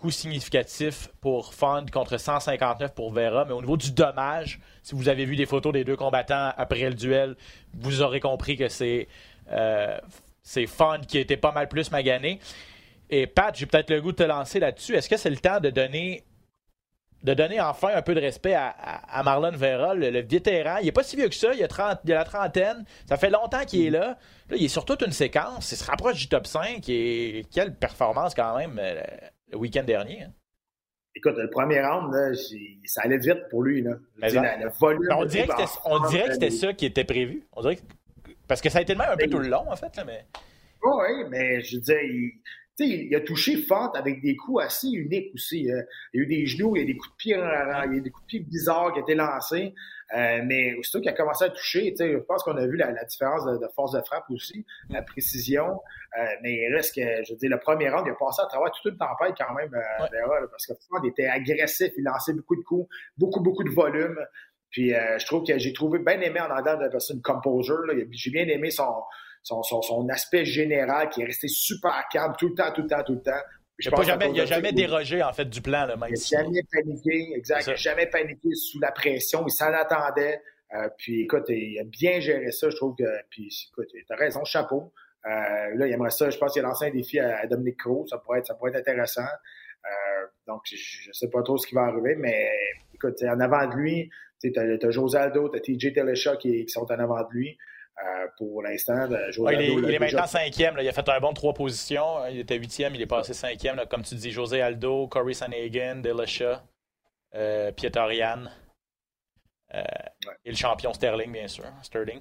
coups 0.00 0.16
significatifs 0.16 1.08
pour 1.20 1.54
Font 1.54 1.86
contre 1.92 2.18
159 2.18 2.94
pour 2.94 3.12
Vera. 3.12 3.44
Mais 3.44 3.52
au 3.52 3.60
niveau 3.60 3.76
du 3.76 3.92
dommage, 3.92 4.58
si 4.82 4.94
vous 4.94 5.08
avez 5.08 5.24
vu 5.24 5.36
des 5.36 5.46
photos 5.46 5.72
des 5.72 5.84
deux 5.84 5.96
combattants 5.96 6.52
après 6.56 6.88
le 6.88 6.94
duel, 6.94 7.36
vous 7.74 8.02
aurez 8.02 8.20
compris 8.20 8.56
que 8.56 8.68
c'est 8.68 9.06
euh, 9.52 9.98
Font 10.66 11.00
qui 11.06 11.18
était 11.18 11.36
pas 11.36 11.52
mal 11.52 11.68
plus 11.68 11.90
magané. 11.92 12.40
Et 13.10 13.26
Pat, 13.26 13.54
j'ai 13.56 13.66
peut-être 13.66 13.90
le 13.90 14.00
goût 14.00 14.12
de 14.12 14.16
te 14.16 14.22
lancer 14.22 14.58
là-dessus. 14.58 14.94
Est-ce 14.94 15.08
que 15.08 15.16
c'est 15.16 15.30
le 15.30 15.36
temps 15.36 15.60
de 15.60 15.70
donner 15.70 16.24
de 17.22 17.34
donner 17.34 17.60
enfin 17.60 17.90
un 17.94 18.00
peu 18.00 18.14
de 18.14 18.20
respect 18.20 18.54
à, 18.54 19.22
Marlon 19.22 19.50
Vera, 19.52 19.94
le, 19.94 20.20
vétéran? 20.22 20.78
Il 20.80 20.86
n'est 20.86 20.92
pas 20.92 21.02
si 21.02 21.16
vieux 21.16 21.28
que 21.28 21.34
ça, 21.34 21.52
il 21.52 21.62
a, 21.62 21.68
30, 21.68 21.98
il 22.04 22.12
a 22.12 22.16
la 22.16 22.24
trentaine. 22.24 22.84
Ça 23.06 23.18
fait 23.18 23.28
longtemps 23.28 23.64
qu'il 23.66 23.86
est 23.86 23.90
là. 23.90 24.16
Là, 24.48 24.56
il 24.56 24.64
est 24.64 24.68
sur 24.68 24.86
toute 24.86 25.02
une 25.02 25.12
séquence. 25.12 25.70
Il 25.72 25.76
se 25.76 25.84
rapproche 25.84 26.16
du 26.16 26.28
top 26.28 26.46
5. 26.46 26.88
Et 26.88 27.44
quelle 27.52 27.74
performance 27.74 28.34
quand 28.34 28.56
même 28.56 28.78
euh, 28.80 29.02
le 29.50 29.58
week-end 29.58 29.84
dernier. 29.84 30.22
Hein. 30.22 30.32
Écoute, 31.14 31.36
le 31.36 31.50
premier 31.50 31.80
round, 31.80 32.14
ça 32.84 33.02
allait 33.02 33.18
vite 33.18 33.48
pour 33.50 33.62
lui. 33.62 33.82
Là. 33.82 33.96
on 35.84 36.06
dirait 36.06 36.26
que 36.28 36.32
c'était 36.34 36.50
ça 36.50 36.72
qui 36.72 36.86
était 36.86 37.04
prévu. 37.04 37.42
On 37.52 37.62
dirait 37.62 37.78
Parce 38.46 38.60
que 38.60 38.70
ça 38.70 38.78
a 38.78 38.82
été 38.82 38.92
le 38.92 38.98
même 39.00 39.10
un 39.10 39.16
peu 39.16 39.28
tout 39.28 39.38
le 39.38 39.48
long, 39.48 39.70
en 39.70 39.76
fait. 39.76 39.94
Là, 39.96 40.04
mais... 40.04 40.24
Oui, 40.82 41.28
mais 41.28 41.60
je 41.62 41.78
disais, 41.78 42.06
il 42.06 42.40
il 42.84 43.14
a 43.14 43.20
touché 43.20 43.56
Font 43.56 43.90
avec 43.92 44.22
des 44.22 44.36
coups 44.36 44.62
assez 44.64 44.88
uniques 44.88 45.34
aussi. 45.34 45.70
Hein. 45.70 45.82
Il 46.12 46.18
y 46.18 46.20
a 46.20 46.24
eu 46.24 46.26
des 46.26 46.46
genoux, 46.46 46.76
il 46.76 46.80
y 46.80 46.82
a 46.82 46.86
des 46.86 46.96
coups 46.96 47.10
de 47.10 47.16
pied, 47.16 47.34
il 47.34 47.94
y 47.96 47.98
a 47.98 48.00
des 48.00 48.10
coups 48.10 48.24
de 48.24 48.28
pied 48.28 48.40
bizarres 48.40 48.92
qui 48.94 49.00
étaient 49.00 49.14
lancés. 49.14 49.74
Euh, 50.16 50.40
mais 50.44 50.74
aussitôt 50.74 51.00
qu'il 51.00 51.08
a 51.08 51.12
commencé 51.12 51.44
à 51.44 51.50
toucher, 51.50 51.94
je 51.96 52.18
pense 52.18 52.42
qu'on 52.42 52.56
a 52.56 52.66
vu 52.66 52.76
la, 52.76 52.92
différence 53.04 53.44
de, 53.44 53.68
force 53.74 53.92
de 53.92 54.00
frappe 54.02 54.24
aussi, 54.30 54.66
la 54.88 55.02
précision. 55.02 55.80
Euh, 56.18 56.24
mais 56.42 56.54
il 56.54 56.74
reste 56.74 56.94
que, 56.94 57.24
je 57.24 57.32
veux 57.32 57.38
dire, 57.38 57.50
le 57.50 57.58
premier 57.58 57.88
round, 57.88 58.04
il 58.06 58.10
a 58.10 58.14
passé 58.14 58.42
à 58.42 58.46
travers 58.46 58.72
toute 58.72 58.92
une 58.92 58.98
tempête 58.98 59.34
quand 59.38 59.54
même, 59.54 59.72
euh, 59.72 60.46
parce 60.50 60.66
que 60.66 60.72
Font 60.88 61.02
était 61.04 61.26
agressif, 61.26 61.92
il 61.96 62.04
lançait 62.04 62.32
beaucoup 62.32 62.56
de 62.56 62.62
coups, 62.62 62.88
beaucoup, 63.16 63.40
beaucoup 63.40 63.62
de 63.62 63.70
volume. 63.70 64.18
Puis 64.70 64.90
je 64.90 65.26
trouve 65.26 65.44
que 65.44 65.58
j'ai 65.58 65.72
trouvé 65.72 65.98
bien 65.98 66.20
aimé 66.20 66.40
en 66.40 66.44
entendant 66.44 66.76
de 66.76 67.12
une 67.12 67.22
composure. 67.22 67.82
J'ai 68.12 68.30
bien 68.30 68.46
aimé 68.46 68.70
son, 68.70 69.02
son, 69.42 69.62
son, 69.62 70.08
aspect 70.08 70.44
général 70.44 71.08
qui 71.08 71.22
est 71.22 71.24
resté 71.24 71.48
super 71.48 72.04
calme 72.08 72.34
tout 72.38 72.50
le 72.50 72.54
temps, 72.54 72.72
tout 72.72 72.82
le 72.82 72.86
temps, 72.86 73.02
tout 73.02 73.14
le 73.14 73.22
temps. 73.22 73.42
Il 73.82 73.90
n'a 73.90 74.02
jamais, 74.02 74.46
jamais 74.46 74.72
dérogé 74.72 75.22
en 75.22 75.32
fait 75.32 75.46
du 75.46 75.60
plan. 75.60 75.86
Là, 75.86 75.96
même 75.96 76.10
il 76.10 76.18
n'a 76.18 76.42
jamais 76.42 76.62
paniqué, 76.70 77.32
exact. 77.34 77.66
Il 77.66 77.70
n'a 77.70 77.76
jamais 77.76 78.06
paniqué 78.06 78.54
sous 78.54 78.80
la 78.80 78.92
pression. 78.92 79.44
Il 79.46 79.50
s'en 79.50 79.72
attendait. 79.72 80.40
Euh, 80.74 80.88
puis 80.98 81.22
écoute, 81.22 81.44
il 81.48 81.78
a 81.80 81.84
bien 81.84 82.20
géré 82.20 82.52
ça, 82.52 82.70
je 82.70 82.76
trouve 82.76 82.94
que. 82.96 83.04
Puis 83.30 83.68
écoute, 83.72 83.88
tu 83.92 84.04
as 84.08 84.16
raison, 84.16 84.44
chapeau. 84.44 84.92
Euh, 85.26 85.30
là, 85.74 85.86
il 85.86 85.92
aimerait 85.92 86.10
ça. 86.10 86.30
Je 86.30 86.38
pense 86.38 86.52
qu'il 86.52 86.64
a 86.64 86.68
lancé 86.68 86.86
un 86.86 86.90
défi 86.90 87.18
à, 87.18 87.46
Dominique 87.46 87.78
Cruz. 87.78 88.06
Ça 88.08 88.18
pourrait 88.18 88.38
être, 88.38 88.46
ça 88.46 88.54
pourrait 88.54 88.70
être 88.70 88.88
intéressant. 88.88 89.22
Euh, 89.22 90.26
donc, 90.46 90.62
je 90.66 91.08
ne 91.08 91.12
sais 91.12 91.28
pas 91.28 91.42
trop 91.42 91.56
ce 91.56 91.66
qui 91.66 91.74
va 91.74 91.82
arriver, 91.82 92.14
mais 92.14 92.48
écoute, 92.94 93.22
en 93.22 93.40
avant 93.40 93.66
de 93.66 93.74
lui, 93.74 94.10
tu 94.40 94.52
as, 94.56 94.90
José 94.90 95.18
Aldo, 95.18 95.48
tu 95.48 95.56
as 95.56 95.60
TJ 95.60 95.92
Telesha 95.92 96.36
qui, 96.36 96.64
qui, 96.64 96.72
sont 96.72 96.90
en 96.90 96.98
avant 96.98 97.22
de 97.22 97.32
lui. 97.32 97.58
Euh, 97.98 98.26
pour 98.38 98.62
l'instant, 98.62 99.08
ouais, 99.08 99.54
il, 99.54 99.60
est, 99.60 99.74
il 99.74 99.94
est 99.94 99.98
maintenant 99.98 100.26
cinquième. 100.26 100.76
Il 100.80 100.88
a 100.88 100.92
fait 100.92 101.08
un 101.08 101.20
bon 101.20 101.34
trois 101.34 101.52
positions. 101.52 102.26
Il 102.28 102.38
était 102.38 102.56
huitième, 102.56 102.94
il 102.94 103.02
est 103.02 103.06
passé 103.06 103.34
cinquième. 103.34 103.76
Là, 103.76 103.84
comme 103.86 104.02
tu 104.02 104.14
dis, 104.14 104.30
José 104.30 104.62
Aldo, 104.62 105.06
Corey 105.08 105.34
Sanhagen, 105.34 105.96
Delisha, 105.96 106.62
euh, 107.34 107.70
Pietorian 107.72 108.44
euh, 109.74 109.82
et 110.44 110.50
le 110.50 110.56
champion 110.56 110.92
Sterling, 110.94 111.30
bien 111.30 111.46
sûr. 111.46 111.64
Sterling. 111.82 112.20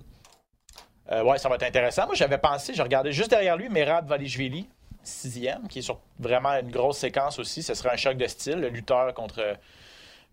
Euh, 1.12 1.24
ouais, 1.24 1.38
ça 1.38 1.48
va 1.50 1.56
être 1.56 1.64
intéressant. 1.64 2.06
Moi, 2.06 2.16
j'avais 2.16 2.38
pensé, 2.38 2.74
j'ai 2.74 2.84
regardé 2.84 3.12
juste 3.12 3.30
derrière 3.30 3.56
lui 3.56 3.70
Merab 3.70 4.08
Valishvili, 4.08 4.70
sixième, 5.02 5.68
qui 5.68 5.80
est 5.80 5.84
sur 5.84 6.02
vraiment 6.20 6.52
une 6.60 6.72
grosse 6.72 6.98
séquence 6.98 7.40
aussi. 7.40 7.64
Ce 7.64 7.74
serait 7.74 7.92
un 7.92 7.98
choc 7.98 8.18
de 8.18 8.28
style, 8.28 8.60
le 8.60 8.70
lutteur 8.70 9.14
contre 9.14 9.56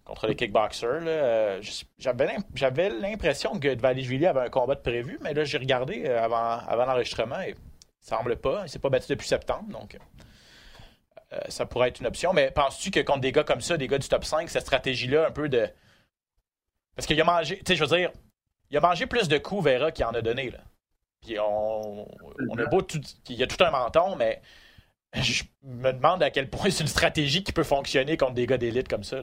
contre 0.07 0.29
les 0.29 0.37
kickboxers. 0.37 1.03
Euh, 1.05 1.61
j'avais 1.99 2.90
l'impression 2.90 3.59
que 3.59 3.77
Valishvili 3.77 4.27
avait 4.27 4.40
un 4.40 4.49
combat 4.49 4.77
de 4.77 4.81
prévu, 4.81 5.19
mais 5.21 5.35
là, 5.35 5.45
j'ai 5.45 5.59
regardé 5.59 6.05
euh, 6.07 6.23
avant, 6.23 6.85
l'enregistrement 6.87 7.40
et 7.40 7.55
ça 8.01 8.16
semble 8.16 8.37
pas. 8.37 8.62
Il 8.64 8.69
s'est 8.71 8.79
pas 8.79 8.88
battu 8.88 9.09
depuis 9.09 9.27
septembre, 9.27 9.69
donc 9.69 9.99
euh, 11.33 11.38
ça 11.49 11.66
pourrait 11.66 11.88
être 11.88 12.01
une 12.01 12.07
option. 12.07 12.33
Mais 12.33 12.51
penses-tu 12.53 12.90
que 12.90 13.01
contre 13.01 13.21
des 13.21 13.33
gars 13.33 13.45
comme 13.45 13.61
ça, 13.61 13.77
des 13.77 13.88
gars 13.88 13.99
du 13.99 14.09
top 14.09 14.25
5, 14.25 14.49
cette 14.49 14.62
stratégie-là, 14.62 15.27
un 15.27 15.33
peu 15.33 15.49
de. 15.49 15.69
Parce 16.95 17.07
qu'il 17.07 17.21
a 17.21 17.25
mangé, 17.25 17.59
tu 17.59 17.64
sais, 17.66 17.77
je 17.77 17.85
veux 17.85 17.97
dire, 17.97 18.12
il 18.71 18.77
a 18.77 18.81
mangé 18.81 19.07
plus 19.07 19.29
de 19.29 19.38
coups, 19.38 19.64
Vera, 19.64 19.90
qu'il 19.90 20.05
en 20.05 20.12
a 20.12 20.23
donné. 20.23 20.51
Là. 20.51 20.61
Puis 21.21 21.37
on, 21.40 22.07
a 22.57 22.66
beau 22.66 22.81
tout. 22.81 23.01
Il 23.29 23.37
y 23.37 23.42
a 23.42 23.47
tout 23.49 23.62
un 23.62 23.71
menton, 23.71 24.14
mais 24.14 24.40
je 25.14 25.42
me 25.64 25.92
demande 25.92 26.23
à 26.23 26.31
quel 26.31 26.49
point 26.49 26.71
c'est 26.71 26.85
une 26.85 26.88
stratégie 26.88 27.42
qui 27.42 27.53
peut 27.53 27.64
fonctionner 27.64 28.16
contre 28.16 28.35
des 28.35 28.47
gars 28.47 28.57
d'élite 28.57 28.88
comme 28.88 29.03
ça. 29.03 29.23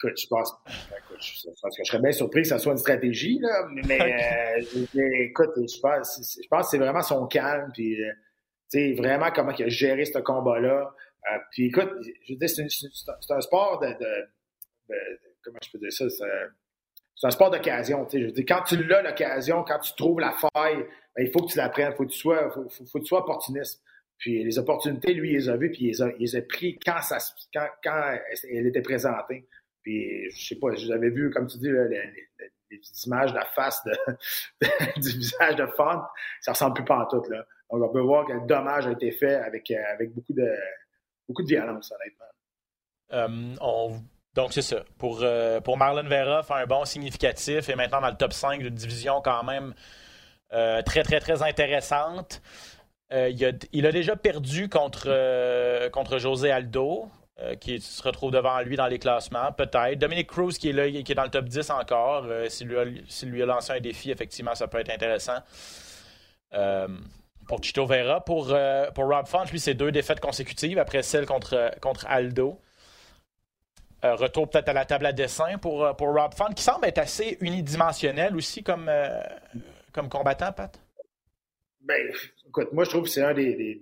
Écoute, 0.00 0.20
je 0.20 0.28
pense, 0.28 0.54
écoute, 0.66 1.20
je, 1.20 1.48
pense 1.60 1.76
que 1.76 1.82
je 1.82 1.90
serais 1.90 2.00
bien 2.00 2.12
surpris 2.12 2.42
que 2.42 2.48
ça 2.48 2.60
soit 2.60 2.70
une 2.70 2.78
stratégie, 2.78 3.40
là, 3.40 3.66
mais 3.68 4.00
euh, 4.00 5.24
écoute, 5.24 5.50
je 5.56 5.80
pense, 5.80 6.38
je 6.40 6.46
pense 6.48 6.66
que 6.66 6.70
c'est 6.70 6.78
vraiment 6.78 7.02
son 7.02 7.26
calme, 7.26 7.72
puis 7.74 8.00
euh, 8.00 8.94
vraiment 8.96 9.30
comment 9.34 9.50
il 9.58 9.64
a 9.64 9.68
géré 9.68 10.04
ce 10.04 10.18
combat-là. 10.20 10.94
Euh, 11.32 11.38
puis 11.50 11.66
écoute, 11.66 11.90
je 12.26 12.32
veux 12.32 12.38
dire, 12.38 12.48
c'est 12.48 13.32
un 13.32 13.40
sport 13.40 13.80
de, 13.80 13.88
de, 13.88 14.94
comment 15.42 15.58
je 15.64 15.70
peux 15.72 15.78
dire 15.78 15.92
ça, 15.92 16.08
c'est 16.08 17.26
un 17.26 17.30
sport 17.30 17.50
d'occasion. 17.50 18.04
Tu 18.04 18.18
sais, 18.18 18.20
je 18.20 18.26
veux 18.26 18.32
dire, 18.32 18.44
quand 18.46 18.62
tu 18.62 18.80
l'as 18.84 19.02
l'occasion, 19.02 19.64
quand 19.64 19.80
tu 19.80 19.92
trouves 19.96 20.20
la 20.20 20.30
faille, 20.32 20.86
ben, 21.16 21.26
il 21.26 21.30
faut 21.32 21.42
que 21.42 21.50
tu 21.50 21.58
la 21.58 21.70
prennes, 21.70 21.92
faut 21.94 22.04
que 22.04 22.12
tu 22.12 22.18
sois, 22.18 22.48
faut, 22.52 22.68
faut, 22.68 22.98
que 23.00 23.04
tu 23.04 23.08
sois 23.08 23.22
opportuniste. 23.22 23.82
Puis 24.16 24.44
les 24.44 24.58
opportunités, 24.60 25.12
lui, 25.12 25.30
il 25.30 25.38
les 25.38 25.48
a 25.48 25.56
vues, 25.56 25.72
puis 25.72 25.86
il 25.86 25.88
les 25.88 26.02
a, 26.02 26.10
il 26.18 26.20
les 26.20 26.36
a 26.36 26.42
pris 26.42 26.78
quand 26.78 27.02
ça, 27.02 27.18
quand, 27.52 27.66
quand 27.82 28.16
elle 28.48 28.68
était 28.68 28.82
présentée. 28.82 29.48
Puis, 29.88 30.30
je 30.30 30.48
sais 30.48 30.56
pas, 30.56 30.74
j'avais 30.74 31.08
vu, 31.08 31.30
comme 31.30 31.46
tu 31.46 31.56
dis, 31.56 31.70
les, 31.70 32.78
images 33.06 33.32
de 33.32 33.38
la 33.38 33.46
face 33.46 33.82
du 34.98 35.08
visage 35.12 35.56
de 35.56 35.66
Font, 35.68 36.02
ça 36.42 36.52
ressemble 36.52 36.74
plus 36.74 36.84
pas 36.84 36.98
en 36.98 37.06
tout, 37.06 37.22
là. 37.30 37.42
Donc, 37.70 37.82
on 37.82 37.88
peut 37.88 38.02
voir 38.02 38.26
que 38.26 38.34
le 38.34 38.46
dommage 38.46 38.86
a 38.86 38.92
été 38.92 39.10
fait 39.12 39.36
avec, 39.36 39.70
euh, 39.70 40.06
beaucoup, 40.14 40.34
de, 40.34 40.44
de 41.26 41.48
violence, 41.48 41.90
honnêtement. 41.90 43.56
Euh, 43.62 43.96
donc, 44.34 44.52
c'est 44.52 44.60
ça. 44.60 44.84
Pour, 44.98 45.20
euh, 45.22 45.62
pour 45.62 45.78
Marlon 45.78 46.06
Vera, 46.06 46.44
un 46.50 46.66
bon 46.66 46.84
significatif 46.84 47.70
et 47.70 47.74
maintenant 47.74 48.02
dans 48.02 48.10
le 48.10 48.16
top 48.16 48.34
5 48.34 48.62
de 48.62 48.68
division 48.68 49.22
quand 49.22 49.42
même 49.42 49.72
très, 50.50 51.02
très, 51.02 51.20
très 51.20 51.42
intéressante. 51.42 52.42
il, 53.10 53.42
a, 53.42 53.52
il, 53.72 53.86
a, 53.86 53.92
déjà 53.92 54.16
perdu 54.16 54.68
contre, 54.68 55.88
contre 55.92 56.18
José 56.18 56.50
Aldo. 56.50 57.08
Euh, 57.40 57.54
qui 57.54 57.80
se 57.80 58.02
retrouve 58.02 58.32
devant 58.32 58.60
lui 58.62 58.74
dans 58.74 58.88
les 58.88 58.98
classements, 58.98 59.52
peut-être. 59.52 59.96
Dominic 59.96 60.26
Cruz 60.26 60.54
qui 60.54 60.70
est 60.70 60.72
là, 60.72 60.90
qui 60.90 61.12
est 61.12 61.14
dans 61.14 61.22
le 61.22 61.30
top 61.30 61.44
10 61.44 61.70
encore. 61.70 62.24
Euh, 62.24 62.48
s'il, 62.48 62.66
lui 62.66 63.42
a, 63.42 63.46
lancé 63.46 63.72
un 63.74 63.78
défi, 63.78 64.10
effectivement, 64.10 64.56
ça 64.56 64.66
peut 64.66 64.80
être 64.80 64.90
intéressant. 64.90 65.38
Euh, 66.54 66.88
pour 67.46 67.62
Chito 67.62 67.86
Vera. 67.86 68.24
Pour, 68.24 68.46
pour 68.92 69.04
Rob 69.04 69.26
Font, 69.28 69.44
lui, 69.52 69.60
c'est 69.60 69.74
deux 69.74 69.92
défaites 69.92 70.18
consécutives 70.18 70.80
après 70.80 71.04
celle 71.04 71.26
contre, 71.26 71.70
contre 71.80 72.06
Aldo. 72.08 72.60
retour 74.02 74.50
peut-être 74.50 74.70
à 74.70 74.72
la 74.72 74.84
table 74.84 75.06
à 75.06 75.12
dessin 75.12 75.58
pour, 75.58 75.94
pour 75.94 76.08
Rob 76.08 76.34
Font, 76.34 76.52
qui 76.52 76.64
semble 76.64 76.86
être 76.86 76.98
assez 76.98 77.38
unidimensionnel 77.40 78.34
aussi 78.34 78.64
comme, 78.64 78.90
comme 79.92 80.08
combattant, 80.08 80.50
Pat. 80.50 80.76
Ben, 81.82 82.12
écoute, 82.48 82.72
moi, 82.72 82.82
je 82.82 82.90
trouve 82.90 83.04
que 83.04 83.10
c'est 83.10 83.22
un 83.22 83.32
des 83.32 83.80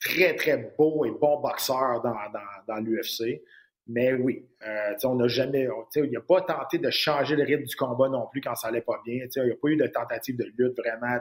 très, 0.00 0.34
très 0.36 0.56
beau 0.78 1.04
et 1.04 1.10
bon 1.10 1.40
boxeur 1.40 2.02
dans, 2.02 2.76
l'UFC. 2.76 3.42
Mais 3.90 4.12
oui, 4.12 4.46
euh, 4.66 4.94
on 5.04 5.14
n'a 5.14 5.28
jamais, 5.28 5.66
il 5.96 6.10
n'a 6.10 6.20
pas 6.20 6.42
tenté 6.42 6.76
de 6.76 6.90
changer 6.90 7.36
le 7.36 7.44
rythme 7.44 7.64
du 7.64 7.74
combat 7.74 8.10
non 8.10 8.26
plus 8.26 8.42
quand 8.42 8.54
ça 8.54 8.68
allait 8.68 8.82
pas 8.82 9.00
bien. 9.04 9.26
Il 9.34 9.42
n'y 9.44 9.50
a 9.50 9.54
pas 9.56 9.68
eu 9.68 9.76
de 9.76 9.86
tentative 9.86 10.36
de 10.36 10.44
lutte 10.58 10.76
vraiment. 10.76 11.18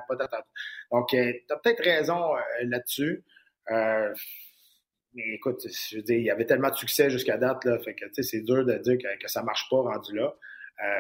Donc, 0.91 1.13
euh, 1.13 1.31
tu 1.47 1.53
as 1.53 1.57
peut-être 1.57 1.81
raison 1.81 2.35
euh, 2.35 2.39
là-dessus. 2.63 3.23
Euh, 3.71 4.13
mais 5.13 5.23
écoute, 5.35 5.65
je 5.65 5.95
veux 5.95 6.03
dire, 6.03 6.17
il 6.17 6.25
y 6.25 6.29
avait 6.29 6.45
tellement 6.45 6.69
de 6.69 6.75
succès 6.75 7.09
jusqu'à 7.09 7.37
date, 7.37 7.63
là, 7.63 7.79
fait 7.79 7.95
que 7.95 8.05
c'est 8.21 8.41
dur 8.41 8.65
de 8.65 8.73
dire 8.79 8.97
que, 8.97 9.27
ça 9.29 9.41
marche 9.43 9.67
pas 9.69 9.77
rendu 9.77 10.15
là. 10.15 10.35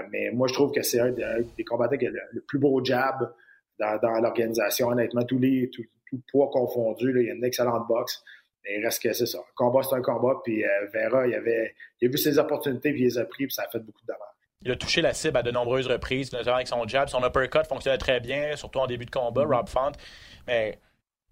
mais 0.09 0.31
moi, 0.31 0.47
je 0.47 0.53
trouve 0.53 0.71
que 0.71 0.81
c'est 0.81 0.99
un, 0.99 1.11
des 1.11 1.63
combattants 1.65 1.97
qui 1.97 2.07
a 2.07 2.09
le, 2.09 2.41
plus 2.47 2.57
beau 2.57 2.83
jab 2.83 3.31
dans, 3.77 4.19
l'organisation. 4.21 4.87
Honnêtement, 4.87 5.23
tous 5.23 5.37
les, 5.37 5.69
tout 6.09 6.21
poids 6.31 6.49
confondu. 6.51 7.11
Là, 7.11 7.21
il 7.21 7.27
y 7.27 7.29
a 7.29 7.33
une 7.33 7.45
excellente 7.45 7.87
boxe. 7.87 8.23
Mais 8.63 8.79
il 8.79 8.85
reste 8.85 9.01
que 9.01 9.13
c'est 9.13 9.25
ça. 9.25 9.39
Un 9.39 9.53
combat, 9.55 9.81
c'est 9.83 9.95
un 9.95 10.01
combat. 10.01 10.41
Puis 10.43 10.63
euh, 10.63 10.67
Vera, 10.93 11.27
il, 11.27 11.35
avait, 11.35 11.73
il 12.01 12.07
a 12.07 12.11
vu 12.11 12.17
ses 12.17 12.37
opportunités, 12.37 12.91
puis 12.91 13.01
il 13.01 13.05
les 13.05 13.17
a 13.17 13.25
pris, 13.25 13.45
puis 13.45 13.53
ça 13.53 13.63
a 13.63 13.69
fait 13.69 13.79
beaucoup 13.79 14.01
de 14.01 14.07
dommages. 14.07 14.21
Il 14.63 14.71
a 14.71 14.75
touché 14.75 15.01
la 15.01 15.13
cible 15.13 15.37
à 15.37 15.43
de 15.43 15.51
nombreuses 15.51 15.87
reprises, 15.87 16.33
notamment 16.33 16.55
avec 16.55 16.67
son 16.67 16.87
jab. 16.87 17.09
Son 17.09 17.23
uppercut 17.23 17.67
fonctionnait 17.67 17.97
très 17.97 18.19
bien, 18.19 18.55
surtout 18.55 18.79
en 18.79 18.87
début 18.87 19.05
de 19.05 19.11
combat, 19.11 19.43
mm-hmm. 19.43 19.55
Rob 19.55 19.69
Font. 19.69 19.91
Mais 20.47 20.79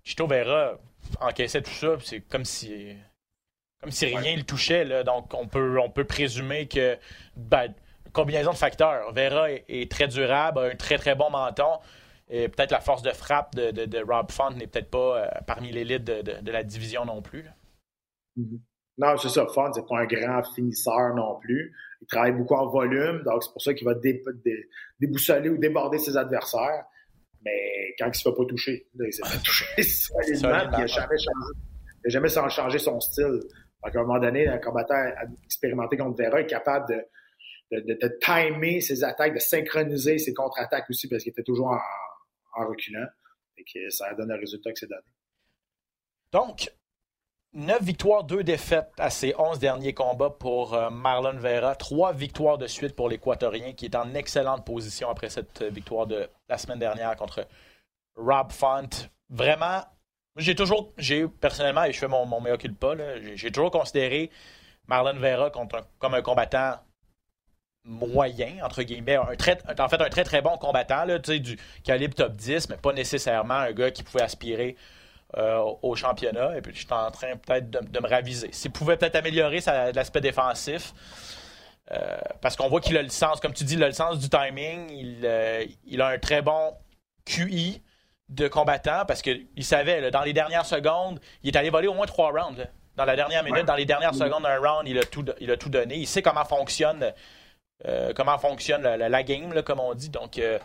Chito 0.03 0.27
Vera 0.27 0.77
encaissait 1.19 1.61
tout 1.61 1.71
ça, 1.71 1.97
c'est 2.01 2.21
comme 2.21 2.45
si 2.45 2.95
comme 3.81 3.91
si 3.91 4.05
rien 4.05 4.33
ne 4.33 4.37
le 4.37 4.43
touchait. 4.43 4.83
Là. 4.83 5.03
Donc, 5.03 5.33
on 5.33 5.47
peut, 5.47 5.79
on 5.79 5.89
peut 5.89 6.05
présumer 6.05 6.67
que 6.67 6.97
ben, 7.35 7.73
combinaison 8.13 8.51
de 8.51 8.57
facteurs. 8.57 9.11
Vera 9.13 9.51
est, 9.51 9.65
est, 9.67 9.91
très 9.91 10.07
durable, 10.07 10.59
a 10.59 10.63
un 10.63 10.75
très 10.75 10.97
très 10.97 11.13
bon 11.13 11.29
menton. 11.29 11.79
Et 12.29 12.49
peut-être 12.49 12.71
la 12.71 12.79
force 12.79 13.03
de 13.03 13.11
frappe 13.11 13.55
de, 13.55 14.03
Rob 14.03 14.31
Font 14.31 14.51
n'est 14.51 14.67
peut-être 14.67 14.89
pas 14.89 15.23
euh, 15.23 15.27
parmi 15.45 15.71
l'élite 15.71 16.03
de, 16.03 16.51
la 16.51 16.63
division 16.63 17.05
non 17.05 17.21
plus. 17.21 17.45
Mm-hmm. 18.37 18.59
Non, 18.97 19.17
c'est 19.17 19.29
ça. 19.29 19.45
Font, 19.47 19.71
c'est 19.73 19.85
pas 19.85 19.99
un 19.99 20.05
grand 20.05 20.43
finisseur 20.53 21.13
non 21.15 21.39
plus. 21.39 21.75
Il 22.01 22.07
travaille 22.07 22.31
beaucoup 22.31 22.55
en 22.55 22.67
volume, 22.67 23.23
donc 23.23 23.43
c'est 23.43 23.51
pour 23.51 23.61
ça 23.61 23.73
qu'il 23.73 23.85
va 23.85 23.93
déboussoler 24.99 25.49
ou 25.49 25.57
déborder 25.57 25.99
ses 25.99 26.17
adversaires. 26.17 26.85
Mais 27.43 27.93
quand 27.99 28.07
il 28.07 28.15
se 28.15 28.27
fait 28.27 28.35
pas 28.35 28.45
toucher, 28.45 28.87
il 28.99 29.13
s'est 29.13 29.23
fait 29.23 29.43
toucher 29.43 29.83
solidement, 29.83 30.61
il 30.63 30.71
n'a 30.71 30.87
jamais 30.87 31.17
changé. 31.17 31.53
Il 32.05 32.11
jamais 32.11 32.29
changé 32.29 32.79
son 32.79 32.99
style. 32.99 33.39
Donc, 33.83 33.95
à 33.95 33.99
un 33.99 34.03
moment 34.03 34.19
donné, 34.19 34.47
un 34.47 34.57
combattant 34.57 35.03
expérimenté 35.43 35.97
contre 35.97 36.21
Vera 36.23 36.41
est 36.41 36.47
capable 36.47 36.87
de, 37.71 37.79
de, 37.79 38.17
timer 38.19 38.81
ses 38.81 39.03
attaques, 39.03 39.33
de 39.33 39.39
synchroniser 39.39 40.17
ses 40.17 40.33
contre-attaques 40.33 40.89
aussi, 40.89 41.07
parce 41.07 41.23
qu'il 41.23 41.31
était 41.31 41.43
toujours 41.43 41.67
en, 41.67 41.79
en 42.55 42.67
reculant. 42.67 43.07
Et 43.57 43.63
que 43.63 43.89
ça 43.89 44.13
donne 44.15 44.29
le 44.29 44.39
résultat 44.39 44.73
que 44.73 44.79
c'est 44.79 44.87
donné. 44.87 45.01
Donc, 46.31 46.69
9 47.53 47.81
victoires, 47.81 48.25
2 48.25 48.43
défaites 48.43 48.91
à 48.97 49.09
ses 49.09 49.33
11 49.37 49.59
derniers 49.59 49.93
combats 49.93 50.29
pour 50.29 50.73
euh, 50.73 50.89
Marlon 50.89 51.37
Vera. 51.37 51.75
3 51.75 52.11
victoires 52.11 52.57
de 52.57 52.67
suite 52.67 52.95
pour 52.95 53.07
l'Équatorien 53.07 53.71
qui 53.71 53.85
est 53.85 53.95
en 53.95 54.13
excellente 54.13 54.65
position 54.65 55.09
après 55.09 55.29
cette 55.29 55.63
victoire 55.63 56.05
de 56.05 56.29
la 56.49 56.57
semaine 56.57 56.79
dernière 56.79 57.15
contre 57.15 57.47
Rob 58.17 58.51
Font. 58.51 58.89
Vraiment, 59.29 59.85
j'ai 60.35 60.53
toujours, 60.53 60.93
j'ai 60.97 61.27
personnellement, 61.29 61.85
et 61.85 61.93
je 61.93 61.99
fais 61.99 62.09
mon, 62.09 62.25
mon 62.25 62.43
j'ai 63.35 63.51
toujours 63.51 63.71
considéré 63.71 64.29
Marlon 64.87 65.17
Vera 65.17 65.49
comme 65.49 66.13
un 66.13 66.21
combattant 66.21 66.75
moyen, 67.85 68.57
entre 68.63 68.81
guillemets, 68.83 69.15
un 69.15 69.35
très, 69.35 69.57
en 69.79 69.87
fait 69.87 70.01
un 70.01 70.09
très 70.09 70.23
très 70.23 70.41
bon 70.41 70.57
combattant, 70.57 71.05
là, 71.05 71.19
du 71.19 71.57
calibre 71.83 72.15
top 72.15 72.33
10, 72.33 72.69
mais 72.69 72.77
pas 72.77 72.93
nécessairement 72.93 73.55
un 73.55 73.71
gars 73.71 73.91
qui 73.91 74.03
pouvait 74.03 74.23
aspirer 74.23 74.75
euh, 75.37 75.63
au 75.81 75.95
championnat. 75.95 76.57
Et 76.57 76.61
puis 76.61 76.73
je 76.73 76.79
suis 76.79 76.87
en 76.91 77.11
train 77.11 77.35
peut-être 77.37 77.69
de, 77.69 77.99
me 77.99 78.07
raviser. 78.07 78.49
S'il 78.51 78.71
pouvait 78.71 78.97
peut-être 78.97 79.15
améliorer 79.15 79.59
l'aspect 79.93 80.21
défensif, 80.21 80.93
euh, 81.91 82.17
parce 82.41 82.55
qu'on 82.55 82.67
voit 82.67 82.81
qu'il 82.81 82.97
a 82.97 83.03
le 83.03 83.09
sens, 83.09 83.39
comme 83.39 83.53
tu 83.53 83.63
dis, 83.63 83.75
il 83.75 83.83
a 83.83 83.87
le 83.87 83.93
sens 83.93 84.17
du 84.17 84.29
timing, 84.29 84.89
il, 84.89 85.21
euh, 85.23 85.63
il 85.85 86.01
a 86.01 86.07
un 86.07 86.17
très 86.17 86.41
bon 86.41 86.73
QI 87.25 87.83
de 88.29 88.47
combattant, 88.47 89.05
parce 89.07 89.21
qu'il 89.21 89.47
savait, 89.61 90.09
dans 90.09 90.23
les 90.23 90.33
dernières 90.33 90.65
secondes, 90.65 91.19
il 91.43 91.53
est 91.53 91.57
allé 91.57 91.69
voler 91.69 91.87
au 91.87 91.93
moins 91.93 92.07
trois 92.07 92.31
rounds. 92.31 92.67
Dans 92.95 93.05
la 93.05 93.15
dernière 93.15 93.43
minute, 93.43 93.65
dans 93.65 93.75
les 93.75 93.85
dernières 93.85 94.15
secondes 94.15 94.43
d'un 94.43 94.57
round, 94.57 94.87
il 94.87 94.97
a, 94.97 95.03
tout, 95.03 95.25
il 95.39 95.51
a 95.51 95.57
tout 95.57 95.69
donné. 95.69 95.97
Il 95.97 96.07
sait 96.07 96.21
comment 96.21 96.45
fonctionne 96.45 97.13
euh, 97.83 98.13
comment 98.13 98.37
fonctionne 98.37 98.83
la, 98.83 99.23
game, 99.23 99.61
comme 99.63 99.79
on 99.79 99.93
dit. 99.93 100.09
Donc, 100.09 100.37
euh, 100.37 100.59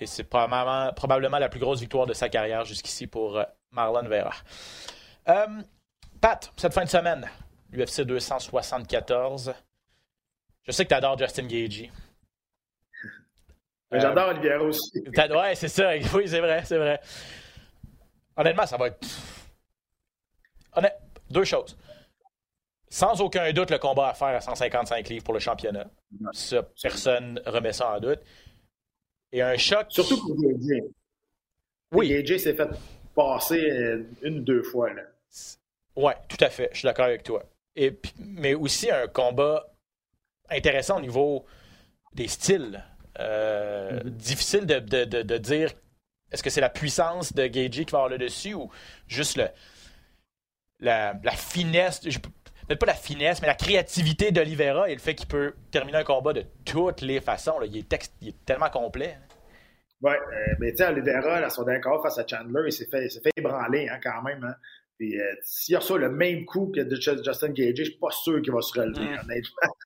et 0.00 0.06
c'est 0.06 0.24
probablement, 0.24 0.92
probablement, 0.92 1.38
la 1.38 1.48
plus 1.48 1.60
grosse 1.60 1.80
victoire 1.80 2.06
de 2.06 2.14
sa 2.14 2.28
carrière 2.28 2.64
jusqu'ici 2.64 3.06
pour 3.06 3.38
euh, 3.38 3.44
Marlon 3.70 4.08
Vera. 4.08 4.34
Pat, 6.20 6.52
cette 6.56 6.72
fin 6.72 6.84
de 6.84 6.88
semaine, 6.88 7.28
UFC 7.72 8.00
274. 8.02 9.54
Je 10.62 10.72
sais 10.72 10.84
que 10.84 10.88
tu 10.88 10.94
adores 10.94 11.18
Justin 11.18 11.46
Gagey. 11.46 11.90
J'adore 13.92 14.30
Oliviera 14.30 14.62
aussi. 14.62 15.04
Ouais, 15.16 15.54
c'est 15.54 15.68
ça. 15.68 15.92
Oui, 16.14 16.26
c'est 16.26 16.40
vrai, 16.40 16.64
c'est 16.64 16.78
vrai. 16.78 17.00
Honnêtement, 18.36 18.66
ça 18.66 18.76
va 18.76 18.88
être. 18.88 19.06
Honnêtement, 20.74 20.98
deux 21.30 21.44
choses. 21.44 21.76
Sans 22.94 23.20
aucun 23.20 23.52
doute, 23.52 23.72
le 23.72 23.78
combat 23.78 24.10
à 24.10 24.14
faire 24.14 24.28
à 24.28 24.40
155 24.40 25.08
livres 25.08 25.24
pour 25.24 25.34
le 25.34 25.40
championnat. 25.40 25.84
Ça, 26.32 26.62
personne 26.80 27.40
remet 27.44 27.72
ça 27.72 27.96
en 27.96 27.98
doute. 27.98 28.20
Et 29.32 29.42
un 29.42 29.56
choc. 29.56 29.86
Surtout 29.88 30.16
pour 30.20 30.40
Gagey. 30.40 30.80
Oui. 31.92 32.10
Gagey 32.10 32.38
s'est 32.38 32.54
fait 32.54 32.68
passer 33.12 33.98
une 34.22 34.38
ou 34.38 34.42
deux 34.42 34.62
fois. 34.62 34.94
Là. 34.94 35.02
Ouais, 35.96 36.14
tout 36.28 36.36
à 36.38 36.48
fait. 36.50 36.68
Je 36.70 36.78
suis 36.78 36.86
d'accord 36.86 37.06
avec 37.06 37.24
toi. 37.24 37.42
Et, 37.74 37.98
mais 38.20 38.54
aussi 38.54 38.88
un 38.92 39.08
combat 39.08 39.66
intéressant 40.48 40.98
au 40.98 41.00
niveau 41.00 41.46
des 42.12 42.28
styles. 42.28 42.80
Euh, 43.18 44.04
mm-hmm. 44.04 44.10
Difficile 44.10 44.66
de, 44.66 44.78
de, 44.78 45.22
de, 45.22 45.38
dire 45.38 45.72
est-ce 46.30 46.44
que 46.44 46.50
c'est 46.50 46.60
la 46.60 46.70
puissance 46.70 47.32
de 47.32 47.44
Gagey 47.48 47.86
qui 47.86 47.90
va 47.90 47.98
avoir 47.98 48.08
le 48.08 48.18
dessus 48.18 48.54
ou 48.54 48.70
juste 49.08 49.36
le, 49.36 49.48
la, 50.78 51.18
la 51.24 51.32
finesse, 51.32 52.00
peut-être 52.66 52.80
pas 52.80 52.86
la 52.86 52.94
finesse, 52.94 53.40
mais 53.40 53.48
la 53.48 53.54
créativité 53.54 54.32
d'Olivera 54.32 54.88
et 54.88 54.94
le 54.94 55.00
fait 55.00 55.14
qu'il 55.14 55.28
peut 55.28 55.54
terminer 55.70 55.98
un 55.98 56.04
combat 56.04 56.32
de 56.32 56.44
toutes 56.64 57.00
les 57.00 57.20
façons. 57.20 57.58
Là. 57.58 57.66
Il, 57.66 57.76
est 57.76 57.88
texte, 57.88 58.14
il, 58.20 58.28
est 58.28 58.44
tellement 58.44 58.70
complet. 58.70 59.18
Oui, 60.02 60.12
euh, 60.12 60.54
mais 60.60 60.72
tu 60.72 60.78
sais, 60.78 60.88
Olivera, 60.88 61.40
là, 61.40 61.50
son 61.50 61.64
dernier 61.64 61.80
face 62.02 62.18
à 62.18 62.26
Chandler, 62.26 62.62
il 62.66 62.72
s'est 62.72 62.86
fait, 62.90 63.08
fait 63.08 63.30
ébranler 63.36 63.88
hein, 63.88 63.98
quand 64.02 64.22
même. 64.22 64.44
Hein. 64.44 64.54
Puis 64.98 65.20
euh, 65.20 65.24
s'il 65.42 65.76
reçoit 65.76 65.98
le 65.98 66.10
même 66.10 66.44
coup 66.44 66.70
que 66.74 66.80
de 66.80 66.94
Justin 66.94 67.48
Gage, 67.48 67.74
je 67.76 67.82
suis 67.84 67.98
pas 67.98 68.10
sûr 68.10 68.40
qu'il 68.42 68.52
va 68.52 68.60
se 68.60 68.78
relever, 68.78 69.04
mm. 69.04 69.20
honnêtement. 69.24 69.74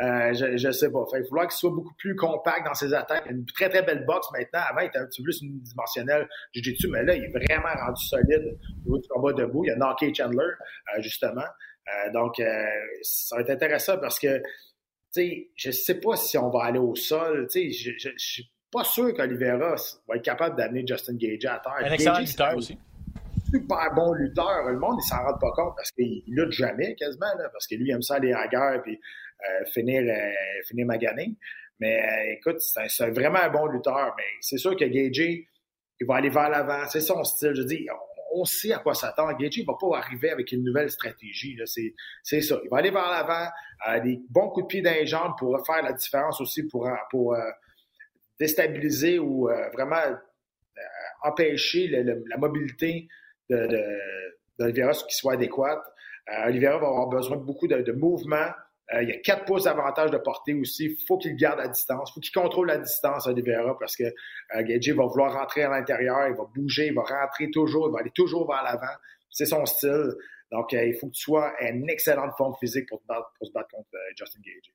Euh, 0.00 0.32
je, 0.32 0.66
ne 0.66 0.72
sais 0.72 0.90
pas. 0.90 1.04
il 1.12 1.18
va 1.18 1.24
falloir 1.28 1.46
qu'il 1.46 1.58
soit 1.58 1.70
beaucoup 1.70 1.92
plus 1.98 2.16
compact 2.16 2.64
dans 2.64 2.72
ses 2.72 2.94
attaques. 2.94 3.24
Il 3.26 3.28
a 3.28 3.32
une 3.32 3.44
très 3.44 3.68
très 3.68 3.82
belle 3.82 4.06
boxe 4.06 4.26
maintenant. 4.32 4.60
Avant, 4.70 4.80
il 4.80 4.86
était 4.86 4.98
un 4.98 5.04
petit 5.04 5.20
peu 5.20 5.24
plus 5.24 5.42
unidimensionnel 5.42 6.26
jiu-jitsu, 6.54 6.88
mais 6.88 7.04
là, 7.04 7.14
il 7.14 7.24
est 7.24 7.28
vraiment 7.28 7.68
rendu 7.78 8.02
solide 8.02 8.58
au 8.78 8.78
niveau 8.78 8.98
du 8.98 9.08
combat 9.08 9.32
debout. 9.34 9.64
Il 9.66 9.72
a 9.72 9.76
knocké 9.76 10.14
Chandler, 10.14 10.42
euh, 10.42 11.02
justement. 11.02 11.44
Euh, 12.06 12.10
donc, 12.12 12.42
ça 13.02 13.36
va 13.36 13.42
être 13.42 13.50
intéressant 13.50 13.98
parce 13.98 14.18
que, 14.18 14.38
tu 14.38 14.42
sais, 15.10 15.48
je 15.56 15.70
sais 15.70 16.00
pas 16.00 16.16
si 16.16 16.38
on 16.38 16.50
va 16.50 16.64
aller 16.64 16.78
au 16.78 16.94
sol. 16.94 17.48
Tu 17.50 17.72
sais, 17.72 17.92
je, 17.98 18.08
je, 18.08 18.10
suis 18.16 18.50
pas 18.70 18.84
sûr 18.84 19.12
qu'Olivera 19.14 19.74
va 20.08 20.16
être 20.16 20.22
capable 20.22 20.56
d'amener 20.56 20.86
Justin 20.86 21.16
Gage 21.16 21.44
à 21.46 21.58
terre. 21.58 21.72
Un 21.78 21.92
excellent 21.92 22.18
lutteur 22.20 22.56
aussi 22.56 22.78
super 23.50 23.92
bon 23.94 24.12
lutteur. 24.14 24.64
Le 24.68 24.78
monde, 24.78 24.98
il 25.02 25.08
s'en 25.08 25.22
rend 25.22 25.38
pas 25.38 25.50
compte 25.52 25.74
parce 25.76 25.90
qu'il 25.92 26.22
lutte 26.26 26.52
jamais 26.52 26.94
quasiment, 26.94 27.34
là, 27.38 27.48
parce 27.52 27.66
que 27.66 27.74
lui, 27.74 27.88
il 27.88 27.92
aime 27.92 28.02
ça 28.02 28.16
aller 28.16 28.32
à 28.32 28.42
la 28.42 28.48
guerre 28.48 28.82
et 28.86 28.90
euh, 28.90 29.64
finir, 29.66 30.02
euh, 30.02 30.30
finir 30.66 30.86
magané. 30.86 31.36
Mais 31.78 32.00
euh, 32.00 32.34
écoute, 32.34 32.60
c'est 32.60 33.10
vraiment 33.10 33.40
un 33.40 33.50
bon 33.50 33.66
lutteur. 33.66 34.14
Mais 34.16 34.24
c'est 34.40 34.58
sûr 34.58 34.76
que 34.76 34.84
Gagey, 34.84 35.48
il 36.00 36.06
va 36.06 36.16
aller 36.16 36.30
vers 36.30 36.50
l'avant. 36.50 36.86
C'est 36.88 37.00
son 37.00 37.24
style. 37.24 37.54
Je 37.54 37.62
dis, 37.62 37.86
on, 37.90 38.09
sait 38.44 38.72
à 38.72 38.78
quoi 38.78 38.94
s'attendre. 38.94 39.36
Gagey 39.38 39.62
ne 39.62 39.66
va 39.66 39.74
pas 39.80 39.98
arriver 39.98 40.30
avec 40.30 40.52
une 40.52 40.62
nouvelle 40.62 40.90
stratégie. 40.90 41.58
C'est 42.22 42.40
ça. 42.40 42.58
Il 42.64 42.70
va 42.70 42.78
aller 42.78 42.90
vers 42.90 43.10
l'avant. 43.10 44.02
des 44.02 44.20
bons 44.28 44.48
coups 44.50 44.64
de 44.64 44.68
pied 44.68 44.82
dans 44.82 44.92
les 44.92 45.06
jambes 45.06 45.32
pour 45.38 45.64
faire 45.66 45.82
la 45.82 45.92
différence 45.92 46.40
aussi 46.40 46.66
pour, 46.66 46.88
pour 47.10 47.36
déstabiliser 48.38 49.18
ou 49.18 49.48
vraiment 49.72 50.16
empêcher 51.22 51.88
la 51.88 52.36
mobilité 52.36 53.08
d'Olivera 53.48 54.92
qui 54.92 55.16
soit 55.16 55.34
adéquate. 55.34 55.82
Euh, 56.30 56.48
Oliveira 56.48 56.78
va 56.78 56.86
avoir 56.86 57.08
besoin 57.08 57.36
de 57.36 57.42
beaucoup 57.42 57.66
de, 57.66 57.92
mouvement. 57.92 58.46
Euh, 58.92 59.02
il 59.02 59.08
y 59.08 59.12
a 59.12 59.18
quatre 59.18 59.44
pouces 59.44 59.64
d'avantage 59.64 60.10
de 60.10 60.18
portée 60.18 60.54
aussi. 60.54 60.86
Il 60.86 61.06
faut 61.06 61.18
qu'il 61.18 61.36
garde 61.36 61.58
la 61.58 61.68
distance. 61.68 62.10
Il 62.10 62.14
faut 62.14 62.20
qu'il 62.20 62.32
contrôle 62.32 62.68
la 62.68 62.78
distance, 62.78 63.26
Oliveira, 63.26 63.78
parce 63.78 63.96
que 63.96 64.04
euh, 64.04 64.94
va 64.96 65.04
vouloir 65.06 65.32
rentrer 65.32 65.62
à 65.62 65.68
l'intérieur, 65.68 66.26
il 66.28 66.34
va 66.34 66.44
bouger, 66.54 66.86
il 66.86 66.94
va 66.94 67.02
rentrer 67.02 67.50
toujours, 67.50 67.88
il 67.88 67.92
va 67.92 68.00
aller 68.00 68.10
toujours 68.10 68.50
vers 68.50 68.62
l'avant. 68.62 68.94
C'est 69.30 69.46
son 69.46 69.64
style. 69.64 70.14
Donc, 70.50 70.74
euh, 70.74 70.84
il 70.84 70.94
faut 70.94 71.06
que 71.06 71.12
tu 71.12 71.22
sois 71.22 71.52
en 71.62 71.86
excellente 71.86 72.32
forme 72.36 72.54
physique 72.58 72.88
pour, 72.88 73.00
te 73.00 73.06
battre, 73.06 73.32
pour 73.38 73.46
se 73.46 73.52
battre 73.52 73.68
contre 73.68 73.90
Justin 74.16 74.40
Gage. 74.40 74.72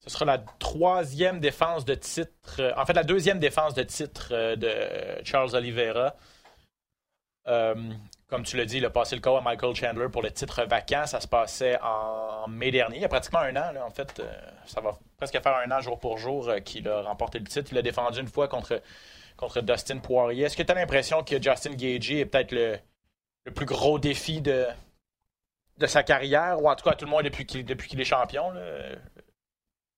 Ce 0.00 0.10
sera 0.10 0.24
la 0.24 0.38
troisième 0.38 1.38
défense 1.38 1.84
de 1.84 1.94
titre, 1.94 2.72
en 2.76 2.84
fait, 2.84 2.94
la 2.94 3.04
deuxième 3.04 3.38
défense 3.38 3.74
de 3.74 3.84
titre 3.84 4.56
de 4.56 5.22
Charles 5.24 5.54
Oliveira. 5.54 6.16
Comme 8.32 8.44
tu 8.44 8.56
l'as 8.56 8.64
dit, 8.64 8.78
il 8.78 8.84
a 8.86 8.88
passé 8.88 9.14
le 9.14 9.20
corps 9.20 9.36
à 9.36 9.40
Michael 9.42 9.74
Chandler 9.74 10.08
pour 10.10 10.22
le 10.22 10.30
titre 10.30 10.64
vacant. 10.64 11.04
Ça 11.04 11.20
se 11.20 11.28
passait 11.28 11.78
en 11.82 12.48
mai 12.48 12.70
dernier, 12.70 12.96
il 12.96 13.02
y 13.02 13.04
a 13.04 13.08
pratiquement 13.08 13.40
un 13.40 13.54
an. 13.56 13.74
en 13.86 13.90
fait, 13.90 14.20
euh, 14.20 14.32
ça 14.64 14.80
va 14.80 14.98
presque 15.18 15.38
faire 15.38 15.54
un 15.54 15.70
an 15.70 15.82
jour 15.82 16.00
pour 16.00 16.16
jour 16.16 16.48
euh, 16.48 16.60
qu'il 16.60 16.88
a 16.88 17.02
remporté 17.02 17.40
le 17.40 17.44
titre. 17.44 17.68
Il 17.72 17.76
a 17.76 17.82
défendu 17.82 18.20
une 18.20 18.28
fois 18.28 18.48
contre, 18.48 18.80
contre 19.36 19.60
Dustin 19.60 19.98
Poirier. 19.98 20.44
Est-ce 20.44 20.56
que 20.56 20.62
tu 20.62 20.72
as 20.72 20.74
l'impression 20.74 21.22
que 21.22 21.42
Justin 21.42 21.74
Gagey 21.74 22.20
est 22.20 22.24
peut-être 22.24 22.52
le, 22.52 22.78
plus 23.54 23.66
gros 23.66 23.98
défi 23.98 24.40
de, 24.40 24.64
de 25.76 25.86
sa 25.86 26.02
carrière, 26.02 26.58
ou 26.62 26.70
en 26.70 26.74
tout 26.74 26.88
cas 26.88 26.94
tout 26.94 27.04
le 27.04 27.10
monde 27.10 27.24
depuis 27.24 27.44
qu'il 27.44 27.66
depuis 27.66 27.90
qu'il 27.90 28.00
est 28.00 28.06
champion? 28.06 28.50
Là? 28.52 28.62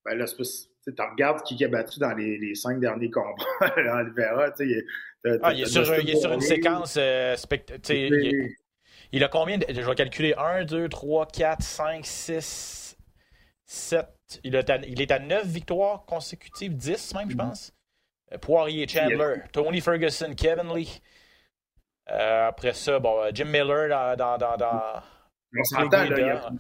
Ben 0.06 0.18
là, 0.18 0.24
tu 0.26 0.92
regardes 0.98 1.40
qui 1.44 1.64
a 1.64 1.68
battu 1.68 2.00
dans 2.00 2.14
les, 2.14 2.36
les 2.38 2.56
cinq 2.56 2.80
derniers 2.80 3.10
combats. 3.10 3.44
on 3.60 4.10
verra. 4.12 4.50
Ah, 5.42 5.52
il, 5.52 5.62
est 5.62 5.66
sur, 5.66 5.82
il 5.98 6.10
est 6.10 6.20
sur 6.20 6.32
une 6.32 6.40
séquence 6.42 6.96
euh, 6.98 7.34
il, 7.88 8.54
il, 9.10 9.24
a 9.24 9.28
combien 9.28 9.56
de, 9.56 9.64
Je 9.68 9.80
vais 9.80 9.94
calculer 9.94 10.34
1, 10.36 10.64
2, 10.64 10.88
3, 10.88 11.26
4, 11.26 11.62
5, 11.62 12.04
6, 12.04 12.96
7. 13.64 14.06
Il, 14.42 14.62
il 14.86 15.00
est 15.00 15.10
à 15.10 15.18
9 15.18 15.46
victoires 15.46 16.04
consécutives, 16.04 16.76
10 16.76 17.14
même, 17.14 17.30
je 17.30 17.36
mm-hmm. 17.36 17.38
pense. 17.38 17.72
Euh, 18.32 18.38
Poirier, 18.38 18.86
Chandler, 18.86 19.36
Tony 19.52 19.80
Ferguson, 19.80 20.34
Kevin 20.36 20.74
Lee. 20.74 21.00
Euh, 22.10 22.48
après 22.48 22.74
ça, 22.74 22.98
bon, 22.98 23.30
Jim 23.32 23.46
Miller 23.46 23.88
dans. 23.88 24.16
dans, 24.16 24.38
dans, 24.38 24.56
dans 24.58 25.02
on 25.56 25.64
s'entend, 25.64 26.04
là. 26.04 26.50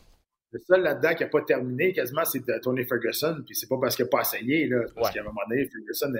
Le 0.54 0.60
seul 0.60 0.82
là-dedans 0.82 1.14
qui 1.14 1.24
n'a 1.24 1.28
pas 1.28 1.42
terminé 1.42 1.92
quasiment, 1.92 2.24
c'est 2.24 2.42
Tony 2.60 2.84
Ferguson. 2.84 3.42
Puis 3.44 3.56
c'est 3.56 3.68
pas 3.68 3.76
parce 3.80 3.96
qu'il 3.96 4.04
n'a 4.04 4.08
pas 4.08 4.20
essayé, 4.20 4.68
là. 4.68 4.84
Parce 4.94 5.10
qu'à 5.10 5.20
un 5.20 5.24
moment 5.24 5.40
donné, 5.48 5.66
Ferguson, 5.66 6.12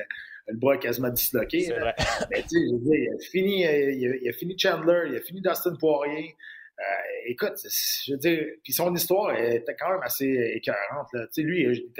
le 0.48 0.56
bras 0.56 0.76
quasiment 0.76 1.10
disloqué. 1.10 1.68
Mais 2.30 2.42
tu 2.42 2.48
sais, 2.48 2.66
je 2.66 2.74
veux 2.74 2.80
dire, 2.80 2.94
il 2.94 3.14
a, 3.14 3.18
fini, 3.30 3.62
il, 3.62 4.28
a, 4.28 4.32
fini 4.32 4.58
Chandler, 4.58 5.04
il 5.10 5.16
a 5.16 5.20
fini 5.20 5.40
Dustin 5.40 5.76
Poirier. 5.76 6.34
Euh, 6.80 6.82
écoute, 7.26 7.54
je 7.62 8.12
veux 8.12 8.18
dire, 8.18 8.44
puis 8.64 8.72
son 8.72 8.92
histoire 8.92 9.38
était 9.38 9.76
quand 9.78 9.90
même 9.90 10.02
assez 10.02 10.26
écœurante. 10.56 11.06
Là. 11.12 11.26
Tu 11.26 11.42
sais, 11.42 11.42
lui, 11.42 11.62
il 11.62 11.94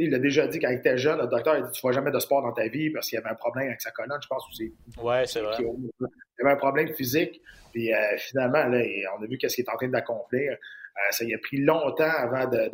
il 0.00 0.14
a 0.14 0.18
déjà 0.20 0.46
dit 0.46 0.60
quand 0.60 0.70
il 0.70 0.76
était 0.76 0.96
jeune, 0.96 1.18
le 1.18 1.26
docteur 1.26 1.54
a 1.54 1.60
dit 1.60 1.72
Tu 1.72 1.78
ne 1.78 1.80
feras 1.80 1.92
jamais 1.92 2.12
de 2.12 2.18
sport 2.20 2.42
dans 2.42 2.52
ta 2.52 2.68
vie 2.68 2.90
parce 2.90 3.08
qu'il 3.08 3.18
y 3.18 3.20
avait 3.20 3.30
un 3.30 3.34
problème 3.34 3.66
avec 3.66 3.80
sa 3.80 3.90
colonne, 3.90 4.20
je 4.22 4.28
pense 4.28 4.44
aussi. 4.48 4.72
Ouais, 5.02 5.26
c'est 5.26 5.40
vrai. 5.40 5.56
Il 5.60 6.44
avait 6.44 6.52
un 6.52 6.56
problème 6.56 6.94
physique. 6.94 7.42
Puis 7.72 7.92
euh, 7.92 8.16
finalement, 8.18 8.64
là, 8.64 8.80
on 9.18 9.22
a 9.22 9.26
vu 9.26 9.38
qu'est-ce 9.38 9.56
qu'il 9.56 9.64
est 9.64 9.70
en 9.70 9.76
train 9.76 9.88
d'accomplir. 9.88 10.56
Euh, 10.98 11.12
ça 11.12 11.24
y 11.24 11.34
a 11.34 11.38
pris 11.38 11.58
longtemps 11.58 12.10
avant 12.10 12.46
de, 12.48 12.70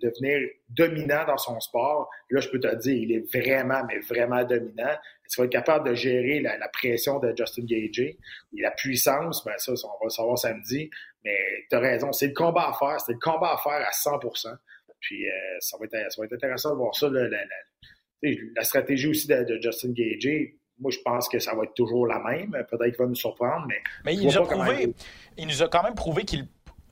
devenir 0.00 0.48
dominant 0.68 1.24
dans 1.26 1.36
son 1.36 1.58
sport. 1.58 2.08
là, 2.30 2.40
je 2.40 2.48
peux 2.48 2.60
te 2.60 2.72
dire, 2.76 2.94
il 2.94 3.12
est 3.12 3.34
vraiment, 3.34 3.82
mais 3.88 3.98
vraiment 4.00 4.44
dominant. 4.44 4.92
Est-ce 5.24 5.34
qu'il 5.34 5.42
va 5.42 5.46
être 5.46 5.52
capable 5.52 5.90
de 5.90 5.94
gérer 5.94 6.40
la, 6.40 6.68
pression 6.68 7.18
de 7.18 7.34
Justin 7.36 7.64
Gage? 7.64 7.98
Et 7.98 8.16
la 8.52 8.70
puissance? 8.70 9.44
Ben 9.44 9.58
ça, 9.58 9.72
on 9.72 9.88
va 9.88 10.04
le 10.04 10.10
savoir 10.10 10.38
samedi. 10.38 10.88
Mais 11.24 11.36
tu 11.68 11.76
as 11.76 11.80
raison, 11.80 12.12
c'est 12.12 12.28
le 12.28 12.34
combat 12.34 12.68
à 12.68 12.72
faire. 12.72 13.00
C'est 13.00 13.14
le 13.14 13.18
combat 13.18 13.54
à 13.54 13.56
faire 13.56 13.84
à 13.84 13.90
100% 13.90 14.56
Puis 15.00 15.28
euh, 15.28 15.32
ça, 15.58 15.76
va 15.78 15.86
être, 15.86 16.12
ça 16.12 16.20
va 16.20 16.26
être 16.26 16.34
intéressant 16.34 16.70
de 16.70 16.76
voir 16.76 16.94
ça. 16.94 17.08
la, 17.10 18.64
stratégie 18.64 19.08
aussi 19.08 19.26
de, 19.26 19.58
Justin 19.60 19.90
Gage, 19.90 20.52
moi, 20.78 20.90
je 20.90 20.98
pense 21.04 21.28
que 21.28 21.38
ça 21.38 21.54
va 21.54 21.64
être 21.64 21.74
toujours 21.74 22.06
la 22.06 22.20
même. 22.20 22.50
Peut-être 22.50 22.84
qu'il 22.84 22.96
va 22.98 23.06
nous 23.06 23.14
surprendre, 23.14 23.66
mais. 23.66 23.82
Mais 24.04 24.14
il 24.14 24.26
nous, 24.26 24.36
a 24.36 24.46
prouvé, 24.46 24.94
il 25.38 25.46
nous 25.46 25.62
a 25.62 25.68
quand 25.68 25.82
même 25.82 25.94
prouvé 25.94 26.24
qu'il 26.24 26.46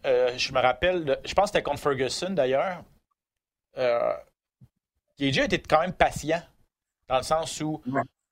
euh, 0.05 0.37
je 0.37 0.53
me 0.53 0.61
rappelle, 0.61 1.19
je 1.25 1.35
pense 1.35 1.45
que 1.45 1.57
c'était 1.57 1.63
contre 1.63 1.81
Ferguson 1.81 2.31
d'ailleurs. 2.31 2.83
Euh, 3.79 4.13
Gagey 5.19 5.45
était 5.45 5.59
quand 5.59 5.81
même 5.81 5.93
patient, 5.93 6.43
dans 7.09 7.19
le 7.19 7.23
sens 7.23 7.61
où 7.61 7.83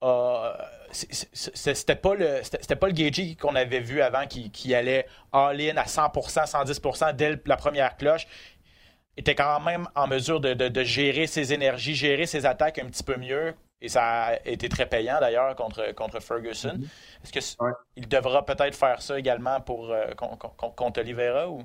euh, 0.03 0.53
c'était 0.93 1.97
pas 1.97 2.15
le 2.15 2.41
c'était 2.43 2.77
pas 2.77 2.89
le 2.89 2.93
Gagey 2.93 3.37
qu'on 3.37 3.55
avait 3.55 3.81
vu 3.81 4.03
avant 4.03 4.27
qui, 4.27 4.75
allait 4.75 5.07
all-in 5.33 5.77
à 5.77 5.85
100%, 5.85 6.51
110% 6.51 7.15
dès 7.15 7.41
la 7.47 7.57
première 7.57 7.97
cloche. 7.97 8.27
Il 9.17 9.21
était 9.21 9.35
quand 9.35 9.61
même 9.61 9.89
en 9.95 10.07
mesure 10.07 10.41
de, 10.41 10.83
gérer 10.83 11.27
ses 11.27 11.53
énergies, 11.53 11.95
gérer 11.95 12.27
ses 12.27 12.47
attaques 12.47 12.79
un 12.79 12.87
petit 12.87 13.05
peu 13.05 13.17
mieux. 13.17 13.55
Et 13.83 13.89
ça 13.89 14.05
a 14.05 14.47
été 14.47 14.69
très 14.69 14.87
payant 14.87 15.19
d'ailleurs 15.21 15.57
contre, 15.57 15.93
contre 15.95 16.21
Ferguson. 16.21 16.79
Mm-hmm. 16.79 17.25
Est-ce 17.25 17.57
qu'il 17.95 18.09
devra 18.09 18.47
peut-être 18.47 18.77
faire 18.77 19.03
ça 19.03 19.19
également 19.19 19.61
pour 19.61 19.91
euh, 19.91 20.13
contre 20.15 21.01
Oliveira 21.01 21.51
ou? 21.51 21.65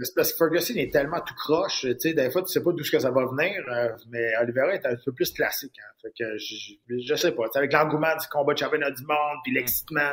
C'est 0.00 0.14
parce 0.14 0.30
que 0.30 0.38
Ferguson 0.38 0.74
est 0.76 0.92
tellement 0.92 1.20
tout 1.20 1.34
croche, 1.34 1.80
tu 1.80 1.96
sais, 1.98 2.14
des 2.14 2.30
fois, 2.30 2.42
tu 2.42 2.52
sais 2.52 2.62
pas 2.62 2.70
d'où 2.70 2.84
que 2.84 2.98
ça 3.00 3.10
va 3.10 3.26
venir, 3.26 3.60
euh, 3.68 3.88
mais 4.10 4.30
Oliveira 4.40 4.72
est 4.72 4.86
un 4.86 4.94
peu 5.04 5.10
plus 5.12 5.32
classique. 5.32 5.74
Hein, 5.80 5.90
fait 6.00 6.12
que 6.16 6.38
je, 6.38 6.74
je, 7.04 7.14
sais 7.16 7.32
pas, 7.32 7.46
avec 7.52 7.72
l'engouement 7.72 8.14
du 8.14 8.28
combat 8.28 8.54
de 8.54 8.58
championnat 8.58 8.92
du 8.92 9.02
monde, 9.02 9.38
puis 9.42 9.52
l'excitement, 9.52 10.12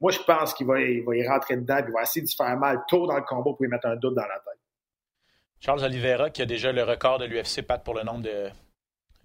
moi, 0.00 0.10
je 0.10 0.20
pense 0.20 0.54
qu'il 0.54 0.66
va, 0.66 0.80
il 0.80 1.04
va 1.04 1.14
y 1.16 1.28
rentrer 1.28 1.58
dedans, 1.58 1.82
puis 1.82 1.90
il 1.90 1.92
va 1.92 2.00
essayer 2.00 2.22
de 2.22 2.28
se 2.28 2.34
faire 2.34 2.56
mal 2.56 2.78
tôt 2.88 3.06
dans 3.06 3.16
le 3.16 3.24
combat 3.24 3.50
pour 3.50 3.58
lui 3.60 3.68
mettre 3.68 3.86
un 3.86 3.96
doute 3.96 4.14
dans 4.14 4.22
la 4.22 4.36
tête. 4.36 4.60
Charles 5.60 5.84
Oliveira, 5.84 6.30
qui 6.30 6.40
a 6.40 6.46
déjà 6.46 6.72
le 6.72 6.84
record 6.84 7.18
de 7.18 7.26
l'UFC, 7.26 7.60
Pat, 7.60 7.84
pour 7.84 7.92
le 7.92 8.04
nombre 8.04 8.22
de 8.22 8.48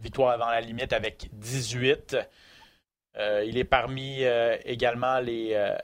victoires 0.01 0.31
avant 0.31 0.49
la 0.49 0.61
limite 0.61 0.93
avec 0.93 1.29
18. 1.33 2.17
Euh, 3.17 3.43
il 3.45 3.57
est 3.57 3.65
parmi 3.65 4.23
euh, 4.23 4.57
également 4.65 5.19
les, 5.19 5.53
euh, 5.53 5.77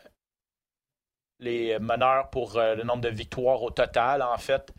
les 1.39 1.78
meneurs 1.80 2.30
pour 2.30 2.59
le 2.59 2.84
nombre 2.84 3.01
de 3.01 3.09
victoires 3.09 3.61
au 3.61 3.72
total, 3.72 4.22
en 4.22 4.38
fait. 4.38 4.74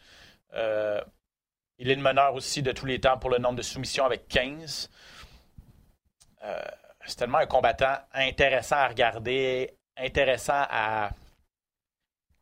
il 0.54 1.90
est 1.90 1.94
le 1.94 2.02
meneur 2.02 2.34
aussi 2.34 2.62
de 2.62 2.72
tous 2.72 2.86
les 2.86 3.00
temps 3.00 3.18
pour 3.18 3.30
le 3.30 3.38
nombre 3.38 3.56
de 3.56 3.62
soumissions 3.62 4.04
avec 4.04 4.28
15. 4.28 4.90
C'est 7.06 7.16
tellement 7.16 7.38
un 7.38 7.46
combattant 7.46 7.96
intéressant 8.12 8.76
à 8.76 8.88
regarder, 8.88 9.74
intéressant 9.96 10.66
à, 10.68 11.10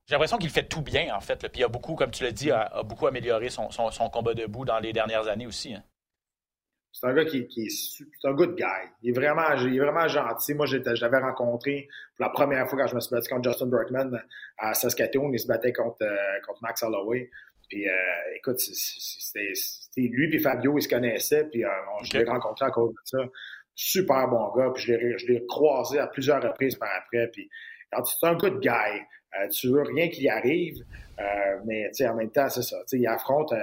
j'ai 0.06 0.14
l'impression 0.14 0.38
qu'il 0.38 0.50
fait 0.50 0.68
tout 0.68 0.82
bien, 0.82 1.14
en 1.14 1.20
fait. 1.20 1.48
Puis 1.48 1.60
il 1.60 1.64
a 1.64 1.68
beaucoup, 1.68 1.96
comme 1.96 2.12
tu 2.12 2.22
l'as 2.22 2.30
dit, 2.30 2.52
a, 2.52 2.82
beaucoup 2.84 3.08
amélioré 3.08 3.50
son, 3.50 3.68
combat 4.12 4.34
debout 4.34 4.64
dans 4.64 4.78
les 4.78 4.92
dernières 4.92 5.26
années 5.26 5.46
aussi. 5.46 5.74
Hein. 5.74 5.82
C'est 6.98 7.06
un 7.06 7.12
gars 7.12 7.26
qui, 7.26 7.40
est 7.40 7.68
c'est 7.68 8.26
un 8.26 8.32
good 8.32 8.56
guy. 8.56 8.64
Il 9.02 9.10
est 9.10 9.12
vraiment, 9.12 9.52
il 9.52 9.76
est 9.76 9.80
vraiment 9.80 10.08
gentil. 10.08 10.54
Moi, 10.54 10.64
je 10.64 10.78
l'avais 10.78 11.18
rencontré 11.18 11.88
pour 12.16 12.24
la 12.24 12.30
première 12.30 12.66
fois 12.70 12.78
quand 12.78 12.86
je 12.86 12.94
me 12.94 13.00
suis 13.00 13.14
battu 13.14 13.28
contre 13.28 13.50
Justin 13.50 13.66
Berkman 13.66 14.18
à 14.56 14.72
Saskatoon. 14.72 15.30
Il 15.30 15.38
se 15.38 15.46
battait 15.46 15.74
contre, 15.74 15.98
euh, 16.00 16.16
contre 16.46 16.62
Max 16.62 16.82
Holloway. 16.82 17.30
Puis, 17.68 17.86
euh, 17.86 17.92
écoute, 18.36 18.58
c'était 18.60 19.52
lui 19.96 20.34
et 20.34 20.38
Fabio, 20.38 20.78
ils 20.78 20.82
se 20.82 20.88
connaissaient. 20.88 21.44
Puis, 21.44 21.66
euh, 21.66 21.68
je 22.02 22.16
l'ai 22.16 22.24
rencontré 22.24 22.64
à 22.64 22.70
cause 22.70 22.94
de 22.94 23.00
ça. 23.04 23.18
Super 23.74 24.28
bon 24.28 24.50
gars. 24.56 24.70
Puis, 24.74 24.84
je 24.84 25.26
l'ai 25.26 25.44
croisé 25.46 25.98
à 25.98 26.06
plusieurs 26.06 26.42
reprises 26.42 26.76
par 26.76 26.88
après. 26.96 27.28
Puis, 27.28 27.50
c'est 27.92 28.26
un 28.26 28.36
good 28.36 28.58
guy. 28.60 29.02
Euh, 29.38 29.48
tu 29.48 29.68
veux 29.68 29.82
rien 29.82 30.08
qui 30.08 30.28
arrive, 30.28 30.84
euh, 31.18 31.58
mais 31.64 31.90
en 32.08 32.14
même 32.14 32.30
temps, 32.30 32.48
c'est 32.48 32.62
ça. 32.62 32.76
Il 32.92 33.06
affronte, 33.06 33.52
euh, 33.52 33.60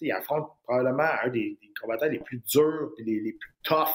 il 0.00 0.12
affronte 0.12 0.48
probablement 0.64 1.08
un 1.24 1.28
des, 1.28 1.58
combattants 1.80 2.06
les 2.06 2.18
plus 2.18 2.42
durs 2.46 2.90
et 2.98 3.04
les, 3.04 3.32
plus 3.32 3.54
toughs 3.62 3.88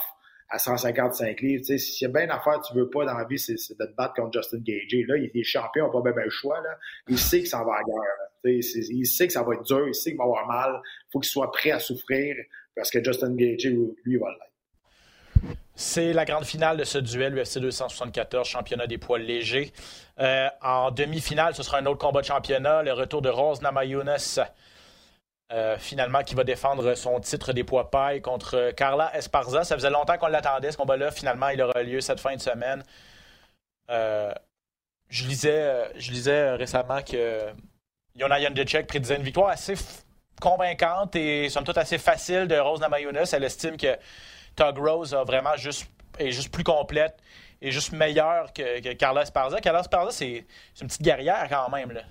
à 0.50 0.60
155 0.60 1.42
livres. 1.42 1.64
S'il 1.64 2.08
y 2.08 2.10
a 2.10 2.14
bien 2.14 2.28
d'affaires 2.28 2.60
que 2.62 2.68
tu 2.68 2.74
veux 2.76 2.90
pas 2.90 3.06
dans 3.06 3.18
la 3.18 3.26
vie, 3.26 3.40
c'est 3.40 3.54
de 3.54 3.86
te 3.86 3.96
battre 3.96 4.14
contre 4.16 4.40
Justin 4.40 4.60
Gage. 4.60 5.08
Là, 5.08 5.18
il 5.18 5.32
est 5.34 5.44
champion, 5.44 5.90
pas 5.90 6.02
bien 6.02 6.24
le 6.24 6.30
choix. 6.30 6.62
Il 7.08 7.18
sait 7.18 7.42
que 7.42 7.48
ça 7.48 7.64
va 7.64 7.74
à 7.74 7.84
guerre. 7.84 8.52
Il 8.52 9.08
sait 9.08 9.28
que 9.28 9.34
ça 9.34 9.44
va 9.44 9.56
être 9.56 9.64
dur, 9.64 9.88
il 9.88 9.96
sait 9.96 10.12
qu'il 10.12 10.18
va 10.18 10.26
avoir 10.26 10.48
mal. 10.48 10.82
Il 10.84 11.12
faut 11.12 11.20
qu'il 11.20 11.32
soit 11.32 11.52
prêt 11.52 11.72
à 11.72 11.80
souffrir 11.80 12.36
parce 12.76 12.92
que 12.92 13.04
Justin 13.04 13.36
Gage, 13.36 13.66
lui, 13.66 14.18
va 14.18 14.30
l'être. 14.30 15.56
C'est 15.78 16.14
la 16.14 16.24
grande 16.24 16.46
finale 16.46 16.78
de 16.78 16.86
ce 16.86 16.98
duel 16.98 17.38
UFC 17.38 17.60
274, 17.60 18.48
championnat 18.48 18.88
des 18.88 18.98
poids 18.98 19.20
légers. 19.20 19.74
Euh, 20.20 20.48
en 20.62 20.92
demi-finale, 20.92 21.54
ce 21.54 21.64
sera 21.64 21.80
un 21.80 21.86
autre 21.86 21.98
combat 21.98 22.22
de 22.22 22.26
championnat, 22.26 22.82
le 22.82 22.94
retour 22.94 23.22
de 23.22 23.28
Rose 23.28 23.62
Namajunas, 23.62 24.40
euh, 25.52 25.78
finalement, 25.78 26.24
qui 26.24 26.34
va 26.34 26.44
défendre 26.44 26.96
son 26.96 27.20
titre 27.20 27.54
des 27.54 27.64
poids 27.64 27.92
paille 27.92 28.22
contre 28.22 28.72
Carla 28.72 29.16
Esparza. 29.16 29.64
Ça 29.64 29.76
faisait 29.76 29.92
longtemps 29.92 30.18
qu'on 30.18 30.28
l'attendait, 30.28 30.72
ce 30.72 30.78
combat-là. 30.78 31.12
Finalement, 31.12 31.50
il 31.50 31.62
aura 31.62 31.84
lieu 31.84 32.02
cette 32.02 32.20
fin 32.20 32.36
de 32.36 32.42
semaine. 32.42 32.84
Euh, 33.92 34.34
je, 35.10 35.26
lisais, 35.28 35.92
je 35.96 36.12
lisais 36.12 36.56
récemment 36.56 37.02
que 37.04 37.52
Yona 38.16 38.40
Jacek 38.56 38.88
prédisait 38.88 39.18
une 39.18 39.24
victoire 39.24 39.50
assez 39.50 39.76
convaincante 40.42 41.16
et 41.16 41.50
somme 41.50 41.64
toute 41.64 41.78
assez 41.78 42.00
facile 42.00 42.48
de 42.48 42.58
Rose 42.58 42.82
Namajunas. 42.82 43.30
Elle 43.34 43.44
estime 43.44 43.78
que 43.78 43.96
Tug 44.56 44.78
Rose 44.80 45.14
a 45.14 45.24
vraiment 45.24 45.56
juste, 45.58 45.88
est 46.18 46.32
juste 46.32 46.52
plus 46.52 46.64
complète 46.64 47.18
et 47.62 47.72
juste 47.72 47.92
meilleure 47.92 48.52
que, 48.52 48.82
que 48.82 48.94
Carla 48.94 49.22
Esparza. 49.22 49.62
Carla 49.62 49.82
Esparza, 49.82 50.12
c'est 50.12 50.46
une 50.82 50.88
petite 50.88 51.04
guerrière 51.04 51.48
quand 51.50 51.70
même. 51.70 51.92
Là. 51.92 52.02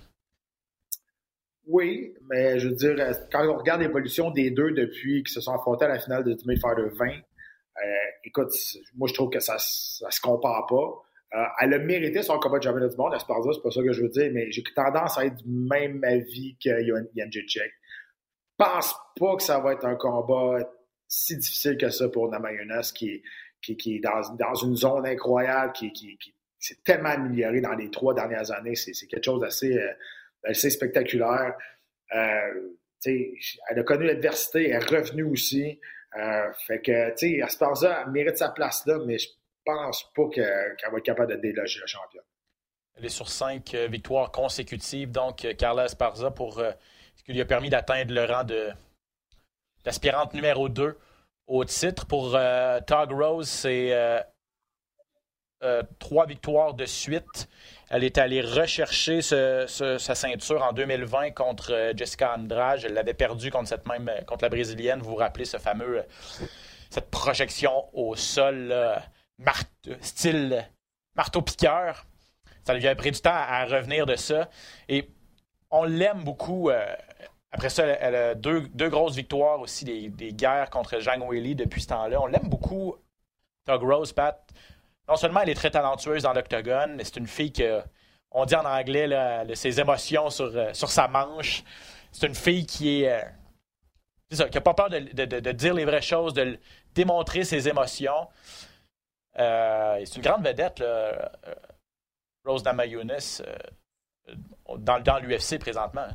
Oui, 1.67 2.13
mais 2.29 2.59
je 2.59 2.69
veux 2.69 2.75
dire, 2.75 2.95
quand 3.31 3.47
on 3.47 3.57
regarde 3.57 3.81
l'évolution 3.81 4.29
des 4.29 4.51
deux 4.51 4.71
depuis 4.71 5.23
qu'ils 5.23 5.33
se 5.33 5.41
sont 5.41 5.53
affrontés 5.53 5.85
à 5.85 5.87
la 5.87 5.99
finale 5.99 6.23
de 6.23 6.31
Ultimate 6.31 6.59
Fighter 6.59 6.89
20, 6.93 7.07
euh, 7.07 7.81
écoute, 8.23 8.51
moi 8.95 9.07
je 9.07 9.13
trouve 9.13 9.29
que 9.29 9.39
ça, 9.39 9.55
ne 9.55 10.11
se 10.11 10.21
compare 10.21 10.67
pas. 10.67 11.37
Euh, 11.37 11.43
elle 11.61 11.73
a 11.73 11.79
mérité 11.79 12.21
son 12.21 12.39
combat 12.39 12.59
de 12.59 12.63
championnat 12.63 12.87
du 12.87 12.95
monde, 12.95 13.13
Esparza, 13.13 13.49
c'est 13.53 13.61
pas 13.61 13.71
ça 13.71 13.81
que 13.81 13.91
je 13.91 14.01
veux 14.03 14.09
dire, 14.09 14.29
mais 14.31 14.51
j'ai 14.51 14.63
tendance 14.75 15.17
à 15.17 15.25
être 15.25 15.35
du 15.35 15.49
même 15.49 16.03
avis 16.03 16.55
que 16.63 16.81
Yann 16.81 17.07
Je 17.31 17.61
pense 18.57 18.95
pas 19.19 19.35
que 19.35 19.43
ça 19.43 19.59
va 19.59 19.73
être 19.73 19.85
un 19.85 19.95
combat 19.95 20.59
si 21.07 21.37
difficile 21.37 21.77
que 21.77 21.89
ça 21.89 22.09
pour 22.09 22.29
Namajunas 22.29 22.91
qui, 22.95 23.21
qui, 23.61 23.75
qui 23.75 23.95
est 23.95 23.99
dans, 23.99 24.53
une 24.63 24.75
zone 24.75 25.05
incroyable, 25.05 25.73
qui, 25.73 25.91
qui, 25.91 26.17
s'est 26.59 26.77
tellement 26.83 27.09
amélioré 27.09 27.61
dans 27.61 27.73
les 27.73 27.91
trois 27.91 28.13
dernières 28.13 28.51
années. 28.51 28.75
C'est, 28.75 28.93
quelque 29.07 29.23
chose 29.23 29.41
d'assez 29.41 29.77
euh, 29.77 29.91
assez 30.45 30.69
spectaculaire. 30.69 31.55
Euh, 32.13 32.77
elle 33.05 33.79
a 33.79 33.83
connu 33.83 34.05
l'adversité, 34.05 34.69
elle 34.69 34.81
est 34.81 34.97
revenue 34.97 35.23
aussi. 35.23 35.79
Euh, 36.17 36.51
fait 36.65 36.81
que, 36.81 37.09
tu 37.11 37.35
sais, 37.35 37.41
Asparza 37.41 38.05
mérite 38.07 38.37
sa 38.37 38.49
place 38.49 38.85
là, 38.87 38.99
mais 39.05 39.17
je 39.17 39.27
pense 39.63 40.11
pas 40.15 40.27
qu'elle 40.29 40.75
va 40.91 40.97
être 40.97 41.03
capable 41.03 41.35
de 41.35 41.37
déloger 41.37 41.79
le 41.81 41.87
champion. 41.87 42.21
Elle 42.95 43.05
est 43.05 43.09
sur 43.09 43.27
cinq 43.27 43.75
victoires 43.75 44.31
consécutives, 44.31 45.11
donc 45.11 45.45
Carla 45.57 45.85
Esparza, 45.85 46.31
pour 46.31 46.59
ce 47.15 47.23
qui 47.23 47.33
lui 47.33 47.41
a 47.41 47.45
permis 47.45 47.69
d'atteindre 47.69 48.13
le 48.13 48.23
rang 48.23 48.43
de 48.43 48.69
l'aspirante 49.85 50.33
numéro 50.33 50.69
2 50.69 50.97
au 51.47 51.65
titre. 51.65 52.05
Pour 52.07 52.35
euh, 52.35 52.79
Tog 52.81 53.11
Rose, 53.11 53.47
c'est 53.47 53.93
euh, 53.93 54.19
euh, 55.63 55.83
trois 55.99 56.25
victoires 56.25 56.73
de 56.73 56.85
suite. 56.85 57.47
Elle 57.89 58.03
est 58.03 58.17
allée 58.17 58.41
rechercher 58.41 59.21
sa 59.21 59.67
ceinture 59.97 60.63
en 60.63 60.73
2020 60.73 61.31
contre 61.31 61.93
Jessica 61.95 62.35
Andrade. 62.35 62.81
Elle 62.83 62.93
l'avait 62.93 63.13
perdue 63.13 63.51
contre 63.51 63.69
cette 63.69 63.87
même 63.87 64.11
contre 64.25 64.43
la 64.43 64.49
brésilienne. 64.49 64.99
Vous 64.99 65.11
vous 65.11 65.15
rappelez 65.15 65.45
ce 65.45 65.57
fameux 65.57 66.03
cette 66.89 67.09
projection 67.09 67.85
au 67.93 68.15
sol 68.15 68.73
style 70.01 70.65
marteau 71.15 71.41
piqueur. 71.41 72.05
Ça 72.63 72.73
lui 72.73 72.85
avait 72.85 72.95
pris 72.95 73.11
du 73.11 73.21
temps 73.21 73.31
à, 73.33 73.65
revenir 73.65 74.05
de 74.05 74.15
ça. 74.15 74.49
Et 74.89 75.09
on 75.69 75.83
l'aime 75.83 76.23
beaucoup. 76.23 76.69
Après 77.51 77.69
ça, 77.69 77.85
elle, 77.85 78.15
a 78.15 78.35
deux, 78.35 78.89
grosses 78.89 79.15
victoires 79.15 79.59
aussi, 79.59 79.85
des, 79.85 80.33
guerres 80.33 80.69
contre 80.69 80.99
Zhang 80.99 81.25
Weili 81.29 81.55
depuis 81.55 81.81
ce 81.81 81.87
temps-là. 81.87 82.19
On 82.21 82.25
l'aime 82.25 82.49
beaucoup, 82.49 82.95
Tug 83.65 83.81
Rose, 83.81 84.13
Pat. 84.13 84.41
Non 85.07 85.15
seulement 85.15 85.41
elle 85.41 85.49
est 85.49 85.55
très 85.55 85.71
talentueuse 85.71 86.23
dans 86.23 86.33
l'octogone, 86.33 86.95
mais 86.95 87.03
c'est 87.03 87.17
une 87.17 87.27
fille 87.27 87.51
que, 87.51 87.81
on 88.31 88.45
dit 88.45 88.55
en 88.55 88.65
anglais, 88.65 89.07
là, 89.07 89.45
ses 89.55 89.79
émotions 89.79 90.29
sur, 90.29 90.51
euh, 90.55 90.73
sur 90.73 90.89
sa 90.89 91.07
manche. 91.07 91.63
C'est 92.11 92.27
une 92.27 92.35
fille 92.35 92.65
qui 92.65 93.03
est. 93.03 93.23
Euh, 93.23 94.47
qui 94.47 94.55
n'a 94.55 94.61
pas 94.61 94.73
peur 94.73 94.89
de, 94.89 95.51
dire 95.51 95.73
les 95.73 95.85
vraies 95.85 96.01
choses, 96.01 96.33
de 96.33 96.57
démontrer 96.93 97.43
ses 97.43 97.69
émotions. 97.69 98.27
Euh, 99.37 100.01
c'est 100.03 100.15
une 100.15 100.23
grande 100.23 100.45
vedette, 100.45 100.83
Rose 102.43 102.63
Namajunas, 102.63 103.43
dans, 104.79 104.99
dans 104.99 105.19
l'UFC 105.19 105.59
présentement. 105.59 106.07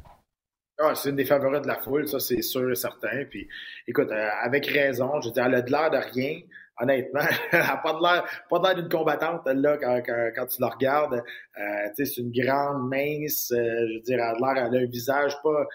Ah, 0.78 0.95
c'est 0.95 1.11
une 1.11 1.16
des 1.16 1.24
favorites 1.24 1.62
de 1.62 1.68
la 1.68 1.80
foule, 1.80 2.09
ça 2.09 2.18
c'est 2.18 2.43
sûr 2.43 2.70
et 2.70 2.74
certain. 2.74 3.24
Puis 3.30 3.49
écoute, 3.86 4.11
avec 4.11 4.66
raison, 4.66 5.20
je 5.20 5.28
veux 5.28 5.34
dire, 5.34 5.45
elle 5.45 5.62
de 5.62 5.70
de 5.70 6.12
rien, 6.12 6.41
honnêtement. 6.81 7.20
elle 7.53 7.61
n'a 7.61 7.76
pas 7.76 7.93
de 7.93 8.03
l'air, 8.03 8.74
d'une 8.74 8.89
combattante, 8.89 9.47
là, 9.47 9.76
quand, 9.76 10.03
quand, 10.35 10.47
tu 10.47 10.61
la 10.61 10.68
regardes. 10.68 11.22
Euh, 11.59 11.89
c'est 11.95 12.16
une 12.18 12.33
grande, 12.33 12.89
mince, 12.89 13.53
euh, 13.53 13.87
je 13.89 13.95
veux 13.95 14.03
dire, 14.03 14.16
elle 14.16 14.20
a 14.22 14.55
l'air, 14.55 14.66
elle 14.66 14.76
a 14.76 14.81
un 14.81 14.87
visage 14.87 15.35
pas. 15.43 15.66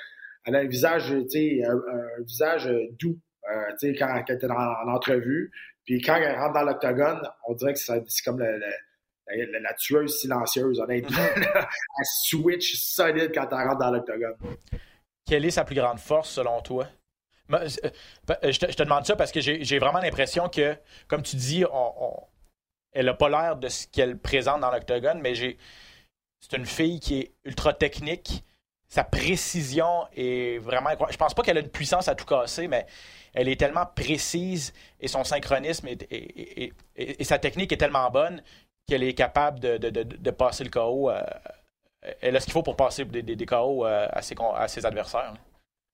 Elle 0.46 0.56
a 0.56 0.60
un 0.60 0.68
visage, 0.68 1.08
tu 1.08 1.30
sais, 1.30 1.64
un, 1.66 2.24
visage 2.24 2.70
doux. 3.00 3.20
Euh, 3.52 3.72
tu 3.80 3.92
sais, 3.92 3.96
quand, 3.96 4.08
quand 4.08 4.24
elle 4.28 4.36
était 4.36 4.52
en, 4.52 4.94
entrevue. 4.94 5.52
Puis 5.86 6.02
quand 6.02 6.16
elle 6.16 6.36
rentre 6.36 6.54
dans 6.54 6.64
l'octogone, 6.64 7.22
on 7.48 7.54
dirait 7.54 7.74
que 7.74 7.80
c'est 7.80 8.24
comme 8.24 8.40
le, 8.40 8.58
la, 8.58 9.60
la, 9.60 9.74
tueuse 9.76 10.20
silencieuse, 10.20 10.80
honnêtement. 10.80 11.18
elle 11.36 12.06
switch 12.06 12.76
solide 12.76 13.32
quand 13.34 13.48
elle 13.52 13.68
rentre 13.68 13.80
dans 13.80 13.92
l'octogone. 13.92 14.36
Quelle 15.28 15.46
est 15.46 15.52
sa 15.52 15.64
plus 15.64 15.76
grande 15.76 16.00
force 16.00 16.30
selon 16.30 16.62
toi? 16.62 16.88
Euh, 17.52 17.68
euh, 18.44 18.52
je 18.52 18.60
te, 18.60 18.84
demande 18.84 19.06
ça 19.06 19.16
parce 19.16 19.32
que 19.32 19.40
j'ai 19.40 19.80
vraiment 19.80 20.00
l'impression 20.00 20.50
que, 20.50 20.76
comme 21.08 21.22
tu 21.22 21.36
dis, 21.36 21.64
elle 22.92 23.06
n'a 23.06 23.14
pas 23.14 23.30
l'air 23.30 23.56
de 23.56 23.68
ce 23.68 23.88
qu'elle 23.88 24.18
présente 24.18 24.62
dans 24.62 24.72
l'octogone, 24.72 25.20
mais 25.22 25.36
c'est 25.36 26.58
une 26.58 26.66
fille 26.66 27.00
qui 27.00 27.20
est 27.20 27.34
ultra 27.44 27.74
technique. 27.74 28.44
Sa 28.88 29.04
précision 29.04 30.06
est 30.16 30.60
vraiment 30.60 30.90
incroyable. 30.90 31.14
Je 31.14 31.18
pense 31.18 31.34
pas 31.34 31.42
qu'elle 31.42 31.58
a 31.58 31.62
une 31.62 31.70
puissance 31.70 32.08
à 32.08 32.16
tout 32.16 32.26
casser, 32.26 32.68
mais 32.68 32.86
elle 33.34 33.50
est 33.50 33.60
tellement 33.60 33.86
précise 33.86 34.74
et 35.00 35.08
son 35.08 35.24
synchronisme 35.24 35.88
et, 35.88 36.74
sa 37.22 37.40
technique 37.40 37.72
est 37.74 37.78
tellement 37.78 38.10
bonne 38.10 38.42
qu'elle 38.88 39.04
est 39.04 39.16
capable 39.16 39.60
de, 39.60 40.32
passer 40.32 40.64
le 40.64 40.70
KO 40.70 41.10
euh, 41.10 41.22
elle 42.22 42.36
a 42.36 42.40
ce 42.40 42.46
qu'il 42.46 42.54
faut 42.54 42.62
pour 42.62 42.76
passer 42.76 43.04
des, 43.04 43.24
des, 43.24 43.46
KO 43.48 43.84
à 43.84 44.22
ses, 44.22 44.36
à 44.56 44.68
ses 44.68 44.86
adversaires. 44.86 45.34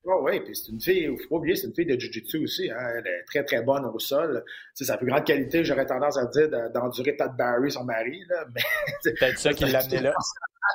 Oh, 0.04 0.22
oui, 0.24 0.39
puis 0.39 0.56
c'est 0.56 0.72
une 0.72 0.82
fille, 0.82 1.04
il 1.04 1.12
ne 1.12 1.18
faut 1.18 1.30
pas 1.30 1.36
oublier, 1.36 1.56
c'est 1.56 1.68
une 1.68 1.76
fille 1.76 1.86
de 1.86 1.99
Jiu-Jitsu 1.99 2.43
aussi. 2.43 2.72
Hein. 2.72 2.88
Elle 2.97 3.08
est 3.08 3.24
très, 3.26 3.43
très 3.43 3.62
bonne 3.62 3.86
au 3.86 3.99
sol. 3.99 4.43
C'est 4.74 4.86
sa 4.86 4.97
plus 4.97 5.06
grande 5.06 5.26
qualité, 5.26 5.64
j'aurais 5.64 5.86
tendance 5.86 6.18
à 6.18 6.26
dire, 6.26 6.49
d'endurer 6.72 7.14
Pat 7.14 7.36
Barry, 7.36 7.70
son 7.72 7.84
mari. 7.84 8.24
Là. 8.28 8.47
C'est 9.02 9.18
peut-être 9.20 9.38
ça 9.38 9.54
qui 9.54 9.66
l'a 9.66 9.80
amené 9.80 10.02
là. 10.02 10.14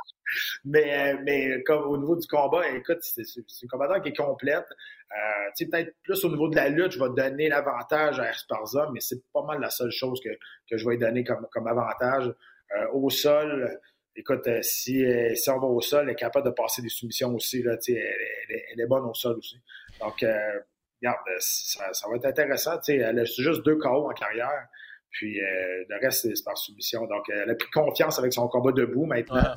mais, 0.65 1.15
mais 1.25 1.63
comme 1.65 1.89
au 1.89 1.99
niveau 1.99 2.15
du 2.15 2.27
combat, 2.29 2.69
écoute, 2.69 2.99
c'est 3.01 3.23
une 3.37 3.69
combattant 3.69 4.01
qui 4.01 4.11
est 4.11 4.17
complète. 4.17 4.67
Euh, 5.13 5.67
peut-être 5.67 5.95
plus 6.03 6.25
au 6.25 6.29
niveau 6.29 6.49
de 6.49 6.57
la 6.57 6.69
lutte, 6.69 6.93
je 6.93 6.99
vais 7.01 7.11
donner 7.17 7.49
l'avantage 7.49 8.21
à 8.21 8.31
Esparza, 8.31 8.91
mais 8.93 9.01
c'est 9.01 9.23
pas 9.33 9.43
mal 9.43 9.61
la 9.61 9.71
seule 9.71 9.91
chose 9.91 10.21
que, 10.23 10.31
que 10.71 10.77
je 10.77 10.89
vais 10.89 10.99
donner 10.99 11.25
comme, 11.25 11.47
comme 11.53 11.67
avantage. 11.67 12.33
Euh, 12.77 12.87
au 12.93 13.11
sol, 13.11 13.79
écoute, 14.17 14.47
euh, 14.47 14.61
si, 14.63 15.05
euh, 15.05 15.35
si 15.35 15.51
on 15.51 15.59
va 15.59 15.67
au 15.67 15.81
sol, 15.81 16.05
elle 16.05 16.13
est 16.13 16.17
capable 16.17 16.47
de 16.47 16.53
passer 16.53 16.83
des 16.83 16.89
soumissions 16.89 17.35
aussi. 17.35 17.63
Là, 17.63 17.77
elle, 17.89 17.95
elle, 17.95 18.63
elle, 18.73 18.81
est 18.81 18.87
bonne 18.87 19.05
au 19.05 19.15
sol 19.15 19.37
aussi. 19.39 19.61
Donc, 20.01 20.23
euh, 20.23 20.61
regarde, 21.01 21.19
ça, 21.39 21.93
ça, 21.93 22.09
va 22.09 22.17
être 22.17 22.27
intéressant. 22.27 22.79
Elle 22.89 23.19
a 23.19 23.25
juste 23.25 23.65
deux 23.65 23.77
KO 23.77 24.11
en 24.11 24.15
carrière. 24.15 24.67
Puis 25.11 25.39
le 25.39 26.01
reste, 26.01 26.29
c'est 26.29 26.45
par 26.45 26.59
soumission. 26.59 27.07
Donc, 27.07 27.31
elle 27.31 27.49
a 27.49 27.55
pris 27.55 27.71
confiance 27.71 28.19
avec 28.19 28.35
son 28.35 28.49
combat 28.49 28.73
debout 28.73 29.07
maintenant. 29.07 29.55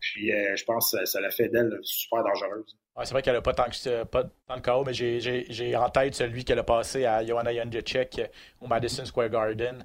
Puis 0.00 0.30
je 0.30 0.64
pense 0.64 0.96
que 0.96 1.04
ça 1.04 1.20
l'a 1.20 1.30
fait 1.30 1.48
d'elle 1.48 1.78
super 1.82 2.24
dangereuse. 2.24 2.78
Ouais, 2.96 3.04
c'est 3.04 3.12
vrai 3.12 3.20
qu'elle 3.20 3.34
n'a 3.34 3.42
pas 3.42 3.52
tant, 3.52 3.64
que, 3.64 4.04
pas 4.04 4.24
tant 4.24 4.56
de 4.56 4.62
KO, 4.62 4.84
mais 4.84 4.94
j'ai 4.94 5.76
en 5.76 5.90
tête 5.90 6.14
celui 6.14 6.46
qu'elle 6.46 6.60
a 6.60 6.64
passé 6.64 7.04
à 7.04 7.22
Joanna 7.26 7.52
Jędrzejczyk 7.52 8.22
au 8.62 8.68
Madison 8.68 9.04
Square 9.04 9.28
Garden. 9.28 9.84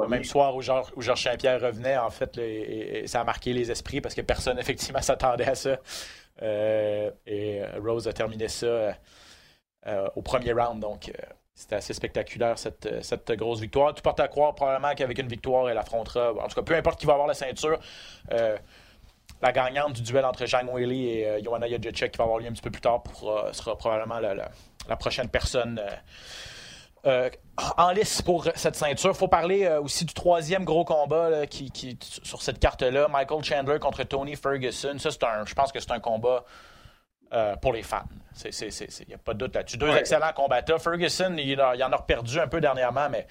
Le 0.00 0.08
même 0.08 0.24
soir 0.24 0.56
où 0.56 0.60
Georges, 0.60 1.22
Saint-Pierre 1.22 1.60
revenait, 1.60 1.96
en 1.96 2.10
fait, 2.10 2.36
et, 2.38 3.06
ça 3.06 3.20
a 3.20 3.24
marqué 3.24 3.52
les 3.52 3.70
esprits 3.70 4.00
parce 4.00 4.14
que 4.14 4.22
personne, 4.22 4.58
effectivement, 4.60 5.00
s'attendait 5.00 5.48
à 5.48 5.54
ça. 5.54 5.76
Euh, 6.42 7.10
et 7.26 7.62
Rose 7.78 8.08
a 8.08 8.12
terminé 8.12 8.48
ça 8.48 8.66
euh, 8.66 10.08
au 10.16 10.22
premier 10.22 10.52
round. 10.52 10.80
Donc, 10.80 11.08
euh, 11.08 11.12
c'était 11.54 11.76
assez 11.76 11.94
spectaculaire, 11.94 12.58
cette, 12.58 13.04
cette, 13.04 13.30
grosse 13.32 13.60
victoire. 13.60 13.94
Tu 13.94 14.02
portes 14.02 14.18
à 14.18 14.26
croire 14.26 14.54
probablement 14.56 14.94
qu'avec 14.96 15.16
une 15.18 15.28
victoire, 15.28 15.68
elle 15.68 15.78
affrontera. 15.78 16.32
En 16.32 16.48
tout 16.48 16.56
cas, 16.56 16.62
peu 16.62 16.74
importe 16.74 16.98
qui 16.98 17.06
va 17.06 17.12
avoir 17.12 17.28
la 17.28 17.34
ceinture, 17.34 17.78
la 18.30 19.52
gagnante 19.52 19.92
du 19.92 20.02
duel 20.02 20.24
entre 20.24 20.46
Zhang 20.46 20.68
Weili 20.72 21.10
et 21.10 21.44
Joanna 21.44 21.68
Jędrzejczyk 21.68 22.12
qui 22.12 22.18
va 22.18 22.24
avoir 22.24 22.38
lieu 22.38 22.46
un 22.46 22.52
petit 22.52 22.62
peu 22.62 22.70
plus 22.70 22.80
tard 22.80 23.02
sera 23.52 23.76
probablement 23.76 24.18
la 24.18 24.96
prochaine 24.96 25.28
personne 25.28 25.80
euh, 27.06 27.28
en 27.76 27.90
lice 27.90 28.22
pour 28.22 28.46
cette 28.54 28.76
ceinture. 28.76 29.10
Il 29.10 29.16
faut 29.16 29.28
parler 29.28 29.64
euh, 29.64 29.80
aussi 29.80 30.04
du 30.04 30.14
troisième 30.14 30.64
gros 30.64 30.84
combat 30.84 31.46
qui, 31.46 31.70
qui, 31.70 31.98
sur 32.00 32.42
cette 32.42 32.58
carte-là. 32.58 33.08
Michael 33.08 33.44
Chandler 33.44 33.78
contre 33.78 34.02
Tony 34.04 34.36
Ferguson. 34.36 34.96
Ça, 34.98 35.10
un, 35.28 35.44
je 35.44 35.54
pense 35.54 35.70
que 35.70 35.80
c'est 35.80 35.90
un 35.92 36.00
combat 36.00 36.44
euh, 37.32 37.56
pour 37.56 37.72
les 37.72 37.82
fans. 37.82 38.04
Il 38.44 39.08
n'y 39.08 39.14
a 39.14 39.18
pas 39.18 39.34
de 39.34 39.38
doute 39.38 39.54
là-dessus. 39.54 39.76
Deux 39.76 39.94
excellents 39.94 40.32
combattants. 40.34 40.78
Ferguson, 40.78 41.34
il, 41.36 41.50
il, 41.50 41.60
en 41.60 41.92
a 41.92 41.98
perdu 41.98 42.40
un 42.40 42.48
peu 42.48 42.60
dernièrement, 42.60 43.08
mais 43.10 43.26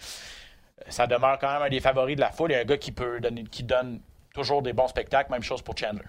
ça 0.87 1.07
demeure 1.07 1.39
quand 1.39 1.51
même 1.51 1.63
un 1.63 1.69
des 1.69 1.79
favoris 1.79 2.15
de 2.15 2.21
la 2.21 2.31
foule. 2.31 2.51
Il 2.51 2.53
y 2.53 2.57
a 2.57 2.61
un 2.61 2.65
gars 2.65 2.77
qui 2.77 2.91
peut 2.91 3.19
donner, 3.19 3.43
qui 3.45 3.63
donne 3.63 4.01
toujours 4.33 4.61
des 4.61 4.73
bons 4.73 4.87
spectacles. 4.87 5.31
Même 5.31 5.43
chose 5.43 5.61
pour 5.61 5.77
Chandler. 5.77 6.05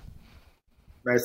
Ben, 1.04 1.18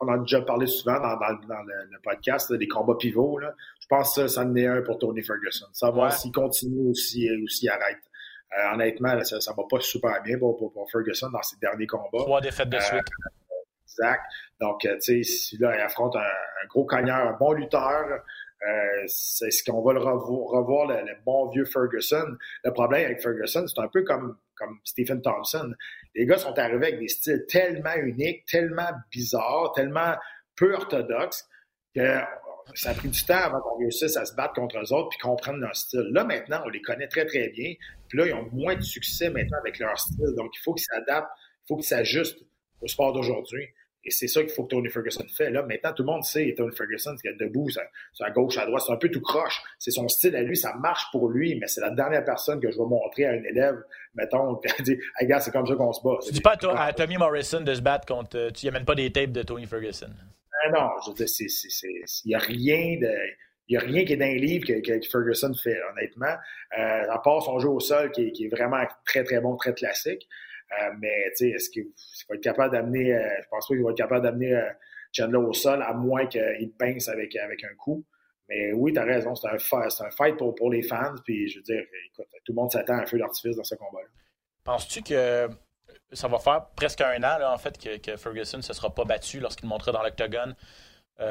on 0.00 0.08
en 0.08 0.14
a 0.14 0.18
déjà 0.18 0.40
parlé 0.40 0.66
souvent 0.66 0.98
dans, 0.98 1.16
le, 1.18 2.02
podcast, 2.02 2.52
des 2.52 2.68
combats 2.68 2.96
pivots. 2.98 3.38
Là. 3.38 3.54
Je 3.80 3.86
pense 3.86 4.14
que 4.14 4.26
ça, 4.26 4.42
en 4.42 4.54
est 4.56 4.66
un 4.66 4.82
pour 4.82 4.98
Tony 4.98 5.22
Ferguson. 5.22 5.66
Savoir 5.72 6.12
s'il 6.12 6.32
continue 6.32 6.90
ou 6.90 6.94
s'il 6.94 7.68
arrête. 7.68 7.98
Euh, 8.58 8.74
honnêtement, 8.74 9.22
ça, 9.24 9.36
ne 9.36 9.56
va 9.56 9.62
pas 9.68 9.80
super 9.80 10.22
bien 10.22 10.38
pour, 10.38 10.56
pour, 10.56 10.90
Ferguson 10.90 11.30
dans 11.30 11.42
ses 11.42 11.56
derniers 11.58 11.86
combats. 11.86 12.18
Trois 12.18 12.40
défaites 12.40 12.68
de 12.68 12.76
euh, 12.76 12.80
suite. 12.80 13.06
exact. 13.84 14.24
Donc, 14.60 14.84
euh, 14.84 14.96
tu 14.96 15.22
sais, 15.22 15.22
si 15.22 15.58
là, 15.58 15.76
il 15.76 15.80
affronte 15.80 16.16
un, 16.16 16.66
gros 16.68 16.84
cogneur, 16.84 17.28
un 17.28 17.36
bon 17.38 17.52
lutteur, 17.52 18.06
c'est 19.06 19.50
ce 19.50 19.64
qu'on 19.64 19.82
va 19.82 19.92
le 19.92 20.00
revoir, 20.00 20.86
le, 20.88 21.06
le, 21.06 21.16
bon 21.24 21.48
vieux 21.50 21.64
Ferguson. 21.64 22.36
Le 22.64 22.72
problème 22.72 23.04
avec 23.04 23.22
Ferguson, 23.22 23.66
c'est 23.66 23.80
un 23.80 23.88
peu 23.88 24.02
comme, 24.02 24.36
comme 24.60 24.78
Stephen 24.84 25.22
Thompson 25.22 25.72
les 26.14 26.26
gars 26.26 26.38
sont 26.38 26.58
arrivés 26.58 26.88
avec 26.88 26.98
des 26.98 27.08
styles 27.08 27.44
tellement 27.48 27.94
uniques, 27.96 28.44
tellement 28.46 28.90
bizarres, 29.10 29.72
tellement 29.74 30.16
peu 30.56 30.74
orthodoxes 30.74 31.48
que 31.94 32.20
ça 32.74 32.90
a 32.90 32.94
pris 32.94 33.08
du 33.08 33.24
temps 33.24 33.34
avant 33.34 33.60
qu'on 33.60 33.78
réussisse 33.78 34.16
à 34.16 34.24
se 34.24 34.34
battre 34.34 34.54
contre 34.54 34.78
eux 34.78 34.92
autres 34.92 35.08
puis 35.10 35.18
comprendre 35.18 35.58
leur 35.58 35.74
style. 35.74 36.08
Là, 36.12 36.24
maintenant, 36.24 36.62
on 36.64 36.68
les 36.68 36.80
connaît 36.80 37.08
très, 37.08 37.26
très 37.26 37.48
bien. 37.48 37.74
Puis 38.08 38.18
là, 38.18 38.26
ils 38.26 38.34
ont 38.34 38.48
moins 38.52 38.76
de 38.76 38.82
succès 38.82 39.30
maintenant 39.30 39.58
avec 39.58 39.78
leur 39.78 39.98
style. 39.98 40.34
Donc, 40.36 40.50
il 40.54 40.60
faut 40.62 40.74
qu'ils 40.74 40.84
s'adaptent, 40.84 41.30
il 41.38 41.66
faut 41.68 41.76
qu'ils 41.76 41.86
s'ajustent 41.86 42.38
au 42.80 42.86
sport 42.86 43.12
d'aujourd'hui. 43.12 43.66
Et 44.02 44.10
c'est 44.10 44.28
ça 44.28 44.40
qu'il 44.42 44.50
faut 44.50 44.64
que 44.64 44.70
Tony 44.70 44.88
Ferguson 44.88 45.26
fait. 45.36 45.50
Là, 45.50 45.62
maintenant, 45.62 45.92
tout 45.92 46.02
le 46.02 46.06
monde 46.06 46.24
sait 46.24 46.54
Tony 46.56 46.74
Ferguson, 46.74 47.14
c'est 47.22 47.36
debout, 47.36 47.68
c'est 47.68 48.24
à 48.24 48.30
gauche, 48.30 48.56
à 48.56 48.64
droite, 48.64 48.82
c'est 48.86 48.92
un 48.92 48.96
peu 48.96 49.10
tout 49.10 49.20
croche. 49.20 49.62
C'est 49.78 49.90
son 49.90 50.08
style 50.08 50.34
à 50.36 50.42
lui, 50.42 50.56
ça 50.56 50.74
marche 50.76 51.04
pour 51.12 51.28
lui, 51.28 51.58
mais 51.58 51.66
c'est 51.66 51.82
la 51.82 51.90
dernière 51.90 52.24
personne 52.24 52.60
que 52.60 52.70
je 52.70 52.78
vais 52.78 52.86
montrer 52.86 53.26
à 53.26 53.32
un 53.32 53.42
élève, 53.42 53.76
mettons, 54.14 54.56
qui 54.56 54.82
dit 54.82 54.98
Hey 55.18 55.28
gars, 55.28 55.40
c'est 55.40 55.50
comme 55.50 55.66
ça 55.66 55.74
qu'on 55.74 55.92
se 55.92 56.02
bat. 56.02 56.16
Tu 56.24 56.32
dis 56.32 56.40
pas 56.40 56.56
à, 56.76 56.92
Tommy 56.94 57.18
Morrison 57.18 57.60
de 57.60 57.74
se 57.74 57.82
battre 57.82 58.06
contre. 58.06 58.38
Euh, 58.38 58.50
tu 58.50 58.64
n'y 58.64 58.70
amènes 58.70 58.86
pas 58.86 58.94
des 58.94 59.12
tapes 59.12 59.32
de 59.32 59.42
Tony 59.42 59.66
Ferguson. 59.66 60.10
Ah 60.64 60.70
non, 60.70 60.88
je 61.04 61.10
veux 61.10 61.14
dire, 61.14 61.26
il 62.24 62.28
n'y 62.28 62.34
a 62.34 62.38
rien 62.38 62.98
de. 63.00 63.14
Il 63.68 63.74
n'y 63.74 63.84
a 63.84 63.86
rien 63.86 64.04
qui 64.04 64.14
est 64.14 64.16
dans 64.16 64.26
les 64.26 64.40
livres 64.40 64.66
que, 64.66 65.08
Ferguson 65.12 65.54
fait, 65.54 65.78
honnêtement. 65.92 66.34
Euh, 66.76 67.04
à 67.08 67.18
part 67.22 67.40
son 67.40 67.60
jeu 67.60 67.68
au 67.68 67.78
sol 67.78 68.10
qui 68.10 68.32
qui 68.32 68.46
est 68.46 68.48
vraiment 68.48 68.82
très, 69.06 69.22
très 69.22 69.40
bon, 69.40 69.56
très 69.56 69.74
classique. 69.74 70.26
Euh, 70.72 70.92
mais, 70.98 71.32
est-ce 71.40 71.70
qu'il 71.70 71.88
va 72.28 72.36
être 72.36 72.42
capable 72.42 72.72
d'amener, 72.72 73.14
euh, 73.14 73.28
je 73.42 73.48
pense 73.48 73.66
pas 73.66 73.74
qu'il 73.74 73.84
va 73.84 73.90
être 73.90 73.96
capable 73.96 74.22
d'amener 74.22 74.54
euh, 74.54 74.70
Chandler 75.12 75.38
au 75.38 75.52
sol, 75.52 75.82
à 75.82 75.92
moins 75.92 76.26
qu'il 76.26 76.72
pince 76.78 77.08
avec, 77.08 77.34
avec 77.34 77.64
un 77.64 77.74
coup. 77.76 78.04
Mais 78.48 78.72
oui, 78.72 78.92
tu 78.92 78.98
as 79.00 79.04
raison, 79.04 79.34
c'est 79.34 79.48
un, 79.48 79.54
un, 79.54 80.10
fight 80.10 80.36
pour, 80.36 80.54
pour 80.54 80.70
les 80.70 80.82
fans. 80.82 81.14
Puis, 81.24 81.48
je 81.48 81.58
veux 81.58 81.64
dire, 81.64 81.82
écoute, 82.12 82.26
tout 82.44 82.52
le 82.52 82.56
monde 82.56 82.70
s'attend 82.70 82.94
à 82.94 83.02
un 83.02 83.06
feu 83.06 83.18
d'artifice 83.18 83.56
dans 83.56 83.64
ce 83.64 83.74
combat-là. 83.74 84.08
Penses-tu 84.62 85.02
que 85.02 85.48
ça 86.12 86.28
va 86.28 86.38
faire 86.38 86.66
presque 86.76 87.00
un 87.00 87.22
an, 87.24 87.52
en 87.52 87.58
fait, 87.58 87.76
que, 87.76 87.96
que 87.98 88.16
Ferguson 88.16 88.58
ne 88.58 88.62
se 88.62 88.72
sera 88.72 88.94
pas 88.94 89.04
battu 89.04 89.40
lorsqu'il 89.40 89.68
montrait 89.68 89.92
dans 89.92 90.02
l'octogone 90.02 90.54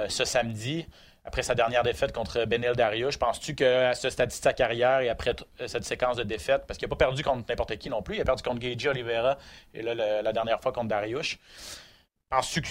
ce 0.08 0.26
samedi? 0.26 0.86
Après 1.26 1.44
sa 1.44 1.56
dernière 1.56 1.84
défaite 1.84 2.12
contre 2.12 2.46
Benel 2.46 2.76
Dariush. 2.76 3.18
Penses-tu 3.18 3.56
qu'à 3.56 3.94
ce 3.94 4.10
stade 4.10 4.30
de 4.30 4.34
sa 4.34 4.54
carrière 4.54 5.02
et 5.02 5.10
après 5.10 5.36
cette 5.68 5.84
séquence 5.84 6.18
de 6.18 6.24
défaites, 6.24 6.64
parce 6.68 6.78
qu'il 6.78 6.88
n'a 6.88 6.96
pas 6.96 7.06
perdu 7.06 7.24
contre 7.24 7.46
n'importe 7.50 7.78
qui 7.78 7.90
non 7.90 8.02
plus, 8.02 8.16
il 8.16 8.22
a 8.22 8.26
perdu 8.26 8.44
contre 8.44 8.60
Gagey 8.60 8.90
Oliveira 8.90 9.38
et 9.74 9.82
là, 9.82 10.22
la 10.22 10.34
dernière 10.34 10.62
fois 10.62 10.72
contre 10.72 10.88
Dariush. 10.88 11.40
Penses-tu 12.30 12.62
que, 12.62 12.68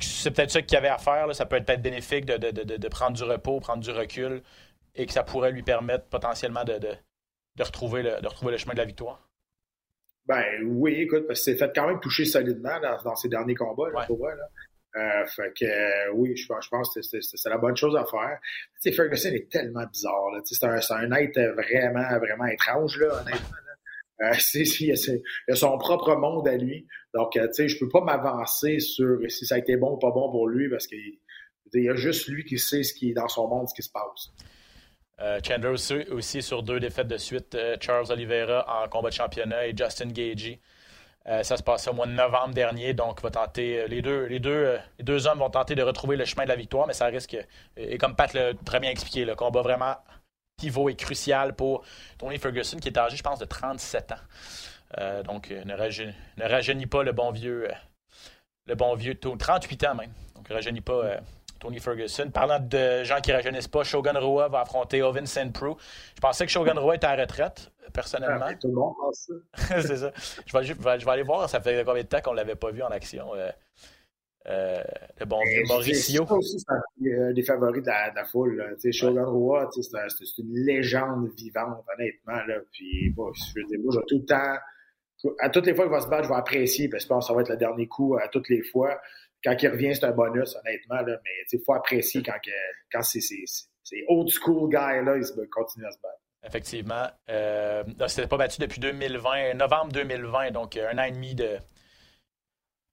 c'est 0.00 0.30
peut-être 0.30 0.50
ça 0.50 0.62
qu'il 0.62 0.76
avait 0.76 0.88
à 0.88 0.98
faire? 0.98 1.34
Ça 1.34 1.44
peut 1.44 1.56
être 1.56 1.66
peut-être 1.66 1.82
bénéfique 1.82 2.24
de, 2.24 2.88
prendre 2.88 3.16
du 3.16 3.22
repos, 3.22 3.60
prendre 3.60 3.82
du 3.82 3.90
recul 3.90 4.42
et 4.94 5.06
que 5.06 5.12
ça 5.12 5.22
pourrait 5.22 5.52
lui 5.52 5.62
permettre 5.62 6.06
potentiellement 6.06 6.64
de, 6.64 6.78
retrouver, 7.60 8.02
le, 8.02 8.20
de 8.20 8.26
retrouver 8.26 8.52
le 8.52 8.58
chemin 8.58 8.72
de 8.72 8.78
la 8.78 8.86
victoire? 8.86 9.28
Ben 10.26 10.44
oui, 10.64 10.94
écoute, 10.94 11.26
parce 11.26 11.40
que 11.40 11.44
c'est 11.44 11.56
fait 11.56 11.72
quand 11.74 11.86
même 11.86 12.00
toucher 12.00 12.24
solidement 12.24 12.78
dans, 12.80 13.16
ses 13.16 13.28
derniers 13.28 13.54
combats, 13.54 13.88
là, 13.90 14.04
pour 14.06 14.26
là. 14.26 14.34
Euh, 14.96 15.26
fait 15.26 15.52
que 15.58 15.64
euh, 15.64 16.12
oui, 16.14 16.34
je, 16.34 16.46
pense 16.46 16.94
que 16.94 17.02
c'est 17.02 17.48
la 17.48 17.58
bonne 17.58 17.76
chose 17.76 17.94
à 17.96 18.04
faire. 18.04 18.38
Tu 18.82 18.90
sais, 18.90 18.92
Ferguson 18.92 19.30
est 19.30 19.50
tellement 19.50 19.84
bizarre. 19.86 20.30
C'est 20.44 20.64
un, 20.64 21.12
être 21.12 21.40
vraiment, 21.54 22.18
vraiment 22.18 22.46
étrange, 22.46 22.98
là, 22.98 23.20
honnêtement. 23.20 23.56
Euh, 24.22 24.32
il, 24.80 24.92
a, 24.92 25.54
son 25.54 25.78
propre 25.78 26.16
monde 26.16 26.48
à 26.48 26.56
lui. 26.56 26.86
Donc, 27.14 27.32
tu 27.32 27.40
sais, 27.52 27.68
je 27.68 27.78
peux 27.78 27.88
pas 27.88 28.00
m'avancer 28.00 28.80
sur 28.80 29.18
si 29.28 29.46
ça 29.46 29.56
a 29.56 29.58
été 29.58 29.76
bon 29.76 29.92
ou 29.92 29.98
pas 29.98 30.10
bon 30.10 30.30
pour 30.30 30.48
lui 30.48 30.68
parce 30.68 30.86
qu'il 30.86 31.18
y 31.74 31.88
a 31.88 31.94
juste 31.94 32.26
lui 32.28 32.44
qui 32.44 32.58
sait 32.58 32.82
ce 32.82 32.94
qui 32.94 33.10
est 33.10 33.14
dans 33.14 33.28
son 33.28 33.46
monde, 33.46 33.68
ce 33.68 33.74
qui 33.74 33.82
se 33.82 33.92
passe. 33.92 34.32
Chandler 35.44 35.74
aussi, 36.10 36.42
sur 36.42 36.62
deux 36.62 36.80
défaites 36.80 37.08
de 37.08 37.16
suite. 37.16 37.56
Charles 37.80 38.10
Oliveira 38.10 38.82
en 38.82 38.88
combat 38.88 39.10
de 39.10 39.14
championnat 39.14 39.66
et 39.66 39.76
Justin 39.76 40.08
Gagey 40.08 40.60
euh, 41.28 41.42
ça 41.42 41.58
se 41.58 41.62
passait 41.62 41.90
au 41.90 41.92
mois 41.92 42.06
de 42.06 42.12
novembre 42.12 42.54
dernier, 42.54 42.94
donc 42.94 43.20
va 43.20 43.30
tenter, 43.30 43.80
euh, 43.80 43.86
les, 43.86 44.00
deux, 44.00 44.24
les, 44.24 44.38
deux, 44.38 44.50
euh, 44.50 44.78
les 44.98 45.04
deux 45.04 45.26
hommes 45.26 45.40
vont 45.40 45.50
tenter 45.50 45.74
de 45.74 45.82
retrouver 45.82 46.16
le 46.16 46.24
chemin 46.24 46.44
de 46.44 46.48
la 46.48 46.56
victoire, 46.56 46.86
mais 46.86 46.94
ça 46.94 47.06
risque, 47.06 47.36
et 47.76 47.98
comme 47.98 48.16
Pat 48.16 48.32
l'a 48.32 48.54
très 48.54 48.80
bien 48.80 48.90
expliqué, 48.90 49.26
le 49.26 49.34
combat 49.34 49.60
vraiment 49.60 49.96
pivot 50.56 50.88
et 50.88 50.96
crucial 50.96 51.54
pour 51.54 51.84
Tony 52.16 52.38
Ferguson, 52.38 52.78
qui 52.78 52.88
est 52.88 52.96
âgé, 52.96 53.16
je 53.16 53.22
pense, 53.22 53.38
de 53.38 53.44
37 53.44 54.12
ans. 54.12 55.22
donc, 55.24 55.50
ne, 55.50 55.74
rajeunit, 56.42 56.86
pas 56.86 57.02
le 57.02 57.12
bon 57.12 57.30
vieux, 57.30 57.68
le 58.66 58.74
bon 58.74 58.94
vieux, 58.94 59.14
38 59.14 59.84
ans 59.84 59.94
même. 59.94 60.12
Donc, 60.34 60.48
ne 60.48 60.54
rajeunit 60.54 60.80
pas 60.80 61.20
Tony 61.60 61.78
Ferguson. 61.78 62.30
Parlant 62.30 62.58
de 62.58 63.04
gens 63.04 63.20
qui 63.20 63.30
ne 63.30 63.36
rajeunissent 63.36 63.68
pas, 63.68 63.84
Shogun 63.84 64.18
Rua 64.18 64.48
va 64.48 64.62
affronter 64.62 65.02
Ovin 65.02 65.24
Pro. 65.52 65.76
Je 66.16 66.20
pensais 66.20 66.46
que 66.46 66.52
Shogun 66.52 66.78
Rua 66.78 66.96
était 66.96 67.06
à 67.06 67.14
la 67.14 67.22
retraite, 67.22 67.70
personnellement. 67.92 68.46
Ah, 68.48 68.54
tout 68.54 68.68
le 68.68 68.74
monde 68.74 68.94
pense 68.98 69.28
ça. 69.54 69.80
c'est 69.82 69.96
ça. 69.96 70.12
Je 70.46 70.56
vais, 70.56 70.64
je 70.64 71.04
vais, 71.04 71.10
aller 71.10 71.22
voir, 71.22 71.48
ça 71.48 71.60
fait 71.60 71.84
combien 71.84 72.02
de 72.02 72.08
temps 72.08 72.20
qu'on 72.20 72.32
ne 72.32 72.36
l'avait 72.36 72.56
pas 72.56 72.70
vu 72.70 72.82
en 72.82 72.88
action. 72.88 73.34
Euh, 73.34 73.50
euh, 74.46 74.82
le 75.20 75.26
bon 75.26 75.40
vieux 75.44 75.62
Mauricio? 75.68 76.24
C'est 76.26 76.34
aussi 76.34 76.64
un 76.68 77.32
des 77.32 77.42
favoris 77.42 77.82
de 77.82 77.88
la, 77.88 78.24
foule. 78.24 78.76
Shogun 78.90 79.24
Rua, 79.24 79.68
c'est 79.72 80.38
une 80.38 80.54
légende 80.64 81.28
vivante, 81.36 81.84
honnêtement. 81.94 82.44
Là. 82.46 82.60
Puis, 82.72 83.10
bon, 83.10 83.32
je 83.32 83.60
veux 83.60 83.66
dire, 83.66 83.78
moi, 83.82 83.94
j'ai 83.94 84.06
tout 84.06 84.20
le 84.20 84.26
temps. 84.26 84.58
À 85.40 85.50
toutes 85.50 85.66
les 85.66 85.74
fois 85.74 85.84
qu'il 85.84 85.92
va 85.92 86.00
se 86.00 86.08
battre, 86.08 86.24
je 86.24 86.28
vais 86.28 86.36
apprécier, 86.36 86.88
parce 86.88 87.02
que 87.02 87.08
je 87.08 87.08
pense 87.08 87.24
que 87.24 87.28
ça 87.28 87.34
va 87.34 87.40
être 87.42 87.48
le 87.48 87.56
dernier 87.56 87.88
coup 87.88 88.16
à 88.16 88.28
toutes 88.28 88.48
les 88.48 88.62
fois 88.62 89.00
quand 89.44 89.54
il 89.62 89.68
revient, 89.68 89.94
c'est 89.94 90.04
un 90.04 90.12
bonus, 90.12 90.56
honnêtement. 90.56 91.02
Là, 91.02 91.20
mais 91.24 91.30
il 91.52 91.60
faut 91.64 91.72
apprécier 91.72 92.22
quand, 92.22 92.38
quand 92.92 93.02
c'est 93.02 93.20
ces 93.20 93.44
old 94.08 94.28
school 94.28 94.68
guys-là, 94.68 95.16
ils 95.16 95.48
continuent 95.48 95.86
à 95.86 95.92
se 95.92 96.00
battre. 96.02 96.20
Effectivement. 96.46 97.06
Euh, 97.28 97.84
c'était 98.06 98.28
pas 98.28 98.36
battu 98.36 98.60
depuis 98.60 98.80
2020, 98.80 99.54
novembre 99.54 99.92
2020, 99.92 100.52
donc 100.52 100.76
un 100.76 100.98
an 100.98 101.02
et 101.02 101.10
demi 101.10 101.34
de, 101.34 101.58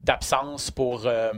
d'absence 0.06 0.72
pour, 0.72 1.06
euh, 1.06 1.34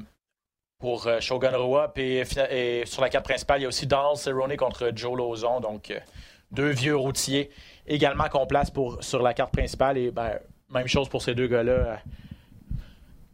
euh, 0.83 1.19
Shogun 1.19 1.55
Roa. 1.57 1.91
Et 1.97 2.85
sur 2.85 3.01
la 3.01 3.09
carte 3.09 3.25
principale, 3.25 3.59
il 3.59 3.63
y 3.63 3.65
a 3.65 3.69
aussi 3.69 3.87
Donald 3.87 4.17
Cerrone 4.17 4.55
contre 4.55 4.91
Joe 4.95 5.17
Lozon. 5.17 5.59
Donc, 5.59 5.91
euh, 5.91 5.99
deux 6.51 6.69
vieux 6.69 6.95
routiers 6.95 7.49
également 7.87 8.29
qu'on 8.29 8.45
place 8.45 8.71
sur 9.01 9.21
la 9.21 9.33
carte 9.33 9.53
principale. 9.53 9.97
Et 9.97 10.11
ben, 10.11 10.39
même 10.69 10.87
chose 10.87 11.09
pour 11.09 11.21
ces 11.21 11.33
deux 11.33 11.47
gars-là. 11.47 11.99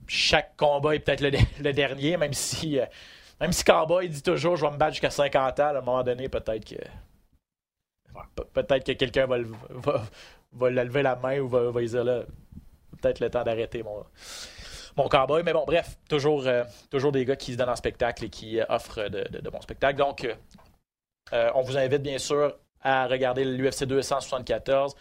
Chaque 0.08 0.56
combat 0.58 0.96
est 0.96 1.00
peut-être 1.00 1.22
le, 1.22 1.74
dernier, 1.74 2.18
même 2.18 2.34
si, 2.34 2.80
même 3.40 3.52
si 3.52 3.64
dit 4.10 4.24
toujours 4.24 4.56
je 4.58 4.66
vais 4.66 4.72
me 4.72 4.78
battre 4.78 4.94
jusqu'à 4.94 5.10
50 5.10 5.60
ans. 5.60 5.64
À 5.64 5.70
un 5.70 5.82
moment 5.82 6.04
donné, 6.04 6.30
peut-être 6.30 6.66
que. 6.66 6.76
Peut-être 8.54 8.86
que 8.86 8.92
quelqu'un 8.94 9.26
va, 9.26 9.38
va, 9.70 10.04
va 10.54 10.70
lever 10.70 11.02
la 11.02 11.16
main 11.16 11.40
ou 11.40 11.48
va, 11.48 11.72
va 11.72 11.82
dire 11.82 12.04
là, 12.04 12.24
peut-être 13.02 13.20
le 13.20 13.30
temps 13.30 13.44
d'arrêter 13.44 13.84
mon, 13.84 14.04
mon 14.96 15.08
cowboy. 15.08 15.44
Mais 15.44 15.54
bon, 15.54 15.64
bref, 15.66 15.98
toujours, 16.10 16.48
euh, 16.48 16.64
toujours 16.90 17.12
des 17.12 17.26
gars 17.26 17.36
qui 17.36 17.54
se 17.54 17.58
donnent 17.58 17.70
en 17.70 17.76
spectacle 17.76 18.26
et 18.26 18.30
qui 18.30 18.60
euh, 18.60 18.66
offrent 18.70 19.10
de, 19.10 19.50
bons 19.50 19.62
spectacles. 19.62 19.98
Donc, 19.98 20.28
euh, 21.34 21.52
on 21.56 21.62
vous 21.62 21.78
invite 21.78 22.02
bien 22.02 22.18
sûr 22.18 22.58
à 22.82 23.08
regarder 23.08 23.46
l'UFC 23.46 23.86
274. 23.86 24.96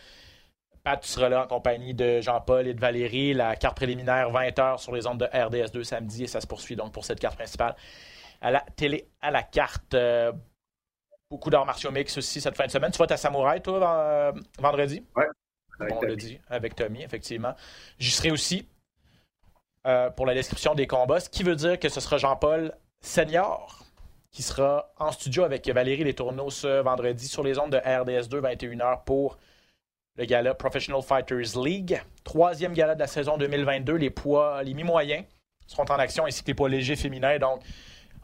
Pat, 0.85 1.01
tu 1.01 1.09
seras 1.09 1.29
là 1.29 1.45
en 1.45 1.47
compagnie 1.47 1.95
de 1.95 2.21
Jean-Paul 2.21 2.67
et 2.67 2.75
de 2.75 2.81
Valérie. 2.81 3.35
La 3.35 3.55
carte 3.57 3.77
préliminaire, 3.77 4.31
20h 4.31 4.79
sur 4.79 4.95
les 4.95 5.07
ondes 5.07 5.19
de 5.19 5.27
RDS2 5.27 5.85
samedi 5.85 6.25
et 6.25 6.27
ça 6.27 6.41
se 6.41 6.47
poursuit 6.47 6.75
donc 6.75 6.93
pour 6.93 7.05
cette 7.05 7.21
carte 7.21 7.37
principale 7.37 7.77
à 8.41 8.51
la 8.51 8.65
télé 8.75 9.09
à 9.21 9.31
la 9.31 9.45
carte. 9.45 9.95
Beaucoup 11.33 11.49
d'arts 11.49 11.65
martiaux 11.65 11.91
mix 11.91 12.17
aussi 12.19 12.43
cette 12.43 12.57
fin 12.57 12.67
de 12.67 12.71
semaine. 12.71 12.91
Tu 12.93 12.99
vas 12.99 13.07
à 13.09 13.17
Samouraï, 13.17 13.63
toi, 13.63 14.35
vendredi? 14.59 15.03
Oui. 15.17 15.25
on 15.81 16.01
l'a 16.03 16.15
dit, 16.15 16.39
avec 16.49 16.77
Tommy, 16.77 17.03
effectivement. 17.03 17.55
J'y 17.99 18.11
serai 18.11 18.31
aussi 18.31 18.69
euh, 19.87 20.11
pour 20.11 20.27
la 20.27 20.35
description 20.35 20.75
des 20.75 20.87
combats, 20.87 21.21
ce 21.21 21.31
qui 21.31 21.43
veut 21.43 21.57
dire 21.57 21.79
que 21.81 21.89
ce 21.89 22.01
sera 22.01 22.19
Jean-Paul 22.19 22.75
Senior 23.01 23.83
qui 24.31 24.43
sera 24.43 24.93
en 24.99 25.13
studio 25.13 25.45
avec 25.45 25.69
Valérie 25.69 26.05
Les 26.05 26.15
Tourneaux 26.15 26.51
ce 26.51 26.81
vendredi 26.81 27.29
sur 27.29 27.43
les 27.43 27.59
ondes 27.59 27.73
de 27.73 27.77
RDS2, 27.77 28.41
21h 28.41 29.05
pour 29.05 29.37
le 30.17 30.25
gala 30.25 30.55
Professional 30.55 31.03
Fighters 31.03 31.63
League. 31.63 32.03
Troisième 32.25 32.73
gala 32.73 32.95
de 32.95 33.01
la 33.01 33.07
saison 33.07 33.37
2022. 33.37 33.95
Les 33.95 34.09
poids, 34.09 34.63
les 34.63 34.73
mi-moyens 34.73 35.25
seront 35.67 35.85
en 35.85 35.99
action 35.99 36.25
ainsi 36.25 36.43
que 36.43 36.47
les 36.49 36.55
poids 36.55 36.71
légers 36.71 36.97
féminins. 36.97 37.39
Donc, 37.39 37.63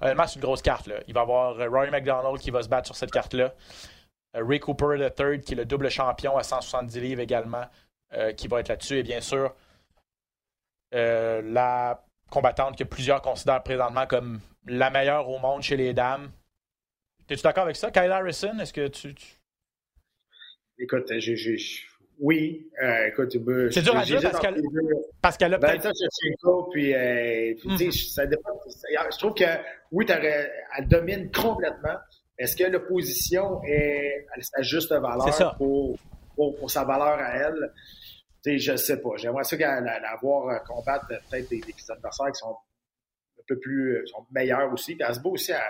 honnêtement, 0.01 0.27
c'est 0.27 0.37
une 0.37 0.43
grosse 0.43 0.63
carte. 0.63 0.87
Là. 0.87 0.97
Il 1.07 1.15
va 1.15 1.21
y 1.21 1.23
avoir 1.23 1.57
Rory 1.57 1.91
McDonald 1.91 2.39
qui 2.39 2.51
va 2.51 2.63
se 2.63 2.69
battre 2.69 2.87
sur 2.87 2.97
cette 2.97 3.11
carte-là. 3.11 3.55
Ray 4.35 4.61
Cooper 4.61 4.97
III, 4.99 5.41
qui 5.41 5.55
est 5.55 5.57
le 5.57 5.65
double 5.65 5.91
champion 5.91 6.37
à 6.37 6.43
170 6.43 7.01
livres 7.01 7.21
également, 7.21 7.65
euh, 8.13 8.33
qui 8.33 8.49
va 8.49 8.61
être 8.61 8.69
là-dessus. 8.69 8.99
Et 8.99 9.03
bien 9.03 9.21
sûr, 9.21 9.55
euh, 10.95 11.43
la 11.43 12.05
combattante 12.31 12.77
que 12.77 12.85
plusieurs 12.85 13.23
considèrent 13.23 13.63
présentement 13.63 14.07
comme 14.07 14.41
la 14.67 14.91
meilleure 14.91 15.29
au 15.29 15.39
monde 15.39 15.63
chez 15.63 15.77
les 15.77 15.93
dames. 15.95 16.31
Es-tu 17.29 17.43
d'accord 17.43 17.65
avec 17.65 17.77
ça? 17.77 17.91
Kyle 17.91 18.11
Harrison, 18.11 18.59
est-ce 18.59 18.73
que 18.73 18.89
tu. 18.89 19.15
tu... 19.15 19.27
Écoute, 20.79 21.11
j'ai. 21.19 21.57
Oui, 22.21 22.69
euh, 22.83 23.07
écoute, 23.07 23.37
ben, 23.39 23.71
c'est 23.71 23.83
dur 23.83 23.97
à 23.97 24.05
dire 24.05 24.21
parce 24.21 24.41
qu'elle, 24.41 24.63
parce 25.23 25.37
qu'elle 25.37 25.55
a 25.55 25.59
ben, 25.59 25.79
peut-être. 25.79 26.71
puis, 26.73 26.93
euh, 26.95 27.55
puis 27.61 27.69
mm 27.69 27.77
-hmm. 27.77 28.13
ça 28.15 28.27
dépend. 28.27 28.51
Je 29.13 29.19
trouve 29.19 29.35
que 29.35 29.45
oui, 29.93 30.05
elle 30.09 30.89
domine 30.89 31.31
complètement. 31.31 31.97
Est-ce 32.39 32.57
que 32.57 32.65
l'opposition 32.65 33.61
est 33.65 34.27
à 34.37 34.41
sa 34.41 34.63
juste 34.63 34.93
valeur 34.93 35.57
pour, 35.57 35.99
pour, 36.35 36.57
pour, 36.57 36.71
sa 36.71 36.85
valeur 36.85 37.19
à 37.19 37.37
elle? 37.37 37.73
sais, 38.43 38.59
je 38.59 38.77
sais 38.77 39.01
pas. 39.01 39.11
J'aimerais 39.17 39.45
ça 39.45 39.57
la, 39.57 40.17
voir 40.23 40.49
euh, 40.49 40.59
combattre 40.67 41.07
peut-être 41.09 41.49
des, 41.49 41.61
des, 41.61 41.75
adversaires 41.91 42.33
qui 42.33 42.39
sont 42.39 42.57
un 43.39 43.43
peu 43.47 43.59
plus 43.59 43.97
euh, 43.97 44.07
sont 44.07 44.27
meilleurs 44.31 44.73
aussi. 44.73 44.95
Puis 44.95 45.05
elle 45.07 45.15
se 45.15 45.21
bat 45.21 45.31
aussi 45.31 45.53
à, 45.53 45.63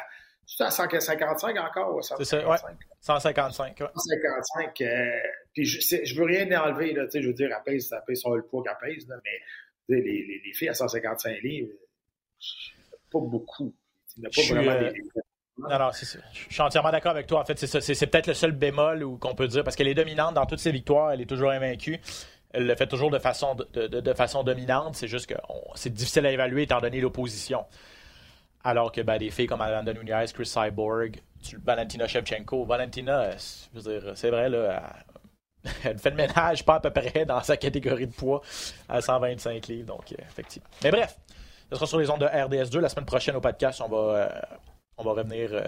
à 0.60 0.70
155 0.70 1.58
encore. 1.58 2.02
C'est 2.02 2.24
ça, 2.24 2.48
ouais. 2.48 2.56
155. 3.00 3.80
Ouais. 3.80 3.86
155. 3.94 4.80
Euh, 4.80 5.20
puis 5.58 5.66
je, 5.66 6.04
je 6.04 6.14
veux 6.14 6.24
rien 6.24 6.46
enlever, 6.60 6.92
là, 6.92 7.06
je 7.12 7.26
veux 7.26 7.32
dire, 7.32 7.48
elle 7.50 7.64
pèse, 7.64 7.92
elle 7.92 7.98
pèse 8.06 8.20
sur 8.20 8.34
le 8.34 8.42
poids 8.42 8.62
qu'elle 8.62 8.94
pèse, 8.94 9.08
là, 9.08 9.16
mais 9.24 9.96
les, 9.96 10.02
les, 10.02 10.40
les, 10.44 10.52
filles 10.52 10.68
à 10.68 10.74
155 10.74 11.42
livres, 11.42 11.72
pas 13.10 13.18
beaucoup. 13.18 13.74
Il 14.16 14.20
n'y 14.20 14.26
a 14.26 14.30
pas 14.30 14.42
je 14.42 14.54
vraiment 14.54 14.90
suis, 14.90 15.02
des, 15.02 15.08
non, 15.58 15.78
non, 15.78 15.90
c'est 15.92 16.20
Je 16.32 16.52
suis 16.52 16.62
entièrement 16.62 16.92
d'accord 16.92 17.10
avec 17.10 17.26
toi. 17.26 17.40
En 17.40 17.44
fait, 17.44 17.58
c'est 17.58 17.66
ça. 17.66 17.80
C'est 17.80 18.06
peut-être 18.06 18.28
le 18.28 18.34
seul 18.34 18.52
bémol 18.52 19.04
qu'on 19.18 19.34
peut 19.34 19.48
dire 19.48 19.64
parce 19.64 19.74
qu'elle 19.74 19.88
est 19.88 19.94
dominante 19.94 20.34
dans 20.34 20.46
toutes 20.46 20.60
ses 20.60 20.70
victoires. 20.70 21.10
Elle 21.10 21.20
est 21.20 21.26
toujours 21.26 21.50
invaincue. 21.50 21.98
Elle 22.50 22.66
le 22.66 22.76
fait 22.76 22.86
toujours 22.86 23.10
de 23.10 23.18
façon, 23.18 23.56
de, 23.56 23.88
de, 23.88 24.00
de 24.00 24.12
façon 24.12 24.44
dominante. 24.44 24.94
C'est 24.94 25.08
juste 25.08 25.26
que 25.26 25.34
c'est 25.74 25.92
difficile 25.92 26.26
à 26.26 26.30
évaluer 26.30 26.62
étant 26.62 26.80
donné 26.80 27.00
l'opposition. 27.00 27.64
Alors 28.62 28.92
que 28.92 29.00
ben, 29.00 29.18
des 29.18 29.30
filles 29.30 29.46
comme 29.46 29.60
Amanda 29.60 29.92
Nunez, 29.92 30.26
Chris 30.32 30.46
Cyborg, 30.46 31.20
Valentina 31.64 32.06
Shevchenko, 32.06 32.64
Valentina, 32.64 33.30
je 33.30 33.80
veux 33.80 34.00
dire, 34.00 34.12
c'est 34.16 34.30
vrai, 34.30 34.48
là, 34.48 34.92
elle, 35.84 35.98
fait 35.98 36.10
le 36.10 36.16
ménage 36.16 36.64
pas 36.64 36.76
à 36.76 36.80
peu 36.80 36.90
près 36.90 37.24
dans 37.24 37.42
sa 37.42 37.56
catégorie 37.56 38.06
de 38.06 38.14
poids 38.14 38.42
à 38.88 39.00
125 39.00 39.66
livres. 39.68 39.86
Donc, 39.86 40.12
euh, 40.12 40.22
effectivement. 40.28 40.68
Mais 40.82 40.90
bref, 40.90 41.18
ce 41.70 41.76
sera 41.76 41.86
sur 41.86 41.98
les 41.98 42.08
ondes 42.10 42.20
de 42.20 42.26
RDS2. 42.26 42.78
La 42.78 42.88
semaine 42.88 43.04
prochaine 43.04 43.36
au 43.36 43.40
podcast, 43.40 43.82
on 43.82 43.88
va, 43.88 43.96
euh, 43.96 44.40
on 44.96 45.04
va 45.04 45.10
revenir 45.10 45.50
euh, 45.52 45.64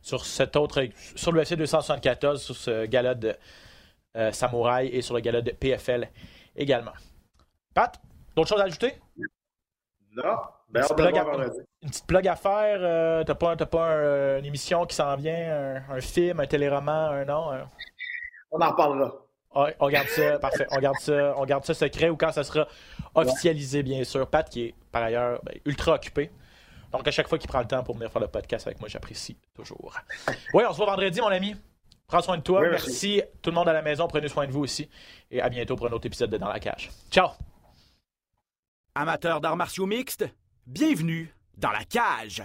sur 0.00 0.24
cet 0.24 0.54
autre, 0.54 0.82
sur 1.16 1.32
l'UFC 1.32 1.54
274, 1.54 2.40
sur 2.40 2.56
ce 2.56 2.86
gala 2.86 3.14
de 3.14 3.36
euh, 4.16 4.30
Samouraï 4.32 4.88
et 4.88 5.02
sur 5.02 5.14
le 5.14 5.20
gala 5.20 5.42
de 5.42 5.50
PFL 5.50 6.08
également. 6.54 6.92
Pat, 7.74 8.00
d'autres 8.36 8.48
choses 8.48 8.60
à 8.60 8.64
ajouter? 8.64 8.94
Non. 10.12 10.36
Ben, 10.68 10.82
une, 10.82 10.86
petite 10.86 10.96
plug 10.96 11.18
à, 11.18 11.24
une 11.82 11.90
petite 11.90 12.06
plug 12.06 12.28
à 12.28 12.36
faire. 12.36 13.24
T'as 13.24 13.34
pas, 13.34 13.56
pas 13.56 13.86
un, 13.88 14.38
une 14.38 14.44
émission 14.44 14.86
qui 14.86 14.94
s'en 14.94 15.16
vient, 15.16 15.82
un, 15.88 15.96
un, 15.96 16.00
film, 16.00 16.38
un 16.38 16.46
téléroman, 16.46 17.10
un 17.10 17.24
nom? 17.24 17.50
Un... 17.50 17.68
On 18.52 18.60
en 18.60 18.72
parlera. 18.72 19.12
Ah, 19.54 19.66
on 19.80 19.88
garde 19.88 20.08
ça, 20.08 20.38
parfait. 20.38 20.66
On 20.70 20.78
garde 20.78 20.98
ça, 21.00 21.34
on 21.36 21.44
garde 21.44 21.64
ça 21.64 21.74
secret 21.74 22.08
ou 22.08 22.16
quand 22.16 22.32
ça 22.32 22.44
sera 22.44 22.68
officialisé, 23.14 23.82
bien 23.82 24.04
sûr. 24.04 24.28
Pat, 24.28 24.48
qui 24.48 24.62
est 24.62 24.74
par 24.92 25.02
ailleurs 25.02 25.40
ben, 25.42 25.54
ultra 25.64 25.94
occupé. 25.94 26.30
Donc, 26.92 27.06
à 27.06 27.10
chaque 27.10 27.28
fois 27.28 27.38
qu'il 27.38 27.48
prend 27.48 27.60
le 27.60 27.66
temps 27.66 27.82
pour 27.82 27.94
venir 27.94 28.10
faire 28.10 28.22
le 28.22 28.28
podcast 28.28 28.66
avec 28.66 28.80
moi, 28.80 28.88
j'apprécie 28.88 29.36
toujours. 29.54 29.96
Oui, 30.54 30.64
on 30.68 30.72
se 30.72 30.76
voit 30.76 30.86
vendredi, 30.86 31.20
mon 31.20 31.28
ami. 31.28 31.54
Prends 32.06 32.22
soin 32.22 32.36
de 32.36 32.42
toi. 32.42 32.60
Oui, 32.60 32.68
merci. 32.70 32.88
merci. 32.88 33.22
Tout 33.42 33.50
le 33.50 33.54
monde 33.54 33.68
à 33.68 33.72
la 33.72 33.82
maison. 33.82 34.08
Prenez 34.08 34.28
soin 34.28 34.46
de 34.46 34.52
vous 34.52 34.60
aussi. 34.60 34.88
Et 35.30 35.40
à 35.40 35.48
bientôt 35.48 35.76
pour 35.76 35.86
un 35.86 35.92
autre 35.92 36.06
épisode 36.06 36.30
de 36.30 36.38
Dans 36.38 36.48
la 36.48 36.58
cage. 36.58 36.90
Ciao. 37.10 37.30
Amateurs 38.96 39.40
d'arts 39.40 39.56
martiaux 39.56 39.86
mixtes, 39.86 40.26
bienvenue 40.66 41.32
dans 41.56 41.70
la 41.70 41.84
cage. 41.84 42.42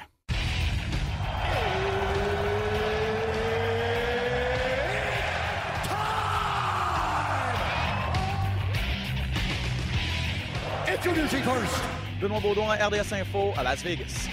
Introducing 10.95 11.43
first. 11.43 11.75
Benoît 12.21 12.39
Baudouin, 12.39 12.73
RDS 12.75 13.11
Info 13.11 13.53
à 13.57 13.63
Las 13.63 13.83
Vegas. 13.83 14.29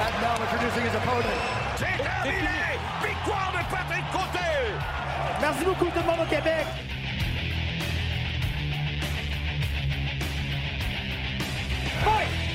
And 0.00 0.14
now 0.22 0.36
introducing 0.40 0.84
his 0.86 0.94
opponent. 0.94 1.26
C'est 1.76 1.98
terminé! 1.98 2.78
Victoire 3.02 3.52
de 3.52 3.64
Patrick 3.68 4.04
Côté! 4.12 4.38
Merci 5.40 5.64
beaucoup 5.64 5.86
tout 5.86 5.98
le 5.98 6.06
monde 6.06 6.20
au 6.22 6.30
Québec! 6.30 6.64
Fight! 12.04 12.51